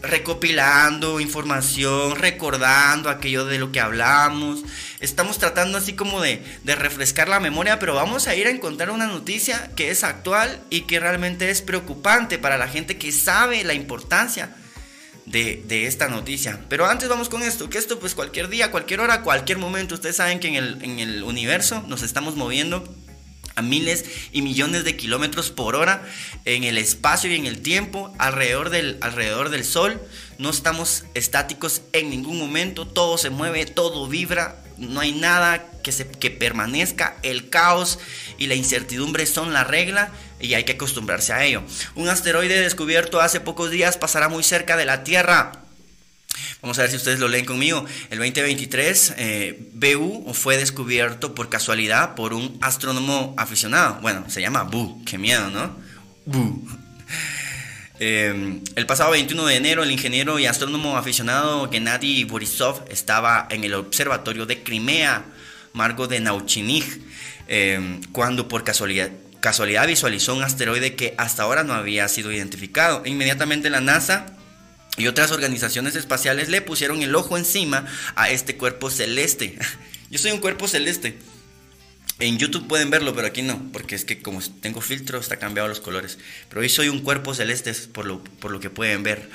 recopilando 0.00 1.20
información, 1.20 2.16
recordando 2.16 3.10
aquello 3.10 3.44
de 3.44 3.58
lo 3.58 3.70
que 3.70 3.80
hablamos. 3.80 4.60
Estamos 5.00 5.38
tratando 5.38 5.76
así 5.76 5.92
como 5.92 6.22
de, 6.22 6.42
de, 6.64 6.74
refrescar 6.74 7.28
la 7.28 7.40
memoria, 7.40 7.78
pero 7.78 7.94
vamos 7.94 8.28
a 8.28 8.34
ir 8.34 8.46
a 8.46 8.50
encontrar 8.50 8.90
una 8.90 9.06
noticia 9.06 9.72
que 9.76 9.90
es 9.90 10.04
actual 10.04 10.62
y 10.70 10.82
que 10.82 11.00
realmente 11.00 11.50
es 11.50 11.60
preocupante 11.60 12.38
para 12.38 12.56
la 12.56 12.68
gente 12.68 12.96
que 12.96 13.12
sabe 13.12 13.62
la 13.62 13.74
importancia 13.74 14.56
de, 15.26 15.62
de 15.66 15.86
esta 15.86 16.08
noticia. 16.08 16.64
Pero 16.68 16.86
antes 16.86 17.08
vamos 17.08 17.28
con 17.28 17.42
esto, 17.42 17.68
que 17.68 17.78
esto 17.78 17.98
pues 17.98 18.14
cualquier 18.14 18.48
día, 18.48 18.70
cualquier 18.70 19.00
hora, 19.00 19.22
cualquier 19.22 19.58
momento, 19.58 19.94
ustedes 19.94 20.16
saben 20.16 20.40
que 20.40 20.48
en 20.48 20.54
el, 20.54 20.82
en 20.82 20.98
el 21.00 21.22
universo 21.22 21.84
nos 21.88 22.02
estamos 22.02 22.36
moviendo 22.36 22.84
a 23.56 23.62
miles 23.62 24.04
y 24.32 24.42
millones 24.42 24.84
de 24.84 24.96
kilómetros 24.96 25.50
por 25.50 25.76
hora 25.76 26.02
en 26.44 26.64
el 26.64 26.76
espacio 26.78 27.30
y 27.30 27.36
en 27.36 27.46
el 27.46 27.60
tiempo 27.62 28.14
alrededor 28.18 28.70
del, 28.70 28.98
alrededor 29.00 29.48
del 29.48 29.64
Sol. 29.64 30.00
No 30.38 30.50
estamos 30.50 31.04
estáticos 31.14 31.80
en 31.92 32.10
ningún 32.10 32.38
momento, 32.38 32.86
todo 32.86 33.16
se 33.16 33.30
mueve, 33.30 33.64
todo 33.64 34.06
vibra, 34.08 34.62
no 34.78 35.00
hay 35.00 35.12
nada 35.12 35.66
que, 35.82 35.92
se, 35.92 36.08
que 36.08 36.30
permanezca, 36.30 37.16
el 37.22 37.48
caos 37.48 37.98
y 38.38 38.46
la 38.46 38.54
incertidumbre 38.54 39.26
son 39.26 39.52
la 39.52 39.64
regla 39.64 40.10
y 40.40 40.54
hay 40.54 40.64
que 40.64 40.72
acostumbrarse 40.72 41.32
a 41.32 41.44
ello. 41.44 41.62
Un 41.94 42.08
asteroide 42.08 42.60
descubierto 42.60 43.20
hace 43.20 43.40
pocos 43.40 43.70
días 43.70 43.96
pasará 43.96 44.28
muy 44.28 44.42
cerca 44.42 44.76
de 44.76 44.84
la 44.84 45.04
Tierra 45.04 45.66
Vamos 46.62 46.78
a 46.78 46.82
ver 46.82 46.90
si 46.90 46.96
ustedes 46.96 47.20
lo 47.20 47.28
leen 47.28 47.44
conmigo. 47.44 47.84
El 48.10 48.18
2023, 48.18 49.14
eh, 49.18 49.70
BU 49.72 50.32
fue 50.34 50.56
descubierto 50.56 51.34
por 51.34 51.48
casualidad 51.48 52.14
por 52.14 52.32
un 52.32 52.58
astrónomo 52.60 53.34
aficionado. 53.36 53.98
Bueno, 54.00 54.24
se 54.28 54.40
llama 54.40 54.64
Bu, 54.64 55.04
qué 55.04 55.18
miedo, 55.18 55.50
¿no? 55.50 55.76
Bu. 56.24 56.85
Eh, 57.98 58.60
el 58.74 58.86
pasado 58.86 59.12
21 59.12 59.46
de 59.46 59.56
enero, 59.56 59.82
el 59.82 59.90
ingeniero 59.90 60.38
y 60.38 60.46
astrónomo 60.46 60.98
aficionado 60.98 61.70
Gennady 61.70 62.24
Borisov 62.24 62.84
estaba 62.90 63.46
en 63.50 63.64
el 63.64 63.74
observatorio 63.74 64.44
de 64.44 64.62
Crimea, 64.62 65.24
Margo 65.72 66.06
de 66.06 66.20
Nauchinij, 66.20 66.84
eh, 67.48 68.00
cuando 68.12 68.48
por 68.48 68.64
casualidad 68.64 69.86
visualizó 69.86 70.34
un 70.34 70.42
asteroide 70.42 70.94
que 70.94 71.14
hasta 71.16 71.44
ahora 71.44 71.64
no 71.64 71.72
había 71.72 72.06
sido 72.08 72.30
identificado. 72.32 73.02
Inmediatamente 73.06 73.70
la 73.70 73.80
NASA 73.80 74.26
y 74.98 75.06
otras 75.06 75.32
organizaciones 75.32 75.96
espaciales 75.96 76.48
le 76.50 76.60
pusieron 76.60 77.02
el 77.02 77.14
ojo 77.14 77.38
encima 77.38 77.86
a 78.14 78.28
este 78.28 78.56
cuerpo 78.56 78.90
celeste. 78.90 79.58
Yo 80.10 80.18
soy 80.18 80.32
un 80.32 80.40
cuerpo 80.40 80.68
celeste. 80.68 81.18
En 82.18 82.38
YouTube 82.38 82.66
pueden 82.66 82.88
verlo, 82.88 83.14
pero 83.14 83.26
aquí 83.26 83.42
no, 83.42 83.70
porque 83.72 83.94
es 83.94 84.06
que 84.06 84.22
como 84.22 84.40
tengo 84.62 84.80
filtro 84.80 85.18
está 85.18 85.36
cambiado 85.36 85.68
los 85.68 85.80
colores. 85.80 86.18
Pero 86.48 86.62
hoy 86.62 86.68
soy 86.70 86.88
un 86.88 87.00
cuerpo 87.00 87.34
celeste 87.34 87.74
por 87.92 88.06
lo, 88.06 88.24
por 88.24 88.50
lo 88.50 88.60
que 88.60 88.70
pueden 88.70 89.02
ver. 89.02 89.28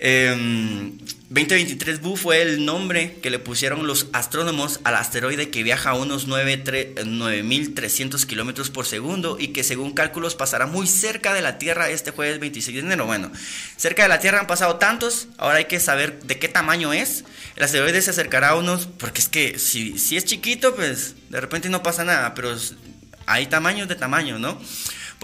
2023 0.00 1.96
em, 1.96 2.02
Bu 2.02 2.16
fue 2.16 2.42
el 2.42 2.64
nombre 2.64 3.18
que 3.22 3.30
le 3.30 3.38
pusieron 3.38 3.86
los 3.86 4.08
astrónomos 4.12 4.80
al 4.84 4.96
asteroide 4.96 5.50
que 5.50 5.62
viaja 5.62 5.90
a 5.90 5.94
unos 5.94 6.26
9.300 6.28 8.26
kilómetros 8.26 8.70
por 8.70 8.86
segundo 8.86 9.36
y 9.38 9.48
que 9.48 9.62
según 9.62 9.92
cálculos 9.92 10.34
pasará 10.34 10.66
muy 10.66 10.86
cerca 10.86 11.32
de 11.32 11.42
la 11.42 11.58
Tierra 11.58 11.90
este 11.90 12.10
jueves 12.10 12.40
26 12.40 12.76
de 12.76 12.82
enero. 12.82 13.06
Bueno, 13.06 13.30
cerca 13.76 14.02
de 14.02 14.08
la 14.08 14.18
Tierra 14.18 14.40
han 14.40 14.46
pasado 14.46 14.76
tantos, 14.76 15.28
ahora 15.38 15.58
hay 15.58 15.66
que 15.66 15.78
saber 15.80 16.20
de 16.22 16.38
qué 16.38 16.48
tamaño 16.48 16.92
es. 16.92 17.24
El 17.56 17.62
asteroide 17.62 18.02
se 18.02 18.10
acercará 18.10 18.48
a 18.50 18.56
unos, 18.56 18.86
porque 18.86 19.20
es 19.20 19.28
que 19.28 19.58
si, 19.58 19.98
si 19.98 20.16
es 20.16 20.24
chiquito, 20.24 20.74
pues 20.74 21.14
de 21.28 21.40
repente 21.40 21.68
no 21.68 21.82
pasa 21.84 22.04
nada, 22.04 22.34
pero 22.34 22.56
hay 23.26 23.46
tamaños 23.46 23.88
de 23.88 23.94
tamaño, 23.94 24.38
¿no? 24.38 24.60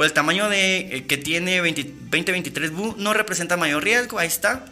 Pues 0.00 0.12
el 0.12 0.14
tamaño 0.14 0.48
de, 0.48 0.78
eh, 0.78 1.06
que 1.06 1.18
tiene 1.18 1.58
2023 1.58 2.70
Bu 2.70 2.94
no 2.96 3.12
representa 3.12 3.58
mayor 3.58 3.84
riesgo, 3.84 4.18
ahí 4.18 4.28
está. 4.28 4.64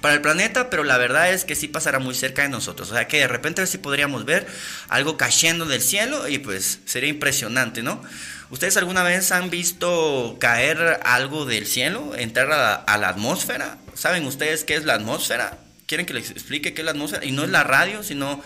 Para 0.00 0.14
el 0.14 0.20
planeta, 0.20 0.70
pero 0.70 0.84
la 0.84 0.96
verdad 0.96 1.32
es 1.32 1.44
que 1.44 1.56
sí 1.56 1.66
pasará 1.66 1.98
muy 1.98 2.14
cerca 2.14 2.42
de 2.42 2.50
nosotros. 2.50 2.92
O 2.92 2.94
sea 2.94 3.08
que 3.08 3.18
de 3.18 3.26
repente 3.26 3.66
sí 3.66 3.78
podríamos 3.78 4.24
ver 4.24 4.46
algo 4.88 5.16
cayendo 5.16 5.64
del 5.64 5.82
cielo 5.82 6.28
y 6.28 6.38
pues 6.38 6.78
sería 6.84 7.10
impresionante, 7.10 7.82
¿no? 7.82 8.00
¿Ustedes 8.48 8.76
alguna 8.76 9.02
vez 9.02 9.32
han 9.32 9.50
visto 9.50 10.36
caer 10.38 11.00
algo 11.02 11.46
del 11.46 11.66
cielo, 11.66 12.14
entrar 12.16 12.52
a 12.86 12.96
la, 12.96 13.08
atmósfera? 13.08 13.78
¿Saben 13.94 14.24
ustedes 14.24 14.62
qué 14.62 14.76
es 14.76 14.84
la 14.84 14.94
atmósfera? 14.94 15.58
¿Quieren 15.86 16.06
que 16.06 16.14
les 16.14 16.30
explique 16.30 16.74
qué 16.74 16.82
es 16.82 16.84
la 16.84 16.92
atmósfera? 16.92 17.24
Y 17.24 17.32
no 17.32 17.42
es 17.42 17.50
la 17.50 17.64
radio, 17.64 18.04
sino 18.04 18.40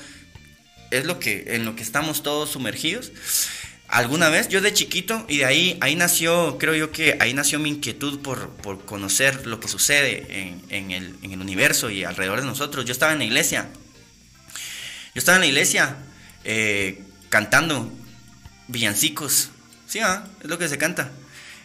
es 0.90 1.04
lo 1.04 1.18
que 1.18 1.54
en 1.54 1.66
lo 1.66 1.76
que 1.76 1.82
estamos 1.82 2.22
todos 2.22 2.48
sumergidos 2.48 3.12
alguna 3.88 4.28
vez, 4.28 4.48
yo 4.48 4.60
de 4.60 4.72
chiquito, 4.72 5.24
y 5.28 5.38
de 5.38 5.44
ahí, 5.46 5.78
ahí 5.80 5.96
nació, 5.96 6.58
creo 6.58 6.74
yo 6.74 6.92
que 6.92 7.16
ahí 7.20 7.34
nació 7.34 7.58
mi 7.58 7.70
inquietud 7.70 8.20
por, 8.20 8.50
por 8.56 8.84
conocer 8.84 9.46
lo 9.46 9.60
que 9.60 9.68
sucede 9.68 10.26
en, 10.68 10.90
el, 10.90 11.16
en, 11.22 11.32
el, 11.32 11.40
universo 11.40 11.90
y 11.90 12.04
alrededor 12.04 12.40
de 12.40 12.46
nosotros. 12.46 12.84
Yo 12.84 12.92
estaba 12.92 13.12
en 13.12 13.18
la 13.18 13.24
iglesia, 13.24 13.68
yo 15.14 15.18
estaba 15.18 15.36
en 15.36 15.42
la 15.42 15.46
iglesia 15.48 15.96
eh, 16.44 17.02
cantando 17.28 17.90
villancicos, 18.68 19.50
sí, 19.86 19.98
es 19.98 20.48
lo 20.48 20.58
que 20.58 20.68
se 20.68 20.78
canta. 20.78 21.10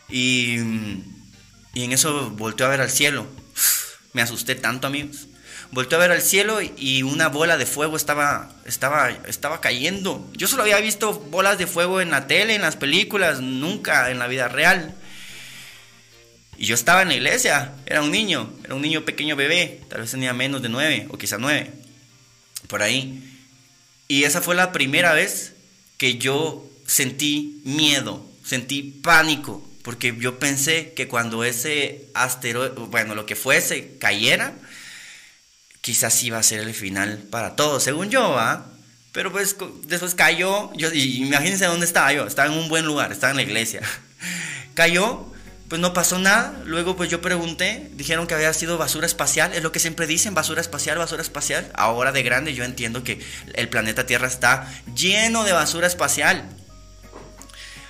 Y, 0.09 0.57
Y 1.73 1.83
en 1.83 1.91
eso 1.91 2.29
volteó 2.29 2.67
a 2.67 2.69
ver 2.69 2.81
al 2.81 2.91
cielo. 2.91 3.27
Me 4.13 4.21
asusté 4.21 4.55
tanto, 4.55 4.87
amigos. 4.87 5.27
Volteó 5.73 5.97
a 5.97 6.01
ver 6.01 6.11
al 6.11 6.21
cielo 6.21 6.59
y 6.61 7.01
una 7.01 7.29
bola 7.29 7.57
de 7.57 7.65
fuego 7.65 7.97
estaba, 7.97 8.51
estaba, 8.63 9.09
estaba 9.27 9.59
cayendo. 9.59 10.29
Yo 10.33 10.47
solo 10.47 10.61
había 10.61 10.79
visto 10.79 11.13
bolas 11.13 11.57
de 11.57 11.65
fuego 11.65 11.99
en 11.99 12.11
la 12.11 12.27
tele, 12.27 12.53
en 12.53 12.61
las 12.61 12.75
películas, 12.75 13.41
nunca 13.41 14.11
en 14.11 14.19
la 14.19 14.27
vida 14.27 14.47
real. 14.47 14.93
Y 16.59 16.67
yo 16.67 16.75
estaba 16.75 17.01
en 17.01 17.07
la 17.07 17.15
iglesia, 17.15 17.73
era 17.87 18.03
un 18.03 18.11
niño, 18.11 18.53
era 18.63 18.75
un 18.75 18.83
niño 18.83 19.03
pequeño 19.03 19.35
bebé, 19.35 19.81
tal 19.89 20.01
vez 20.01 20.11
tenía 20.11 20.31
menos 20.31 20.61
de 20.61 20.69
nueve 20.69 21.07
o 21.09 21.17
quizá 21.17 21.39
nueve, 21.39 21.73
por 22.67 22.83
ahí. 22.83 23.23
Y 24.07 24.25
esa 24.25 24.41
fue 24.41 24.53
la 24.53 24.71
primera 24.71 25.13
vez 25.13 25.53
que 25.97 26.19
yo 26.19 26.69
sentí 26.85 27.61
miedo, 27.63 28.23
sentí 28.45 28.83
pánico, 28.83 29.67
porque 29.81 30.15
yo 30.19 30.37
pensé 30.37 30.93
que 30.93 31.07
cuando 31.07 31.43
ese 31.43 32.05
asteroide, 32.13 32.75
bueno, 32.75 33.15
lo 33.15 33.25
que 33.25 33.35
fuese, 33.35 33.97
cayera, 33.97 34.53
quizás 35.83 36.23
iba 36.23 36.37
a 36.37 36.43
ser 36.43 36.61
el 36.61 36.73
final 36.73 37.17
para 37.29 37.57
todos, 37.57 37.83
según 37.83 38.09
yo, 38.09 38.39
¿ah? 38.39 38.67
Pero 39.11 39.33
pues 39.33 39.57
después 39.85 40.15
cayó, 40.15 40.71
yo, 40.75 40.89
imagínense 40.93 41.65
dónde 41.65 41.85
estaba 41.85 42.13
yo, 42.13 42.25
estaba 42.25 42.51
en 42.51 42.57
un 42.57 42.69
buen 42.69 42.85
lugar, 42.85 43.11
estaba 43.11 43.31
en 43.31 43.37
la 43.37 43.43
iglesia. 43.43 43.81
cayó, 44.75 45.25
pues 45.67 45.81
no 45.81 45.91
pasó 45.93 46.19
nada, 46.19 46.57
luego 46.63 46.95
pues 46.95 47.09
yo 47.09 47.19
pregunté, 47.19 47.91
dijeron 47.95 48.27
que 48.27 48.33
había 48.33 48.53
sido 48.53 48.77
basura 48.77 49.05
espacial, 49.05 49.53
es 49.53 49.61
lo 49.61 49.73
que 49.73 49.79
siempre 49.79 50.07
dicen, 50.07 50.33
basura 50.33 50.61
espacial, 50.61 50.97
basura 50.97 51.21
espacial. 51.21 51.69
Ahora 51.75 52.13
de 52.13 52.23
grande 52.23 52.53
yo 52.53 52.63
entiendo 52.63 53.03
que 53.03 53.19
el 53.53 53.67
planeta 53.67 54.05
Tierra 54.05 54.27
está 54.27 54.73
lleno 54.95 55.43
de 55.43 55.51
basura 55.51 55.85
espacial. 55.85 56.47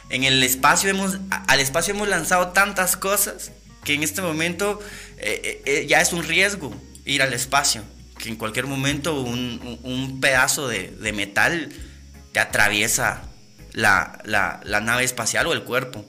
En 0.10 0.24
el 0.24 0.42
espacio 0.42 0.90
hemos, 0.90 1.20
al 1.30 1.60
espacio 1.60 1.94
hemos 1.94 2.08
lanzado 2.08 2.50
tantas 2.54 2.98
cosas 2.98 3.52
que 3.84 3.94
en 3.94 4.02
este 4.02 4.24
momento 4.24 4.80
eh, 5.20 5.42
eh, 5.44 5.62
eh, 5.66 5.86
ya 5.88 6.02
es 6.02 6.12
un 6.12 6.24
riesgo 6.24 6.76
ir 7.06 7.22
al 7.22 7.34
espacio, 7.34 7.84
que 8.18 8.30
en 8.30 8.36
cualquier 8.36 8.68
momento 8.68 9.22
un, 9.22 10.20
pedazo 10.22 10.68
de, 10.68 11.14
metal 11.14 11.70
te 12.32 12.40
atraviesa 12.40 13.24
la, 13.74 14.22
nave 14.66 15.04
espacial 15.04 15.48
o 15.48 15.54
el 15.54 15.64
cuerpo. 15.64 16.06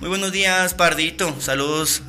Muy 0.00 0.08
buenos 0.08 0.30
días, 0.30 0.74
Pardito. 0.74 1.40
Saludos 1.40 2.02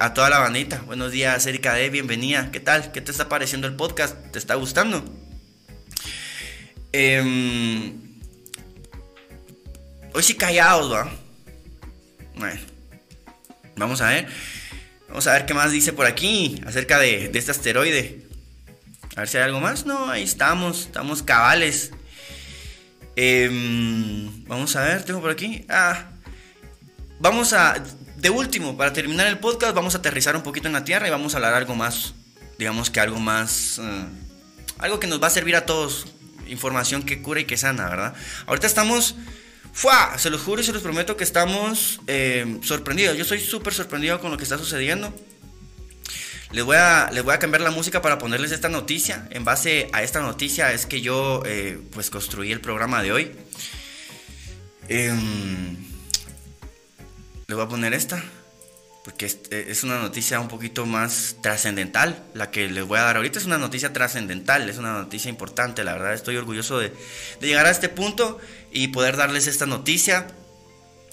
a 0.00 0.14
toda 0.14 0.30
la 0.30 0.38
bandita. 0.38 0.82
Buenos 0.86 1.12
días, 1.12 1.44
Erika 1.46 1.74
D. 1.74 1.90
Bienvenida. 1.90 2.50
¿Qué 2.50 2.60
tal? 2.60 2.92
¿Qué 2.92 3.00
te 3.00 3.10
está 3.10 3.28
pareciendo 3.28 3.66
el 3.66 3.74
podcast? 3.74 4.16
¿Te 4.32 4.38
está 4.38 4.54
gustando? 4.54 5.04
Em, 6.92 7.92
hoy 10.14 10.22
sí 10.22 10.34
callados, 10.34 10.90
¿va? 10.90 11.10
Bueno, 12.36 12.60
vamos 13.76 14.00
a 14.00 14.08
ver. 14.08 14.28
Vamos 15.08 15.26
a 15.26 15.32
ver 15.32 15.46
qué 15.46 15.54
más 15.54 15.72
dice 15.72 15.92
por 15.92 16.06
aquí 16.06 16.60
acerca 16.66 16.98
de, 16.98 17.30
este 17.32 17.50
asteroide. 17.50 18.26
A 19.14 19.20
ver 19.20 19.28
si 19.28 19.36
hay 19.38 19.44
algo 19.44 19.60
más. 19.60 19.86
No, 19.86 20.10
ahí 20.10 20.22
estamos, 20.22 20.80
estamos 20.86 21.22
cabales. 21.22 21.92
Em, 23.14 24.44
vamos 24.44 24.76
a 24.76 24.82
ver, 24.82 25.04
tengo 25.04 25.20
por 25.20 25.30
aquí. 25.30 25.64
Ah, 25.68 26.10
vamos 27.18 27.52
a, 27.52 27.82
de 28.16 28.30
último, 28.30 28.76
para 28.76 28.92
terminar 28.92 29.26
el 29.26 29.38
podcast, 29.38 29.74
vamos 29.74 29.94
a 29.94 29.98
aterrizar 29.98 30.36
un 30.36 30.42
poquito 30.42 30.66
en 30.66 30.74
la 30.74 30.84
Tierra 30.84 31.06
y 31.08 31.10
vamos 31.10 31.34
a 31.34 31.38
hablar 31.38 31.54
algo 31.54 31.74
más, 31.74 32.14
digamos 32.58 32.90
que 32.90 33.00
algo 33.00 33.18
más, 33.18 33.78
eh, 33.78 34.04
algo 34.78 35.00
que 35.00 35.06
nos 35.06 35.22
va 35.22 35.28
a 35.28 35.30
servir 35.30 35.56
a 35.56 35.64
todos. 35.66 36.06
Información 36.46 37.02
que 37.02 37.22
cura 37.22 37.40
y 37.40 37.44
que 37.44 37.56
sana, 37.56 37.88
¿verdad? 37.88 38.14
Ahorita 38.46 38.66
estamos 38.66 39.16
¡Fua! 39.76 40.16
Se 40.16 40.30
los 40.30 40.40
juro 40.40 40.62
y 40.62 40.64
se 40.64 40.72
los 40.72 40.80
prometo 40.80 41.18
que 41.18 41.24
estamos 41.24 42.00
eh, 42.06 42.60
sorprendidos. 42.62 43.14
Yo 43.14 43.24
estoy 43.24 43.40
súper 43.40 43.74
sorprendido 43.74 44.18
con 44.20 44.30
lo 44.30 44.38
que 44.38 44.44
está 44.44 44.56
sucediendo. 44.56 45.14
Les 46.50 46.64
voy, 46.64 46.78
a, 46.78 47.10
les 47.12 47.22
voy 47.22 47.34
a 47.34 47.38
cambiar 47.38 47.60
la 47.60 47.70
música 47.70 48.00
para 48.00 48.16
ponerles 48.16 48.52
esta 48.52 48.70
noticia. 48.70 49.28
En 49.32 49.44
base 49.44 49.90
a 49.92 50.02
esta 50.02 50.20
noticia 50.20 50.72
es 50.72 50.86
que 50.86 51.02
yo 51.02 51.42
eh, 51.44 51.78
pues 51.92 52.08
construí 52.08 52.52
el 52.52 52.62
programa 52.62 53.02
de 53.02 53.12
hoy. 53.12 53.32
Em, 54.88 55.76
les 57.46 57.54
voy 57.54 57.62
a 57.62 57.68
poner 57.68 57.92
esta 57.92 58.24
porque 59.06 59.26
eh, 59.26 59.66
es, 59.68 59.84
una 59.84 60.00
noticia 60.00 60.40
un 60.40 60.48
poquito 60.48 60.84
más 60.84 61.36
trascendental. 61.40 62.24
La 62.34 62.50
que 62.50 62.68
les 62.68 62.84
voy 62.84 62.98
a 62.98 63.02
dar 63.02 63.14
ahorita 63.14 63.38
es 63.38 63.44
una 63.44 63.56
noticia 63.56 63.92
trascendental, 63.92 64.68
es 64.68 64.78
una 64.78 64.94
noticia 64.94 65.28
importante. 65.28 65.84
La 65.84 65.92
verdad 65.92 66.12
estoy 66.12 66.36
orgulloso 66.36 66.80
de, 66.80 66.92
llegar 67.40 67.66
a 67.66 67.70
este 67.70 67.88
punto 67.88 68.40
y 68.76 68.88
poder 68.88 69.16
darles 69.16 69.46
esta 69.46 69.64
noticia. 69.64 70.26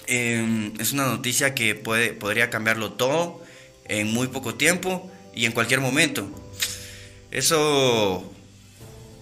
Em, 0.07 0.73
es 0.81 0.91
una 0.91 1.05
noticia 1.05 1.55
que 1.55 1.75
puede, 1.75 2.11
podría 2.11 2.49
cambiarlo 2.49 2.91
todo 2.91 3.41
en 3.85 4.11
muy 4.11 4.27
poco 4.27 4.55
tiempo 4.55 5.09
y 5.33 5.45
en 5.45 5.53
cualquier 5.53 5.79
momento. 5.79 6.27
Eso, 7.31 8.29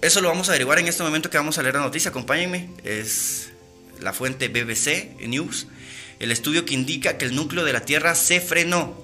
eso 0.01 0.21
lo 0.21 0.29
vamos 0.29 0.49
a 0.49 0.53
averiguar 0.53 0.79
en 0.79 0.87
este 0.87 1.03
momento 1.03 1.29
que 1.29 1.37
vamos 1.37 1.59
a 1.59 1.61
leer 1.61 1.75
la 1.75 1.81
noticia. 1.81 2.09
Acompáñenme. 2.09 2.71
Es 2.83 3.51
la 3.99 4.11
fuente 4.11 4.47
BBC 4.47 5.19
News 5.27 5.67
el 6.17 6.31
estudio 6.31 6.65
que 6.65 6.73
indica 6.73 7.19
que 7.19 7.25
el 7.25 7.35
núcleo 7.35 7.63
de 7.63 7.73
la 7.73 7.81
Tierra 7.81 8.15
se 8.15 8.41
frenó. 8.41 8.95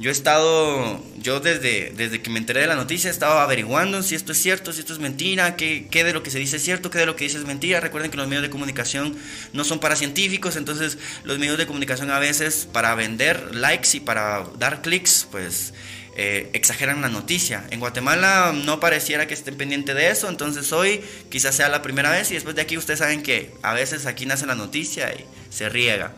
Yo 0.00 0.10
he 0.10 0.12
estado, 0.12 1.02
yo 1.16 1.40
desde, 1.40 1.92
desde 1.96 2.22
que 2.22 2.30
me 2.30 2.38
enteré 2.38 2.60
de 2.60 2.68
la 2.68 2.76
noticia, 2.76 3.08
he 3.08 3.10
estado 3.10 3.40
averiguando 3.40 4.00
si 4.04 4.14
esto 4.14 4.30
es 4.30 4.38
cierto, 4.40 4.72
si 4.72 4.78
esto 4.78 4.92
es 4.92 5.00
mentira, 5.00 5.56
qué, 5.56 5.88
qué 5.90 6.04
de 6.04 6.12
lo 6.12 6.22
que 6.22 6.30
se 6.30 6.38
dice 6.38 6.58
es 6.58 6.62
cierto, 6.62 6.88
qué 6.88 6.98
de 6.98 7.06
lo 7.06 7.16
que 7.16 7.24
dice 7.24 7.36
es 7.36 7.44
mentira. 7.44 7.80
Recuerden 7.80 8.12
que 8.12 8.16
los 8.16 8.28
medios 8.28 8.42
de 8.42 8.50
comunicación 8.50 9.16
no 9.52 9.64
son 9.64 9.80
para 9.80 9.96
científicos, 9.96 10.54
entonces 10.54 10.98
los 11.24 11.40
medios 11.40 11.58
de 11.58 11.66
comunicación 11.66 12.12
a 12.12 12.20
veces 12.20 12.68
para 12.72 12.94
vender 12.94 13.56
likes 13.56 13.88
y 13.96 14.00
para 14.00 14.44
dar 14.56 14.82
clics, 14.82 15.26
pues 15.32 15.74
eh, 16.16 16.48
exageran 16.52 17.00
la 17.00 17.08
noticia. 17.08 17.64
En 17.70 17.80
Guatemala 17.80 18.52
no 18.54 18.78
pareciera 18.78 19.26
que 19.26 19.34
estén 19.34 19.56
pendientes 19.56 19.96
de 19.96 20.10
eso, 20.10 20.28
entonces 20.28 20.72
hoy 20.72 21.00
quizás 21.28 21.56
sea 21.56 21.68
la 21.68 21.82
primera 21.82 22.12
vez 22.12 22.30
y 22.30 22.34
después 22.34 22.54
de 22.54 22.62
aquí 22.62 22.78
ustedes 22.78 23.00
saben 23.00 23.24
que 23.24 23.52
a 23.62 23.74
veces 23.74 24.06
aquí 24.06 24.26
nace 24.26 24.46
la 24.46 24.54
noticia 24.54 25.12
y 25.12 25.24
se 25.50 25.68
riega. 25.68 26.14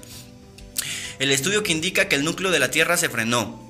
El 1.18 1.31
estudio 1.31 1.62
que 1.62 1.72
indica 1.72 2.09
que 2.09 2.16
el 2.16 2.24
núcleo 2.24 2.51
de 2.51 2.59
la 2.59 2.70
Tierra 2.70 2.99
se 2.99 3.09
frenó. 3.09 3.70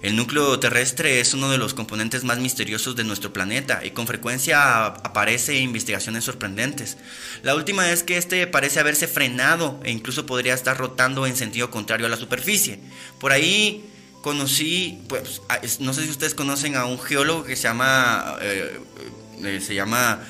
El 0.00 0.14
núcleo 0.14 0.60
terrestre 0.60 1.18
es 1.18 1.34
uno 1.34 1.50
de 1.50 1.58
los 1.58 1.74
componentes 1.74 2.22
más 2.22 2.38
misteriosos 2.38 2.94
de 2.94 3.02
nuestro 3.02 3.32
planeta 3.32 3.84
y 3.84 3.90
con 3.90 4.06
frecuencia 4.06 4.86
aparece 4.86 5.56
en 5.56 5.64
investigaciones 5.64 6.24
sorprendentes. 6.24 6.98
La 7.42 7.56
última 7.56 7.90
es 7.90 8.04
que 8.04 8.16
este 8.16 8.46
parece 8.46 8.78
haberse 8.78 9.08
frenado 9.08 9.80
e 9.82 9.90
incluso 9.90 10.24
podría 10.24 10.54
estar 10.54 10.78
rotando 10.78 11.26
en 11.26 11.36
sentido 11.36 11.70
contrario 11.70 12.06
a 12.06 12.10
la 12.10 12.16
superficie. 12.16 12.78
Por 13.18 13.32
ahí 13.32 13.84
conocí, 14.22 15.02
pues, 15.08 15.40
no 15.80 15.92
sé 15.92 16.04
si 16.04 16.10
ustedes 16.10 16.34
conocen 16.34 16.76
a 16.76 16.84
un 16.84 17.00
geólogo 17.00 17.44
que 17.44 17.56
se 17.56 17.64
llama, 17.64 18.36
eh, 18.40 18.78
eh, 19.42 19.60
se 19.60 19.74
llama 19.74 20.20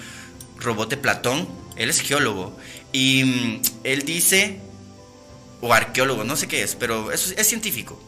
Robote 0.58 0.96
Platón, 0.96 1.48
él 1.76 1.90
es 1.90 2.00
geólogo, 2.00 2.58
y 2.92 3.24
mm, 3.24 3.62
él 3.84 4.02
dice, 4.04 4.60
o 5.60 5.74
arqueólogo, 5.74 6.24
no 6.24 6.36
sé 6.36 6.48
qué 6.48 6.62
es, 6.62 6.74
pero 6.74 7.12
es, 7.12 7.34
es 7.36 7.46
científico, 7.46 8.00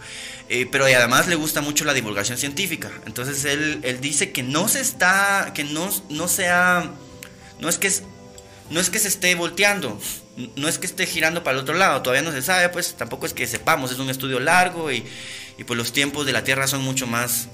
eh, 0.51 0.69
pero 0.71 0.85
además 0.85 1.29
le 1.29 1.37
gusta 1.37 1.63
mucho 1.63 1.87
la 1.87 1.95
divulgación 1.95 2.37
científica, 2.37 2.91
entonces 3.07 3.45
él, 3.47 3.81
él 3.83 4.01
dice 4.01 4.33
que 4.33 4.43
no 4.43 4.69
se 4.69 4.81
está, 4.81 5.53
que 5.55 5.65
no, 5.65 5.89
no 6.11 6.29
sea, 6.29 6.91
no 7.59 7.69
es 7.69 7.79
que 7.79 7.91
no 8.69 8.79
es 8.79 8.91
que 8.91 8.99
se 8.99 9.09
esté 9.09 9.35
volteando, 9.35 9.99
no 10.57 10.69
es 10.69 10.79
que 10.79 10.87
esté 10.87 11.07
girando 11.07 11.43
para 11.43 11.57
el 11.57 11.63
otro 11.63 11.75
lado, 11.75 12.03
todavía 12.03 12.23
no 12.23 12.33
se 12.33 12.43
sabe, 12.43 12.69
pues 12.69 12.95
tampoco 12.95 13.27
es 13.27 13.33
que 13.33 13.47
sepamos, 13.47 13.91
es 13.91 13.99
un 13.99 14.11
estudio 14.11 14.39
largo 14.39 14.93
y, 14.93 15.05
y 15.59 15.65
pues 15.65 15.77
los 15.77 15.93
tiempos 15.93 16.27
de 16.27 16.33
la 16.33 16.45
Tierra 16.45 16.67
son 16.67 16.83
mucho 16.83 17.07
más 17.07 17.49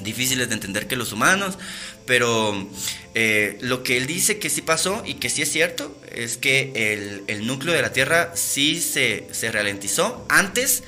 difíciles 0.00 0.48
de 0.48 0.54
entender 0.54 0.86
que 0.86 0.96
los 0.96 1.12
humanos, 1.12 1.58
pero 2.06 2.68
eh, 3.14 3.58
lo 3.60 3.82
que 3.82 3.96
él 3.96 4.06
dice 4.06 4.38
que 4.38 4.50
sí 4.50 4.62
pasó 4.62 5.02
y 5.04 5.14
que 5.14 5.30
sí 5.30 5.42
es 5.42 5.50
cierto 5.50 5.96
es 6.10 6.36
que 6.36 7.22
el, 7.26 7.46
núcleo 7.46 7.74
de 7.74 7.82
la 7.82 7.92
Tierra 7.92 8.32
sí 8.34 8.80
se, 8.80 9.28
ralentizó. 9.50 10.24
Antes, 10.28 10.82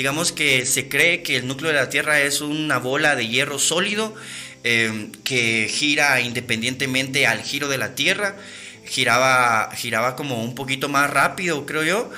digamos 0.00 0.32
que 0.32 0.64
se 0.64 0.88
cree 0.88 1.22
que 1.22 1.36
el 1.36 1.46
núcleo 1.46 1.70
de 1.70 1.76
la 1.76 1.90
Tierra 1.90 2.22
es 2.22 2.40
una 2.40 2.78
bola 2.78 3.16
de 3.16 3.28
hierro 3.28 3.58
sólido 3.58 4.14
eh, 4.64 5.12
que 5.24 5.68
gira 5.70 6.22
independientemente 6.22 7.26
al 7.26 7.42
giro 7.42 7.68
de 7.68 7.76
la 7.76 7.94
Tierra. 7.94 8.38
Giraba, 8.86 9.70
giraba 9.76 10.16
como 10.16 10.42
un 10.42 10.54
poquito 10.54 10.88
más 10.88 11.10
rápido, 11.10 11.66
creo 11.66 11.82
yo, 11.82 12.10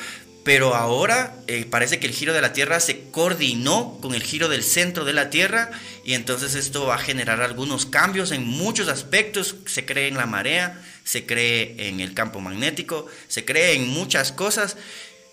pero 0.44 0.76
ahora 0.76 1.34
eh, 1.48 1.66
parece 1.68 1.98
que 1.98 2.06
el 2.06 2.12
giro 2.12 2.32
de 2.32 2.40
la 2.40 2.52
Tierra 2.52 2.78
se 2.78 3.10
coordinó 3.10 3.98
con 4.00 4.14
el 4.14 4.22
giro 4.22 4.48
del 4.48 4.62
centro 4.62 5.04
de 5.04 5.14
la 5.14 5.28
Tierra 5.28 5.72
y 6.04 6.14
entonces 6.14 6.54
esto 6.54 6.86
va 6.86 6.94
a 6.94 6.98
generar 6.98 7.42
algunos 7.42 7.84
cambios 7.84 8.30
en 8.30 8.46
muchos 8.46 8.86
aspectos. 8.86 9.56
Se 9.66 9.84
cree 9.84 10.06
en 10.06 10.18
la 10.18 10.26
marea, 10.26 10.80
se 11.02 11.26
cree 11.26 11.88
en 11.88 11.98
el 11.98 12.14
campo 12.14 12.38
magnético, 12.38 13.08
se 13.26 13.44
cree 13.44 13.72
en 13.72 13.88
muchas 13.88 14.30
cosas. 14.30 14.76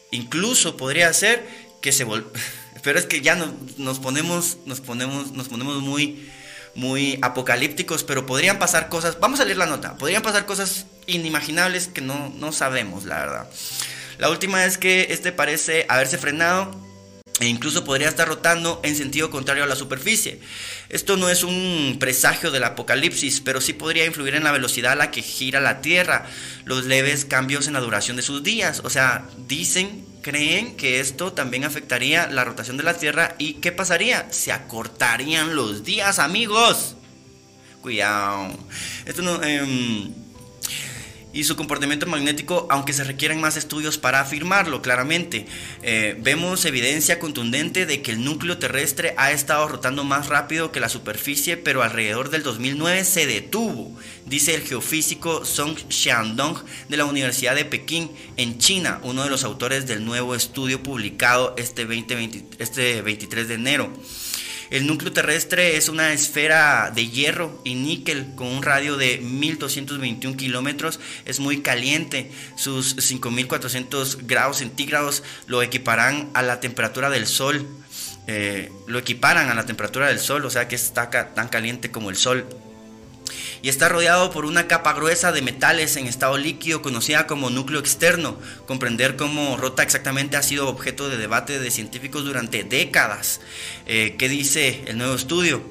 Incluso 0.10 0.76
podría 0.76 1.14
ser 1.14 1.69
que 1.82 1.92
se 1.92 2.06
Pero 2.84 2.98
es 3.00 3.06
que 3.06 3.22
ya 3.22 3.36
nos, 3.78 4.00
ponemos, 4.00 4.58
nos 4.66 4.80
ponemos, 4.80 5.32
nos 5.34 5.50
ponemos 5.50 5.82
muy, 5.82 6.30
muy 6.76 7.20
apocalípticos, 7.22 8.04
pero 8.04 8.26
podrían 8.26 8.58
pasar 8.58 8.88
cosas. 8.88 9.20
Vamos 9.20 9.42
a 9.42 9.46
leer 9.46 9.58
la 9.58 9.66
nota. 9.66 9.98
Podrían 9.98 10.22
pasar 10.22 10.46
cosas 10.46 10.86
inimaginables 11.06 11.88
que 11.88 12.00
no, 12.00 12.32
no 12.38 12.54
sabemos, 12.54 13.04
la 13.04 13.20
verdad. 13.20 13.50
La 14.18 14.30
última 14.30 14.64
es 14.66 14.78
que 14.78 15.08
este 15.10 15.32
parece 15.32 15.86
haberse 15.90 16.18
frenado 16.18 16.72
e 17.40 17.48
incluso 17.48 17.86
podría 17.86 18.10
estar 18.10 18.28
rotando 18.28 18.82
en 18.84 18.96
sentido 18.96 19.30
contrario 19.30 19.64
a 19.64 19.68
la 19.68 19.76
superficie. 19.76 20.40
Esto 20.90 21.16
no 21.16 21.30
es 21.30 21.44
un 21.44 21.98
presagio 22.00 22.52
del 22.52 22.66
apocalipsis, 22.66 23.40
pero 23.40 23.62
sí 23.62 23.74
podría 23.74 24.06
influir 24.06 24.36
en 24.36 24.44
la 24.44 24.52
velocidad 24.52 24.94
a 24.94 24.96
la 24.96 25.12
que 25.12 25.22
gira 25.22 25.62
la 25.62 25.82
Tierra, 25.82 26.26
los 26.66 26.86
leves 26.86 27.24
cambios 27.26 27.68
en 27.68 27.74
la 27.74 27.80
duración 27.80 28.18
de 28.18 28.24
sus 28.24 28.44
días. 28.44 28.82
O 28.84 28.90
sea, 28.90 29.26
dicen, 29.48 30.06
creen 30.30 30.76
que 30.76 31.00
esto 31.00 31.34
también 31.34 31.64
afectaría 31.64 32.28
la 32.28 32.44
rotación 32.44 32.78
de 32.78 32.84
la 32.84 32.94
Tierra 32.94 33.34
y 33.40 33.54
¿qué 33.56 33.72
pasaría? 33.72 34.32
Se 34.32 34.52
acortarían 34.52 35.56
los 35.56 35.84
días, 35.84 36.20
amigos. 36.20 36.96
Cuidado. 37.82 38.48
Esto 39.08 39.24
no... 39.24 39.42
Em, 39.42 40.14
y 41.32 41.44
su 41.44 41.56
comportamiento 41.56 42.08
magnético, 42.08 42.68
aunque 42.70 42.94
se 42.94 43.04
requieren 43.04 43.40
más 43.40 43.56
estudios 43.56 43.98
para 43.98 44.20
afirmarlo 44.20 44.82
claramente. 44.82 45.46
Eh, 45.84 46.18
vemos 46.20 46.66
evidencia 46.66 47.20
contundente 47.20 47.86
de 47.86 48.02
que 48.02 48.12
el 48.12 48.24
núcleo 48.24 48.58
terrestre 48.58 49.14
ha 49.18 49.32
estado 49.32 49.68
rotando 49.68 50.04
más 50.04 50.28
rápido 50.28 50.72
que 50.72 50.80
la 50.80 50.90
superficie, 50.90 51.58
pero 51.58 51.84
alrededor 51.84 52.30
del 52.30 52.44
2009 52.44 53.04
se 53.04 53.28
detuvo, 53.28 53.96
dice 54.26 54.56
el 54.56 54.62
geofísico 54.62 55.46
Song 55.46 55.78
Xiandong 55.90 56.58
de 56.88 56.98
la 56.98 57.06
Universidad 57.06 57.56
de 57.56 57.66
Pekín 57.66 58.12
en 58.38 58.58
China, 58.58 59.00
uno 59.04 59.24
de 59.24 59.30
los 59.30 59.44
autores 59.44 59.88
del 59.88 60.06
nuevo 60.06 60.36
estudio 60.36 60.82
publicado 60.82 61.54
este, 61.58 61.86
20, 61.86 62.46
este 62.58 63.02
23 63.02 63.48
de 63.48 63.54
enero. 63.54 63.94
El 64.70 64.86
núcleo 64.86 65.12
terrestre 65.12 65.78
es 65.78 65.90
una 65.90 66.14
esfera 66.14 66.92
de 66.94 67.10
hierro 67.10 67.60
y 67.64 67.74
níquel 67.74 68.36
con 68.36 68.48
un 68.48 68.62
radio 68.62 68.98
de 68.98 69.18
1221 69.18 70.38
kilómetros. 70.38 71.00
Es 71.26 71.40
muy 71.40 71.62
caliente. 71.62 72.32
Sus 72.56 72.96
5400 73.00 74.28
grados 74.28 74.58
centígrados 74.58 75.24
lo 75.48 75.64
equiparán 75.64 76.30
a 76.36 76.44
la 76.44 76.60
temperatura 76.60 77.10
del 77.10 77.26
Sol. 77.26 77.66
Eh, 78.28 78.72
lo 78.86 79.00
equiparan 79.00 79.50
a 79.50 79.56
la 79.56 79.66
temperatura 79.66 80.08
del 80.08 80.20
Sol, 80.20 80.46
o 80.46 80.52
sea 80.52 80.68
que 80.68 80.76
está 80.76 81.10
tan 81.10 81.48
caliente 81.48 81.90
como 81.90 82.12
el 82.12 82.16
Sol 82.16 82.46
y 83.62 83.70
está 83.70 83.90
rodeado 83.90 84.32
por 84.32 84.46
una 84.46 84.68
capa 84.68 84.94
gruesa 84.94 85.32
de 85.32 85.42
metales 85.42 85.96
en 85.96 86.08
estado 86.08 86.38
líquido 86.38 86.82
conocida 86.82 87.28
como 87.28 87.50
núcleo 87.50 87.80
externo. 87.80 88.38
Comprender 88.66 89.16
cómo 89.16 89.58
rota 89.58 89.84
exactamente 89.84 90.38
ha 90.38 90.44
sido 90.44 90.68
objeto 90.68 91.10
de 91.10 91.18
debate 91.18 91.60
de 91.60 91.72
científicos 91.72 92.24
durante 92.24 92.64
décadas. 92.64 93.42
Eh, 93.86 94.16
¿Qué 94.18 94.30
dice 94.30 94.84
el 94.88 94.98
nuevo 94.98 95.16
estudio? 95.16 95.62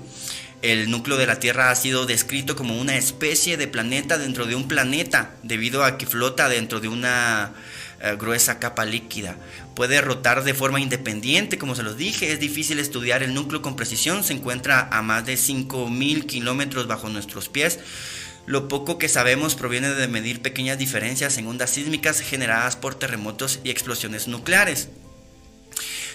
El 0.60 0.90
núcleo 0.90 1.16
de 1.16 1.26
la 1.26 1.38
Tierra 1.38 1.70
ha 1.70 1.74
sido 1.76 2.04
descrito 2.04 2.56
como 2.56 2.80
una 2.80 2.96
especie 2.96 3.56
de 3.56 3.68
planeta 3.68 4.18
dentro 4.18 4.44
de 4.44 4.56
un 4.56 4.66
planeta, 4.66 5.36
debido 5.44 5.84
a 5.84 5.96
que 5.98 6.06
flota 6.06 6.48
dentro 6.48 6.80
de 6.80 6.88
una 6.88 7.52
eh, 8.00 8.16
gruesa 8.18 8.58
capa 8.58 8.84
líquida. 8.84 9.36
Puede 9.74 10.00
rotar 10.00 10.44
de 10.44 10.54
forma 10.54 10.80
independiente, 10.80 11.58
como 11.58 11.74
se 11.74 11.82
los 11.82 11.96
dije, 11.96 12.32
es 12.32 12.40
difícil 12.40 12.78
estudiar 12.78 13.22
el 13.22 13.34
núcleo 13.34 13.62
con 13.62 13.76
precisión, 13.76 14.22
se 14.24 14.34
encuentra 14.34 14.88
a 14.90 15.02
más 15.02 15.26
de 15.26 15.34
5.000 15.34 16.26
kilómetros 16.26 16.86
bajo 16.86 17.08
nuestros 17.08 17.48
pies. 17.48 17.80
Lo 18.46 18.68
poco 18.68 18.98
que 18.98 19.08
sabemos 19.08 19.54
proviene 19.54 19.90
de 19.90 20.08
medir 20.08 20.40
pequeñas 20.40 20.78
diferencias 20.78 21.36
en 21.38 21.46
ondas 21.46 21.70
sísmicas 21.70 22.20
generadas 22.20 22.76
por 22.76 22.94
terremotos 22.94 23.60
y 23.62 23.70
explosiones 23.70 24.26
nucleares. 24.26 24.88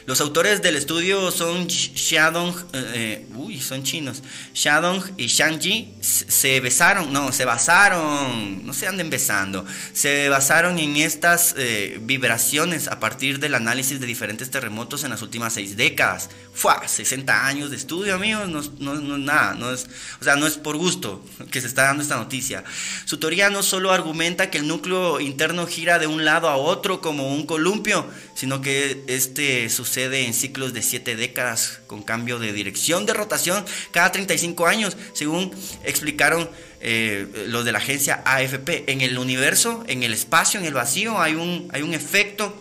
Los 0.06 0.20
autores 0.20 0.62
del 0.62 0.76
estudio 0.76 1.32
son 1.32 1.70
Xiaodong, 1.70 2.54
eh, 2.74 2.92
eh, 2.94 3.28
uy, 3.36 3.62
son 3.62 3.84
chinos, 3.84 4.22
Xiaodong 4.54 5.02
y 5.16 5.28
Shangji 5.28 5.94
se 6.02 6.60
besaron, 6.60 7.14
no, 7.14 7.32
se 7.32 7.46
basaron, 7.46 8.66
no 8.66 8.74
se 8.74 8.88
anden 8.88 9.10
besando, 9.10 9.66
se 9.94 10.28
basaron 10.28 10.78
en 10.78 10.98
estas 10.98 11.56
eh, 11.58 12.00
vibraciones 12.02 12.90
a 12.90 13.00
partir 13.00 13.40
del 13.40 13.56
análisis 13.56 14.02
de 14.02 14.06
diferentes 14.06 14.52
terremotos 14.52 15.06
en 15.06 15.12
las 15.12 15.22
últimas 15.22 15.54
seis 15.54 15.78
décadas. 15.78 16.30
¡Fua! 16.54 16.86
60 16.86 17.48
años 17.48 17.70
de 17.70 17.78
estudio, 17.78 18.16
amigos, 18.16 18.50
no, 18.50 18.62
no, 18.80 18.96
no 18.96 19.18
nada, 19.18 19.54
no 19.54 19.72
es, 19.72 19.88
o 20.20 20.24
sea, 20.24 20.36
no 20.36 20.48
es 20.48 20.58
por 20.58 20.76
gusto 20.76 21.24
que 21.50 21.62
se 21.62 21.68
está 21.68 21.84
dando 21.84 22.04
esta 22.04 22.18
noticia. 22.18 22.66
Su 23.06 23.20
teoría 23.20 23.50
no 23.50 23.64
solo 23.64 23.94
argumenta 23.94 24.50
que 24.50 24.58
el 24.58 24.68
núcleo 24.68 25.22
interno 25.22 25.66
gira 25.66 25.98
de 25.98 26.08
un 26.08 26.26
lado 26.26 26.50
a 26.50 26.58
otro 26.58 27.00
como 27.00 27.34
un 27.34 27.46
columpio, 27.46 28.06
sino 28.36 28.62
que 28.62 29.06
este 29.08 29.70
sucede 29.70 29.93
en 29.98 30.34
ciclos 30.34 30.74
de 30.74 30.82
7 30.82 31.16
décadas 31.16 31.80
con 31.88 32.04
cambio 32.04 32.40
de 32.40 32.54
dirección 32.54 33.06
de 33.06 33.14
rotación 33.14 33.66
cada 33.92 34.12
35 34.12 34.68
años, 34.68 34.98
según 35.14 35.52
explicaron 35.84 36.50
eh, 36.82 37.46
los 37.48 37.66
de 37.66 37.72
la 37.72 37.78
agencia 37.80 38.22
AFP. 38.26 38.92
En 38.92 39.02
el 39.02 39.18
universo, 39.18 39.84
en 39.88 40.04
el 40.04 40.14
espacio, 40.14 40.60
en 40.60 40.66
el 40.66 40.74
vacío, 40.74 41.22
hay 41.22 41.36
un, 41.36 41.70
hay 41.74 41.82
un 41.82 41.94
efecto, 41.94 42.56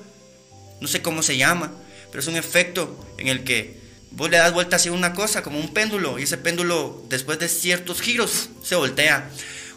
no 0.80 0.88
sé 0.88 1.02
cómo 1.02 1.22
se 1.22 1.36
llama, 1.36 1.72
pero 2.10 2.20
es 2.20 2.26
un 2.28 2.36
efecto 2.36 2.98
en 3.18 3.28
el 3.28 3.44
que 3.44 3.82
Vos 4.14 4.30
le 4.30 4.36
das 4.36 4.52
vuelta 4.52 4.76
hacia 4.76 4.92
una 4.92 5.14
cosa, 5.14 5.42
como 5.42 5.58
un 5.58 5.72
péndulo, 5.72 6.18
y 6.18 6.24
ese 6.24 6.36
péndulo, 6.36 7.02
después 7.08 7.38
de 7.38 7.48
ciertos 7.48 8.02
giros, 8.02 8.50
se 8.62 8.74
voltea. 8.74 9.30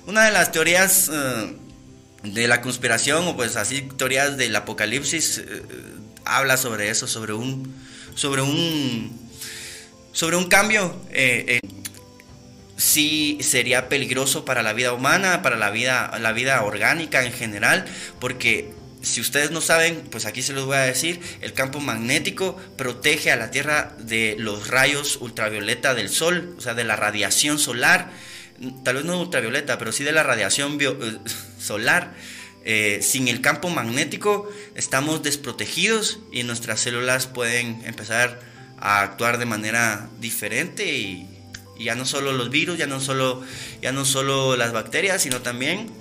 Una 0.07 0.25
de 0.25 0.31
las 0.31 0.51
teorías 0.51 1.09
eh, 1.11 1.55
de 2.23 2.47
la 2.47 2.59
conspiración, 2.61 3.25
o 3.27 3.35
pues 3.37 3.55
así, 3.55 3.83
teorías 3.95 4.35
del 4.35 4.53
apocalipsis, 4.53 5.37
eh, 5.37 5.61
habla 6.26 6.57
sobre 6.57 6.89
eso, 6.89 7.07
sobre 7.07 7.34
un, 7.34 7.73
sobre 8.15 8.41
un, 8.41 9.30
sobre 10.11 10.36
un 10.36 10.45
cambio. 10.45 10.99
Eh, 11.11 11.59
sí 12.78 13.38
sería 13.41 13.89
peligroso 13.89 14.45
para 14.45 14.63
la 14.63 14.73
vida 14.73 14.93
humana, 14.93 15.41
para 15.41 15.57
la 15.57 15.69
vida, 15.69 16.17
la 16.19 16.34
vida 16.34 16.61
orgánica 16.63 17.23
en 17.23 17.32
general, 17.32 17.86
porque 18.19 18.73
si 19.01 19.21
ustedes 19.21 19.51
no 19.51 19.61
saben, 19.61 20.07
pues 20.09 20.26
aquí 20.26 20.41
se 20.41 20.53
los 20.53 20.65
voy 20.65 20.78
a 20.78 20.82
decir, 20.82 21.21
el 21.41 21.53
campo 21.53 21.80
magnético 21.80 22.57
protege 22.76 23.32
a 23.32 23.36
la 23.36 23.51
Tierra 23.51 23.95
de 23.99 24.36
los 24.39 24.67
rayos 24.67 25.17
ultravioleta 25.21 25.93
del 25.93 26.09
Sol, 26.09 26.55
o 26.57 26.61
sea, 26.61 26.73
de 26.73 26.84
la 26.84 26.95
radiación 26.95 27.59
solar, 27.59 28.11
tal 28.84 28.95
vez 28.95 29.05
no 29.05 29.19
ultravioleta, 29.19 29.78
pero 29.78 29.91
sí 29.91 30.03
de 30.03 30.11
la 30.11 30.23
radiación 30.23 30.78
eh, 30.82 31.17
solar. 31.59 32.13
Eh, 32.68 32.99
sin 33.03 33.28
el 33.28 33.41
campo 33.41 33.70
magnético 33.70 34.49
estamos 34.74 35.22
desprotegidos 35.22 36.18
y 36.32 36.41
nuestras 36.41 36.80
células 36.80 37.28
pueden 37.28 37.84
empezar 37.86 38.41
a 38.80 39.01
actuar 39.01 39.38
de 39.38 39.45
manera 39.45 40.09
diferente 40.20 40.91
y, 40.91 41.28
ya 41.78 41.93
no 41.93 42.05
solo 42.05 42.32
los 42.32 42.49
virus, 42.49 42.78
ya 42.78 42.88
no 42.88 42.99
solo, 42.99 43.43
ya 43.82 43.91
no 43.91 44.05
solo 44.05 44.55
las 44.55 44.72
bacterias, 44.72 45.22
sino 45.22 45.41
también 45.41 45.91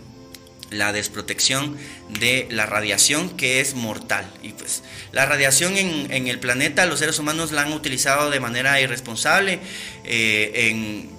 la 0.70 0.92
desprotección 0.92 1.76
de 2.20 2.46
la 2.50 2.64
radiación 2.64 3.30
que 3.30 3.60
es 3.60 3.74
mortal. 3.74 4.24
Y 4.42 4.50
pues 4.50 4.84
la 5.12 5.26
radiación 5.26 5.76
en, 5.76 6.28
el 6.28 6.38
planeta, 6.38 6.86
los 6.86 7.00
seres 7.00 7.18
humanos 7.18 7.50
la 7.50 7.62
han 7.62 7.72
utilizado 7.72 8.30
de 8.30 8.38
manera 8.38 8.80
irresponsable. 8.80 9.58
Eh, 10.04 11.10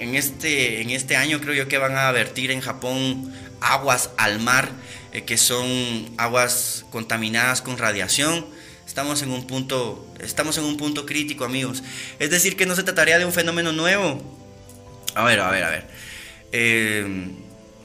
en, 0.00 0.14
este, 0.16 0.82
en 0.82 0.90
este 0.90 1.14
año 1.14 1.40
creo 1.40 1.54
yo 1.54 1.68
que 1.68 1.78
van 1.78 1.96
a 1.96 2.10
vertir 2.10 2.50
en 2.50 2.60
Japón 2.60 3.32
aguas 3.62 4.10
al 4.16 4.40
mar, 4.40 4.70
eh, 5.12 5.24
que 5.24 5.36
son 5.36 6.10
aguas 6.18 6.84
contaminadas 6.90 7.62
con 7.62 7.78
radiación. 7.78 8.46
Estamos 8.86 9.22
en 9.22 9.30
un 9.30 9.46
punto, 9.46 10.06
estamos 10.20 10.58
en 10.58 10.64
un 10.64 10.76
punto 10.76 11.06
crítico, 11.06 11.44
amigos. 11.44 11.82
Es 12.18 12.30
decir, 12.30 12.56
que 12.56 12.66
no 12.66 12.74
se 12.74 12.82
trataría 12.82 13.18
de 13.18 13.24
un 13.24 13.32
fenómeno 13.32 13.72
nuevo. 13.72 14.20
A 15.14 15.24
ver, 15.24 15.40
a 15.40 15.50
ver, 15.50 15.64
a 15.64 15.70
ver. 15.70 15.86
Eh, 16.52 17.32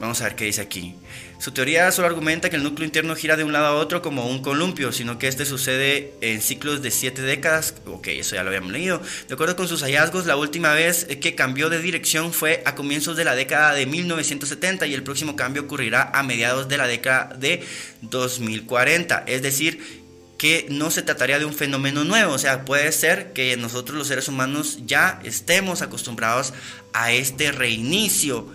Vamos 0.00 0.20
a 0.20 0.24
ver 0.24 0.36
qué 0.36 0.44
dice 0.44 0.60
aquí. 0.60 0.94
Su 1.38 1.52
teoría 1.52 1.92
solo 1.92 2.08
argumenta 2.08 2.50
que 2.50 2.56
el 2.56 2.64
núcleo 2.64 2.84
interno 2.84 3.14
gira 3.14 3.36
de 3.36 3.44
un 3.44 3.52
lado 3.52 3.66
a 3.66 3.74
otro 3.74 4.02
como 4.02 4.26
un 4.26 4.42
columpio, 4.42 4.90
sino 4.90 5.20
que 5.20 5.28
este 5.28 5.46
sucede 5.46 6.12
en 6.20 6.42
ciclos 6.42 6.82
de 6.82 6.90
siete 6.90 7.22
décadas. 7.22 7.74
Ok, 7.86 8.08
eso 8.08 8.34
ya 8.34 8.42
lo 8.42 8.48
habíamos 8.48 8.72
leído. 8.72 9.00
De 9.28 9.34
acuerdo 9.34 9.54
con 9.54 9.68
sus 9.68 9.82
hallazgos, 9.82 10.26
la 10.26 10.36
última 10.36 10.72
vez 10.72 11.06
que 11.20 11.36
cambió 11.36 11.70
de 11.70 11.80
dirección 11.80 12.32
fue 12.32 12.60
a 12.66 12.74
comienzos 12.74 13.16
de 13.16 13.24
la 13.24 13.36
década 13.36 13.72
de 13.72 13.86
1970 13.86 14.88
y 14.88 14.94
el 14.94 15.04
próximo 15.04 15.36
cambio 15.36 15.62
ocurrirá 15.62 16.10
a 16.12 16.24
mediados 16.24 16.68
de 16.68 16.76
la 16.76 16.88
década 16.88 17.36
de 17.38 17.62
2040. 18.02 19.22
Es 19.28 19.40
decir, 19.40 20.08
que 20.38 20.66
no 20.70 20.90
se 20.90 21.02
trataría 21.02 21.38
de 21.38 21.44
un 21.44 21.52
fenómeno 21.52 22.04
nuevo, 22.04 22.32
o 22.32 22.38
sea, 22.38 22.64
puede 22.64 22.90
ser 22.92 23.32
que 23.32 23.56
nosotros 23.56 23.98
los 23.98 24.06
seres 24.06 24.28
humanos 24.28 24.78
ya 24.86 25.20
estemos 25.24 25.82
acostumbrados 25.82 26.54
a 26.92 27.12
este 27.12 27.50
reinicio 27.50 28.48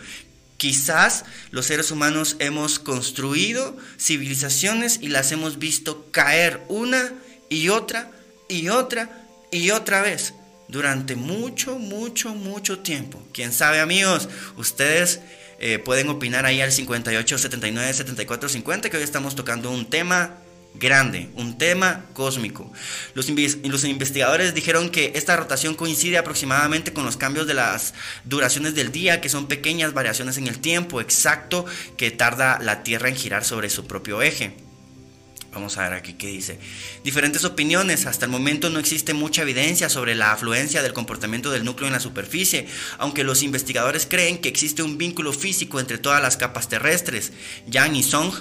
Quizás 0.64 1.26
los 1.52 1.66
seres 1.66 1.92
humanos 1.92 2.38
hemos 2.40 2.80
construido 2.80 3.76
civilizaciones 4.00 4.98
y 5.02 5.10
las 5.10 5.34
hemos 5.34 5.60
visto 5.60 6.08
caer 6.10 6.64
una 6.70 7.12
y 7.50 7.68
otra 7.68 8.10
y 8.48 8.70
otra 8.70 9.28
y 9.52 9.72
otra 9.72 10.02
vez 10.02 10.36
durante 10.70 11.18
mucho, 11.18 11.78
mucho, 11.78 12.34
mucho 12.34 12.80
tiempo. 12.80 13.22
Quién 13.34 13.52
sabe, 13.52 13.82
amigos, 13.82 14.30
ustedes 14.56 15.20
eh, 15.60 15.80
pueden 15.80 16.08
opinar 16.08 16.46
ahí 16.46 16.62
al 16.62 16.72
58 16.72 17.38
79 17.40 17.94
74 17.94 18.48
50 18.48 18.90
que 18.90 18.96
hoy 18.96 19.04
estamos 19.04 19.36
tocando 19.36 19.70
un 19.70 19.90
tema 19.90 20.38
grande, 20.76 21.30
un 21.36 21.58
tema 21.58 22.06
cósmico. 22.14 22.72
Los, 23.14 23.30
investigadores 23.30 24.54
dijeron 24.54 24.90
que 24.90 25.14
esta 25.16 25.36
rotación 25.36 25.76
coincide 25.76 26.18
aproximadamente 26.18 26.94
con 26.94 27.06
los 27.06 27.18
cambios 27.18 27.48
de 27.48 27.54
las 27.54 27.94
duraciones 28.26 28.76
del 28.76 28.92
día, 28.92 29.22
que 29.22 29.30
son 29.30 29.48
pequeñas 29.48 29.94
variaciones 29.94 30.38
en 30.38 30.48
el 30.48 30.60
tiempo 30.60 31.02
exacto 31.02 31.66
que 31.98 32.12
tarda 32.12 32.60
la 32.60 32.84
Tierra 32.84 33.10
en 33.10 33.16
girar 33.16 33.46
sobre 33.46 33.70
su 33.70 33.86
propio 33.86 34.22
eje. 34.22 34.56
Vamos 35.54 35.78
a 35.78 35.84
ver 35.84 35.94
aquí 35.94 36.14
qué 36.14 36.28
dice. 36.28 36.58
Diferentes 37.04 37.46
opiniones. 37.46 38.08
Hasta 38.08 38.26
el 38.26 38.32
momento 38.32 38.72
no 38.72 38.80
existe 38.80 39.14
mucha 39.14 39.44
evidencia 39.44 39.88
sobre 39.88 40.16
la 40.16 40.32
afluencia 40.32 40.82
del 40.82 40.94
comportamiento 40.94 41.52
del 41.52 41.64
núcleo 41.64 41.88
en 41.88 41.94
la 41.94 42.00
superficie, 42.00 42.68
aunque 42.98 43.24
los 43.24 43.44
investigadores 43.44 44.08
creen 44.10 44.40
que 44.40 44.50
existe 44.50 44.82
un 44.82 44.98
vínculo 44.98 45.32
físico 45.32 45.80
entre 45.80 46.00
todas 46.00 46.24
las 46.24 46.38
capas 46.38 46.70
terrestres. 46.70 47.34
Yang 47.68 47.96
y 47.96 48.04
Song 48.04 48.34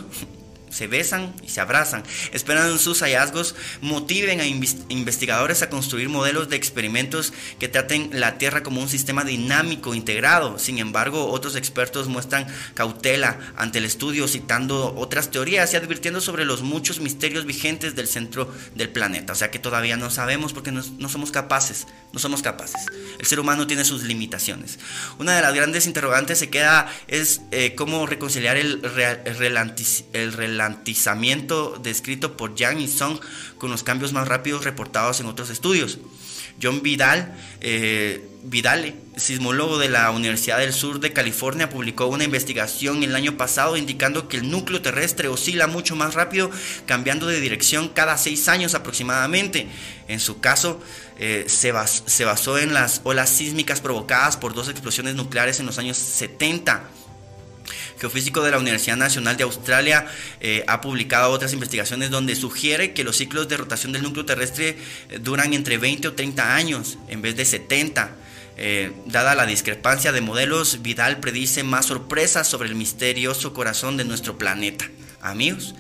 se 0.73 0.87
besan 0.87 1.35
y 1.43 1.49
se 1.51 1.61
abrazan. 1.61 2.03
Esperan 2.33 2.79
sus 2.79 3.01
hallazgos 3.03 3.55
motiven 3.81 4.41
a 4.41 4.47
investigadores 4.47 5.63
a 5.63 5.71
construir 5.71 6.09
modelos 6.09 6.49
de 6.49 6.57
experimentos 6.57 7.33
que 7.59 7.69
traten 7.69 8.11
la 8.13 8.39
Tierra 8.39 8.63
como 8.63 8.81
un 8.81 8.89
sistema 8.89 9.25
dinámico 9.25 9.95
integrado. 9.95 10.59
Sin 10.59 10.79
embargo, 10.79 11.31
otros 11.31 11.57
expertos 11.57 12.09
muestran 12.09 12.47
cautela 12.75 13.39
ante 13.57 13.79
el 13.79 13.85
estudio, 13.85 14.27
citando 14.27 14.95
otras 14.97 15.31
teorías 15.31 15.73
y 15.73 15.77
advirtiendo 15.77 16.21
sobre 16.21 16.45
los 16.45 16.63
muchos 16.63 17.01
misterios 17.01 17.45
vigentes 17.45 17.95
del 17.95 18.09
centro 18.09 18.53
del 18.75 18.89
planeta. 18.89 19.35
O 19.35 19.37
sea 19.37 19.51
que 19.51 19.59
todavía 19.59 19.97
no 19.97 20.11
sabemos 20.11 20.53
porque 20.53 20.73
no, 20.73 20.83
somos 21.09 21.31
capaces, 21.31 21.87
no 22.13 22.19
somos 22.19 22.43
capaces. 22.43 22.87
El 23.19 23.27
ser 23.27 23.41
humano 23.41 23.67
tiene 23.67 23.85
sus 23.85 24.03
limitaciones. 24.03 24.79
Una 25.19 25.37
de 25.37 25.43
las 25.43 25.55
grandes 25.55 25.87
interrogantes 25.87 26.39
se 26.39 26.49
queda 26.51 26.91
es 27.09 27.43
eh, 27.51 27.75
cómo 27.75 28.07
reconciliar 28.07 28.57
el, 28.57 28.81
el 29.25 30.33
descrito 31.83 32.37
por 32.37 32.55
Yang 32.55 32.81
y 32.81 32.89
Song 32.89 33.19
con 33.59 33.71
los 33.71 33.83
cambios 33.83 34.13
más 34.13 34.29
rápidos 34.29 34.65
reportados 34.65 35.21
en 35.21 35.27
otros 35.27 35.51
estudios. 35.51 35.99
John 36.61 36.83
Vidal, 36.83 37.35
eh, 37.61 38.29
sismólogo 39.17 39.79
de 39.79 39.89
la 39.89 40.11
Universidad 40.11 40.59
del 40.59 40.73
Sur 40.73 41.01
de 41.01 41.13
California, 41.13 41.69
publicó 41.69 42.07
una 42.07 42.25
investigación 42.25 43.03
el 43.03 43.15
año 43.15 43.37
pasado 43.37 43.77
indicando 43.77 44.29
que 44.29 44.37
el 44.37 44.51
núcleo 44.51 44.83
terrestre 44.83 45.29
oscila 45.29 45.67
mucho 45.67 45.97
más 45.97 46.15
rápido, 46.15 46.51
cambiando 46.87 47.27
de 47.27 47.41
dirección 47.41 47.89
cada 47.89 48.17
seis 48.17 48.49
años 48.49 48.75
aproximadamente. 48.75 49.67
En 50.09 50.21
su 50.21 50.41
caso, 50.41 50.81
eh, 51.19 51.47
se 51.47 52.25
basó 52.25 52.59
en 52.59 52.75
las 52.75 53.01
olas 53.05 53.31
sísmicas 53.31 53.81
provocadas 53.81 54.37
por 54.37 54.55
dos 54.55 54.69
explosiones 54.69 55.15
nucleares 55.15 55.61
en 55.61 55.67
los 55.67 55.79
años 55.79 55.97
70 55.97 56.89
geofísico 58.01 58.43
de 58.43 58.51
la 58.51 58.59
Universidad 58.59 58.97
Nacional 58.97 59.37
de 59.37 59.45
Australia 59.45 60.07
eh, 60.41 60.65
ha 60.67 60.81
publicado 60.81 61.31
otras 61.31 61.53
investigaciones 61.53 62.11
donde 62.11 62.37
sugiere 62.37 62.93
que 62.93 63.05
los 63.05 63.17
ciclos 63.17 63.49
de 63.49 63.57
rotación 63.57 63.93
del 63.93 64.03
núcleo 64.03 64.25
terrestre 64.25 64.77
eh, 65.11 65.19
duran 65.19 65.53
entre 65.53 65.79
20 65.79 66.09
o 66.09 66.13
30 66.15 66.55
años 66.55 66.99
en 67.09 67.23
vez 67.23 67.37
de 67.37 67.45
70. 67.45 68.17
Eh, 68.57 68.93
dada 69.07 69.35
la 69.35 69.47
discrepancia 69.47 70.13
de 70.13 70.21
modelos, 70.21 70.83
Vidal 70.83 71.21
predice 71.21 71.63
más 71.63 71.87
sorpresas 71.87 72.47
sobre 72.47 72.69
el 72.69 72.75
misterioso 72.75 73.55
corazón 73.55 73.97
de 73.97 74.05
nuestro 74.05 74.37
planeta. 74.37 74.91
Amigos, 75.21 75.75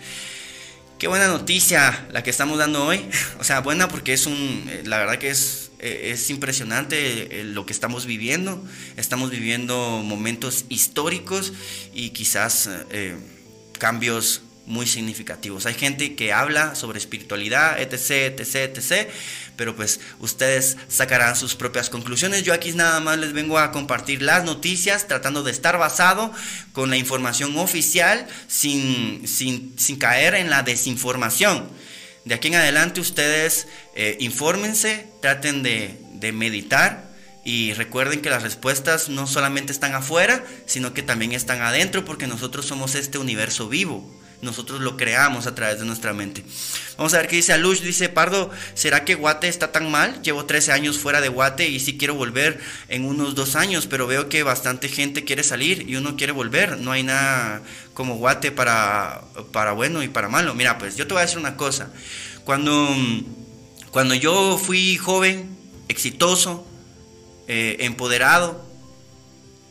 qué 0.98 1.08
buena 1.08 1.26
noticia 1.26 2.06
la 2.12 2.22
que 2.22 2.30
estamos 2.30 2.58
dando 2.58 2.84
hoy. 2.84 3.04
O 3.40 3.44
sea, 3.44 3.60
buena 3.60 3.88
porque 3.88 4.12
es 4.12 4.26
un, 4.26 4.70
la 4.84 4.98
verdad 4.98 5.18
que 5.18 5.30
es 5.30 5.71
eh, 5.82 6.12
es 6.12 6.30
impresionante 6.30 7.40
eh, 7.40 7.44
lo 7.44 7.66
que 7.66 7.72
estamos 7.72 8.06
viviendo. 8.06 8.64
Estamos 8.96 9.30
viviendo 9.30 10.02
momentos 10.04 10.64
históricos 10.68 11.52
y 11.92 12.10
quizás 12.10 12.70
eh, 12.90 13.16
cambios 13.78 14.42
muy 14.64 14.86
significativos. 14.86 15.66
Hay 15.66 15.74
gente 15.74 16.14
que 16.14 16.32
habla 16.32 16.76
sobre 16.76 16.98
espiritualidad, 16.98 17.80
etc., 17.80 18.38
etc., 18.38 18.78
etc., 18.78 19.10
pero 19.56 19.74
pues 19.74 20.00
ustedes 20.20 20.76
sacarán 20.88 21.34
sus 21.34 21.56
propias 21.56 21.90
conclusiones. 21.90 22.44
Yo 22.44 22.54
aquí 22.54 22.72
nada 22.72 23.00
más 23.00 23.18
les 23.18 23.32
vengo 23.32 23.58
a 23.58 23.72
compartir 23.72 24.22
las 24.22 24.44
noticias, 24.44 25.08
tratando 25.08 25.42
de 25.42 25.50
estar 25.50 25.78
basado 25.78 26.32
con 26.72 26.90
la 26.90 26.96
información 26.96 27.56
oficial, 27.58 28.26
sin, 28.46 29.26
sin, 29.26 29.74
sin 29.78 29.96
caer 29.96 30.36
en 30.36 30.48
la 30.48 30.62
desinformación. 30.62 31.68
De 32.24 32.34
aquí 32.34 32.48
en 32.48 32.54
adelante 32.54 33.00
ustedes 33.00 33.66
eh, 33.94 34.16
infórmense, 34.20 35.06
traten 35.20 35.62
de, 35.62 35.98
de 36.14 36.32
meditar 36.32 37.10
y 37.44 37.72
recuerden 37.72 38.22
que 38.22 38.30
las 38.30 38.42
respuestas 38.42 39.08
no 39.08 39.26
solamente 39.26 39.72
están 39.72 39.94
afuera, 39.94 40.44
sino 40.66 40.94
que 40.94 41.02
también 41.02 41.32
están 41.32 41.60
adentro 41.62 42.04
porque 42.04 42.28
nosotros 42.28 42.66
somos 42.66 42.94
este 42.94 43.18
universo 43.18 43.68
vivo 43.68 44.21
nosotros 44.42 44.80
lo 44.80 44.96
creamos 44.96 45.46
a 45.46 45.54
través 45.54 45.78
de 45.78 45.86
nuestra 45.86 46.12
mente. 46.12 46.44
Vamos 46.98 47.14
a 47.14 47.18
ver 47.18 47.28
qué 47.28 47.36
dice 47.36 47.52
Alush. 47.52 47.80
Dice, 47.80 48.08
Pardo, 48.08 48.50
¿será 48.74 49.04
que 49.04 49.14
Guate 49.14 49.46
está 49.46 49.70
tan 49.70 49.90
mal? 49.90 50.20
Llevo 50.22 50.44
13 50.44 50.72
años 50.72 50.98
fuera 50.98 51.20
de 51.20 51.28
Guate 51.28 51.68
y 51.68 51.78
sí 51.78 51.96
quiero 51.96 52.16
volver 52.16 52.60
en 52.88 53.04
unos 53.04 53.36
dos 53.36 53.54
años, 53.54 53.86
pero 53.86 54.08
veo 54.08 54.28
que 54.28 54.42
bastante 54.42 54.88
gente 54.88 55.24
quiere 55.24 55.44
salir 55.44 55.88
y 55.88 55.94
uno 55.94 56.16
quiere 56.16 56.32
volver. 56.32 56.76
No 56.78 56.90
hay 56.90 57.04
nada 57.04 57.62
como 57.94 58.16
Guate 58.16 58.50
para, 58.50 59.22
para 59.52 59.72
bueno 59.72 60.02
y 60.02 60.08
para 60.08 60.28
malo. 60.28 60.54
Mira, 60.54 60.76
pues 60.76 60.96
yo 60.96 61.06
te 61.06 61.14
voy 61.14 61.20
a 61.20 61.26
decir 61.26 61.38
una 61.38 61.56
cosa. 61.56 61.92
Cuando, 62.44 62.88
cuando 63.92 64.14
yo 64.16 64.58
fui 64.58 64.96
joven, 64.96 65.56
exitoso, 65.86 66.66
eh, 67.46 67.76
empoderado, 67.80 68.66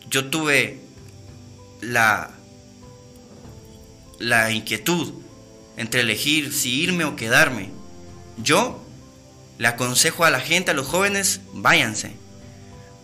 yo 0.10 0.26
tuve 0.30 0.80
la 1.82 2.32
la 4.22 4.52
inquietud 4.52 5.14
entre 5.78 6.02
elegir 6.02 6.54
si 6.54 6.82
irme 6.82 7.06
o 7.06 7.16
quedarme. 7.16 7.70
Yo 8.38 8.84
le 9.58 9.68
aconsejo 9.68 10.26
a 10.26 10.30
la 10.30 10.40
gente, 10.40 10.72
a 10.72 10.74
los 10.74 10.88
jóvenes, 10.88 11.42
váyanse. 11.54 12.14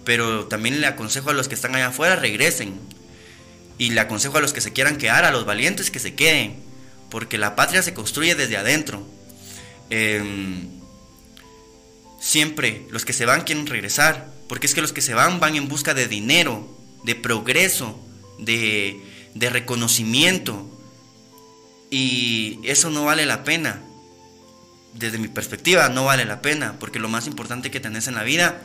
Pero 0.03 0.45
también 0.47 0.80
le 0.80 0.88
aconsejo 0.88 1.30
a 1.30 1.34
los 1.34 1.47
que 1.47 1.55
están 1.55 1.76
allá 1.76 1.88
afuera, 1.88 2.15
regresen. 2.15 2.80
Y 3.78 3.91
le 3.91 3.99
aconsejo 3.99 4.38
a 4.38 4.41
los 4.41 4.53
que 4.53 4.61
se 4.61 4.74
quieran 4.74 4.97
quedar, 4.97 5.26
a 5.26 5.32
los 5.32 5.45
valientes, 5.45 5.91
que 5.91 5.99
se 5.99 6.15
queden. 6.15 6.55
Porque 7.09 7.38
la 7.38 7.55
patria 7.55 7.82
se 7.82 7.93
construye 7.93 8.36
desde 8.36 8.57
adentro. 8.57 9.05
Em, 9.89 10.70
siempre 12.20 12.86
los 12.89 13.05
que 13.05 13.13
se 13.13 13.26
van 13.26 13.41
quieren 13.41 13.68
regresar. 13.68 14.32
Porque 14.47 14.68
es 14.68 14.74
que 14.74 14.82
los 14.82 14.93
que 14.93 15.01
se 15.01 15.13
van 15.13 15.39
van 15.39 15.55
en 15.55 15.68
busca 15.68 15.93
de 15.93 16.07
dinero, 16.07 16.78
de 17.03 17.15
progreso, 17.15 17.99
de, 18.39 18.99
de 19.34 19.49
reconocimiento, 19.49 20.76
y 21.89 22.59
eso 22.63 22.89
no 22.89 23.05
vale 23.05 23.25
la 23.25 23.43
pena. 23.43 23.81
Desde 24.93 25.19
mi 25.19 25.27
perspectiva, 25.27 25.89
no 25.89 26.05
vale 26.05 26.25
la 26.25 26.41
pena. 26.41 26.75
Porque 26.79 26.99
lo 26.99 27.09
más 27.09 27.27
importante 27.27 27.71
que 27.71 27.79
tenés 27.79 28.07
en 28.07 28.15
la 28.15 28.23
vida 28.23 28.61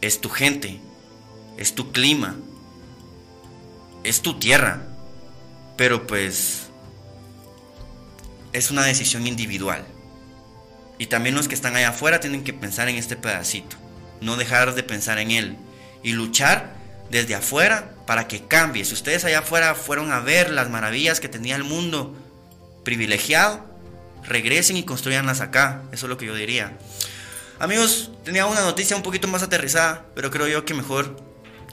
es 0.00 0.20
tu 0.20 0.30
gente, 0.30 0.80
es 1.56 1.74
tu 1.74 1.92
clima, 1.92 2.36
es 4.02 4.22
tu 4.22 4.38
tierra. 4.38 4.82
Pero 5.76 6.06
pues 6.06 6.68
es 8.52 8.70
una 8.70 8.84
decisión 8.84 9.26
individual. 9.26 9.86
Y 10.98 11.06
también 11.06 11.34
los 11.34 11.48
que 11.48 11.54
están 11.54 11.76
allá 11.76 11.90
afuera 11.90 12.20
tienen 12.20 12.44
que 12.44 12.52
pensar 12.52 12.88
en 12.88 12.96
este 12.96 13.16
pedacito. 13.16 13.76
No 14.20 14.36
dejar 14.36 14.74
de 14.74 14.82
pensar 14.82 15.18
en 15.18 15.30
él. 15.30 15.56
Y 16.02 16.12
luchar 16.12 16.74
desde 17.10 17.34
afuera 17.34 17.94
para 18.10 18.26
que 18.26 18.42
cambie. 18.42 18.84
Si 18.84 18.92
ustedes 18.92 19.24
allá 19.24 19.38
afuera 19.38 19.76
fueron 19.76 20.10
a 20.10 20.18
ver 20.18 20.50
las 20.50 20.68
maravillas 20.68 21.20
que 21.20 21.28
tenía 21.28 21.54
el 21.54 21.62
mundo 21.62 22.12
privilegiado, 22.82 23.64
regresen 24.24 24.76
y 24.76 24.82
construyanlas 24.82 25.40
acá. 25.40 25.82
Eso 25.92 26.06
es 26.06 26.10
lo 26.10 26.16
que 26.16 26.26
yo 26.26 26.34
diría. 26.34 26.76
Amigos, 27.60 28.10
tenía 28.24 28.46
una 28.46 28.62
noticia 28.62 28.96
un 28.96 29.04
poquito 29.04 29.28
más 29.28 29.44
aterrizada, 29.44 30.06
pero 30.16 30.32
creo 30.32 30.48
yo 30.48 30.64
que 30.64 30.74
mejor 30.74 31.22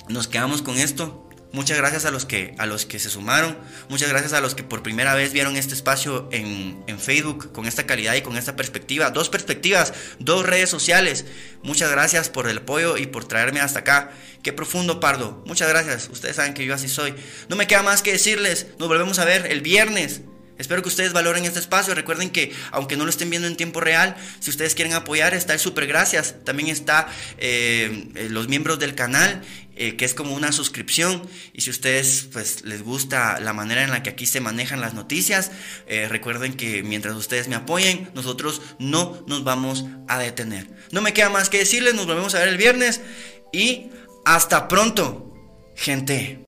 nos 0.10 0.28
quedamos 0.28 0.62
con 0.62 0.78
esto. 0.78 1.27
Muchas 1.54 1.78
gracias 1.78 2.06
a 2.06 2.12
los 2.12 2.26
que, 2.26 2.54
a 2.58 2.66
los 2.66 2.86
que 2.86 3.00
se 3.00 3.10
sumaron. 3.10 3.58
Muchas 3.90 4.10
gracias 4.10 4.34
a 4.34 4.42
los 4.42 4.54
que 4.54 4.64
por 4.64 4.84
primera 4.84 5.16
vez 5.16 5.32
vieron 5.32 5.56
este 5.56 5.74
espacio 5.74 6.28
en, 6.32 6.84
en, 6.88 7.00
Facebook 7.00 7.52
con 7.54 7.66
esta 7.66 7.86
calidad 7.86 8.16
y 8.16 8.22
con 8.22 8.38
esta 8.38 8.56
perspectiva. 8.56 9.12
Dos 9.12 9.30
perspectivas, 9.30 9.94
dos 10.20 10.46
redes 10.46 10.70
sociales. 10.70 11.26
Muchas 11.64 11.90
gracias 11.90 12.30
por 12.30 12.50
el 12.50 12.60
apoyo 12.60 12.98
y 12.98 13.08
por 13.08 13.26
traerme 13.26 13.62
hasta 13.62 13.80
acá. 13.80 14.12
Qué 14.44 14.54
profundo, 14.54 15.00
Pardo. 15.00 15.44
Muchas 15.46 15.70
gracias. 15.70 16.10
Ustedes 16.12 16.36
saben 16.36 16.54
que 16.54 16.66
yo 16.66 16.74
así 16.74 16.90
soy. 16.90 17.16
No 17.50 17.56
me 17.56 17.68
queda 17.68 17.82
más 17.82 18.02
que 18.02 18.12
decirles. 18.12 18.68
Nos 18.78 18.88
volvemos 18.90 19.18
a 19.20 19.26
ver 19.26 19.48
el 19.48 19.62
viernes. 19.62 20.22
Espero 20.58 20.82
que 20.82 20.90
ustedes 20.90 21.14
valoren 21.14 21.46
este 21.46 21.60
espacio. 21.60 21.94
Recuerden 21.94 22.30
que, 22.30 22.52
aunque 22.72 22.98
no 22.98 23.04
lo 23.04 23.10
estén 23.10 23.30
viendo 23.30 23.48
en 23.48 23.56
tiempo 23.56 23.80
real, 23.80 24.16
si 24.40 24.50
ustedes 24.50 24.74
quieren 24.74 24.94
apoyar, 24.94 25.34
está 25.34 25.54
el 25.54 25.60
Super 25.60 25.86
Gracias. 25.86 26.36
También 26.44 26.70
está 26.70 27.08
eh, 27.38 28.10
eh, 28.16 28.28
los 28.30 28.48
miembros 28.48 28.80
del 28.80 28.96
canal, 28.96 29.42
eh, 29.78 29.96
que 29.96 30.06
es 30.06 30.14
como 30.14 30.36
una 30.36 30.52
suscripción. 30.52 31.22
Y 31.54 31.62
si 31.62 31.70
ustedes 31.70 32.28
pues, 32.32 32.64
les 32.64 32.84
gusta 32.84 33.40
la 33.40 33.54
manera 33.54 33.84
en 33.84 33.92
la 33.92 34.04
que 34.04 34.10
aquí 34.10 34.26
se 34.26 34.42
manejan 34.42 34.82
las 34.82 34.94
noticias, 34.94 35.52
recuerden 36.10 36.54
que 36.54 36.84
mientras 36.84 37.16
ustedes 37.16 37.48
me 37.48 37.56
apoyen, 37.56 38.10
nosotros 38.14 38.62
no 38.80 39.24
nos 39.28 39.44
vamos 39.44 39.86
a 40.08 40.20
detener. 40.20 40.70
No 40.92 41.02
me 41.02 41.14
queda 41.14 41.30
más 41.30 41.50
que 41.50 41.60
decirles. 41.60 41.96
Nos 41.96 42.06
volvemos 42.06 42.36
a 42.36 42.40
ver 42.40 42.50
el 42.50 42.58
viernes. 42.58 43.02
Y 43.52 43.90
hasta 44.26 44.68
pronto, 44.68 45.34
gente. 45.76 46.46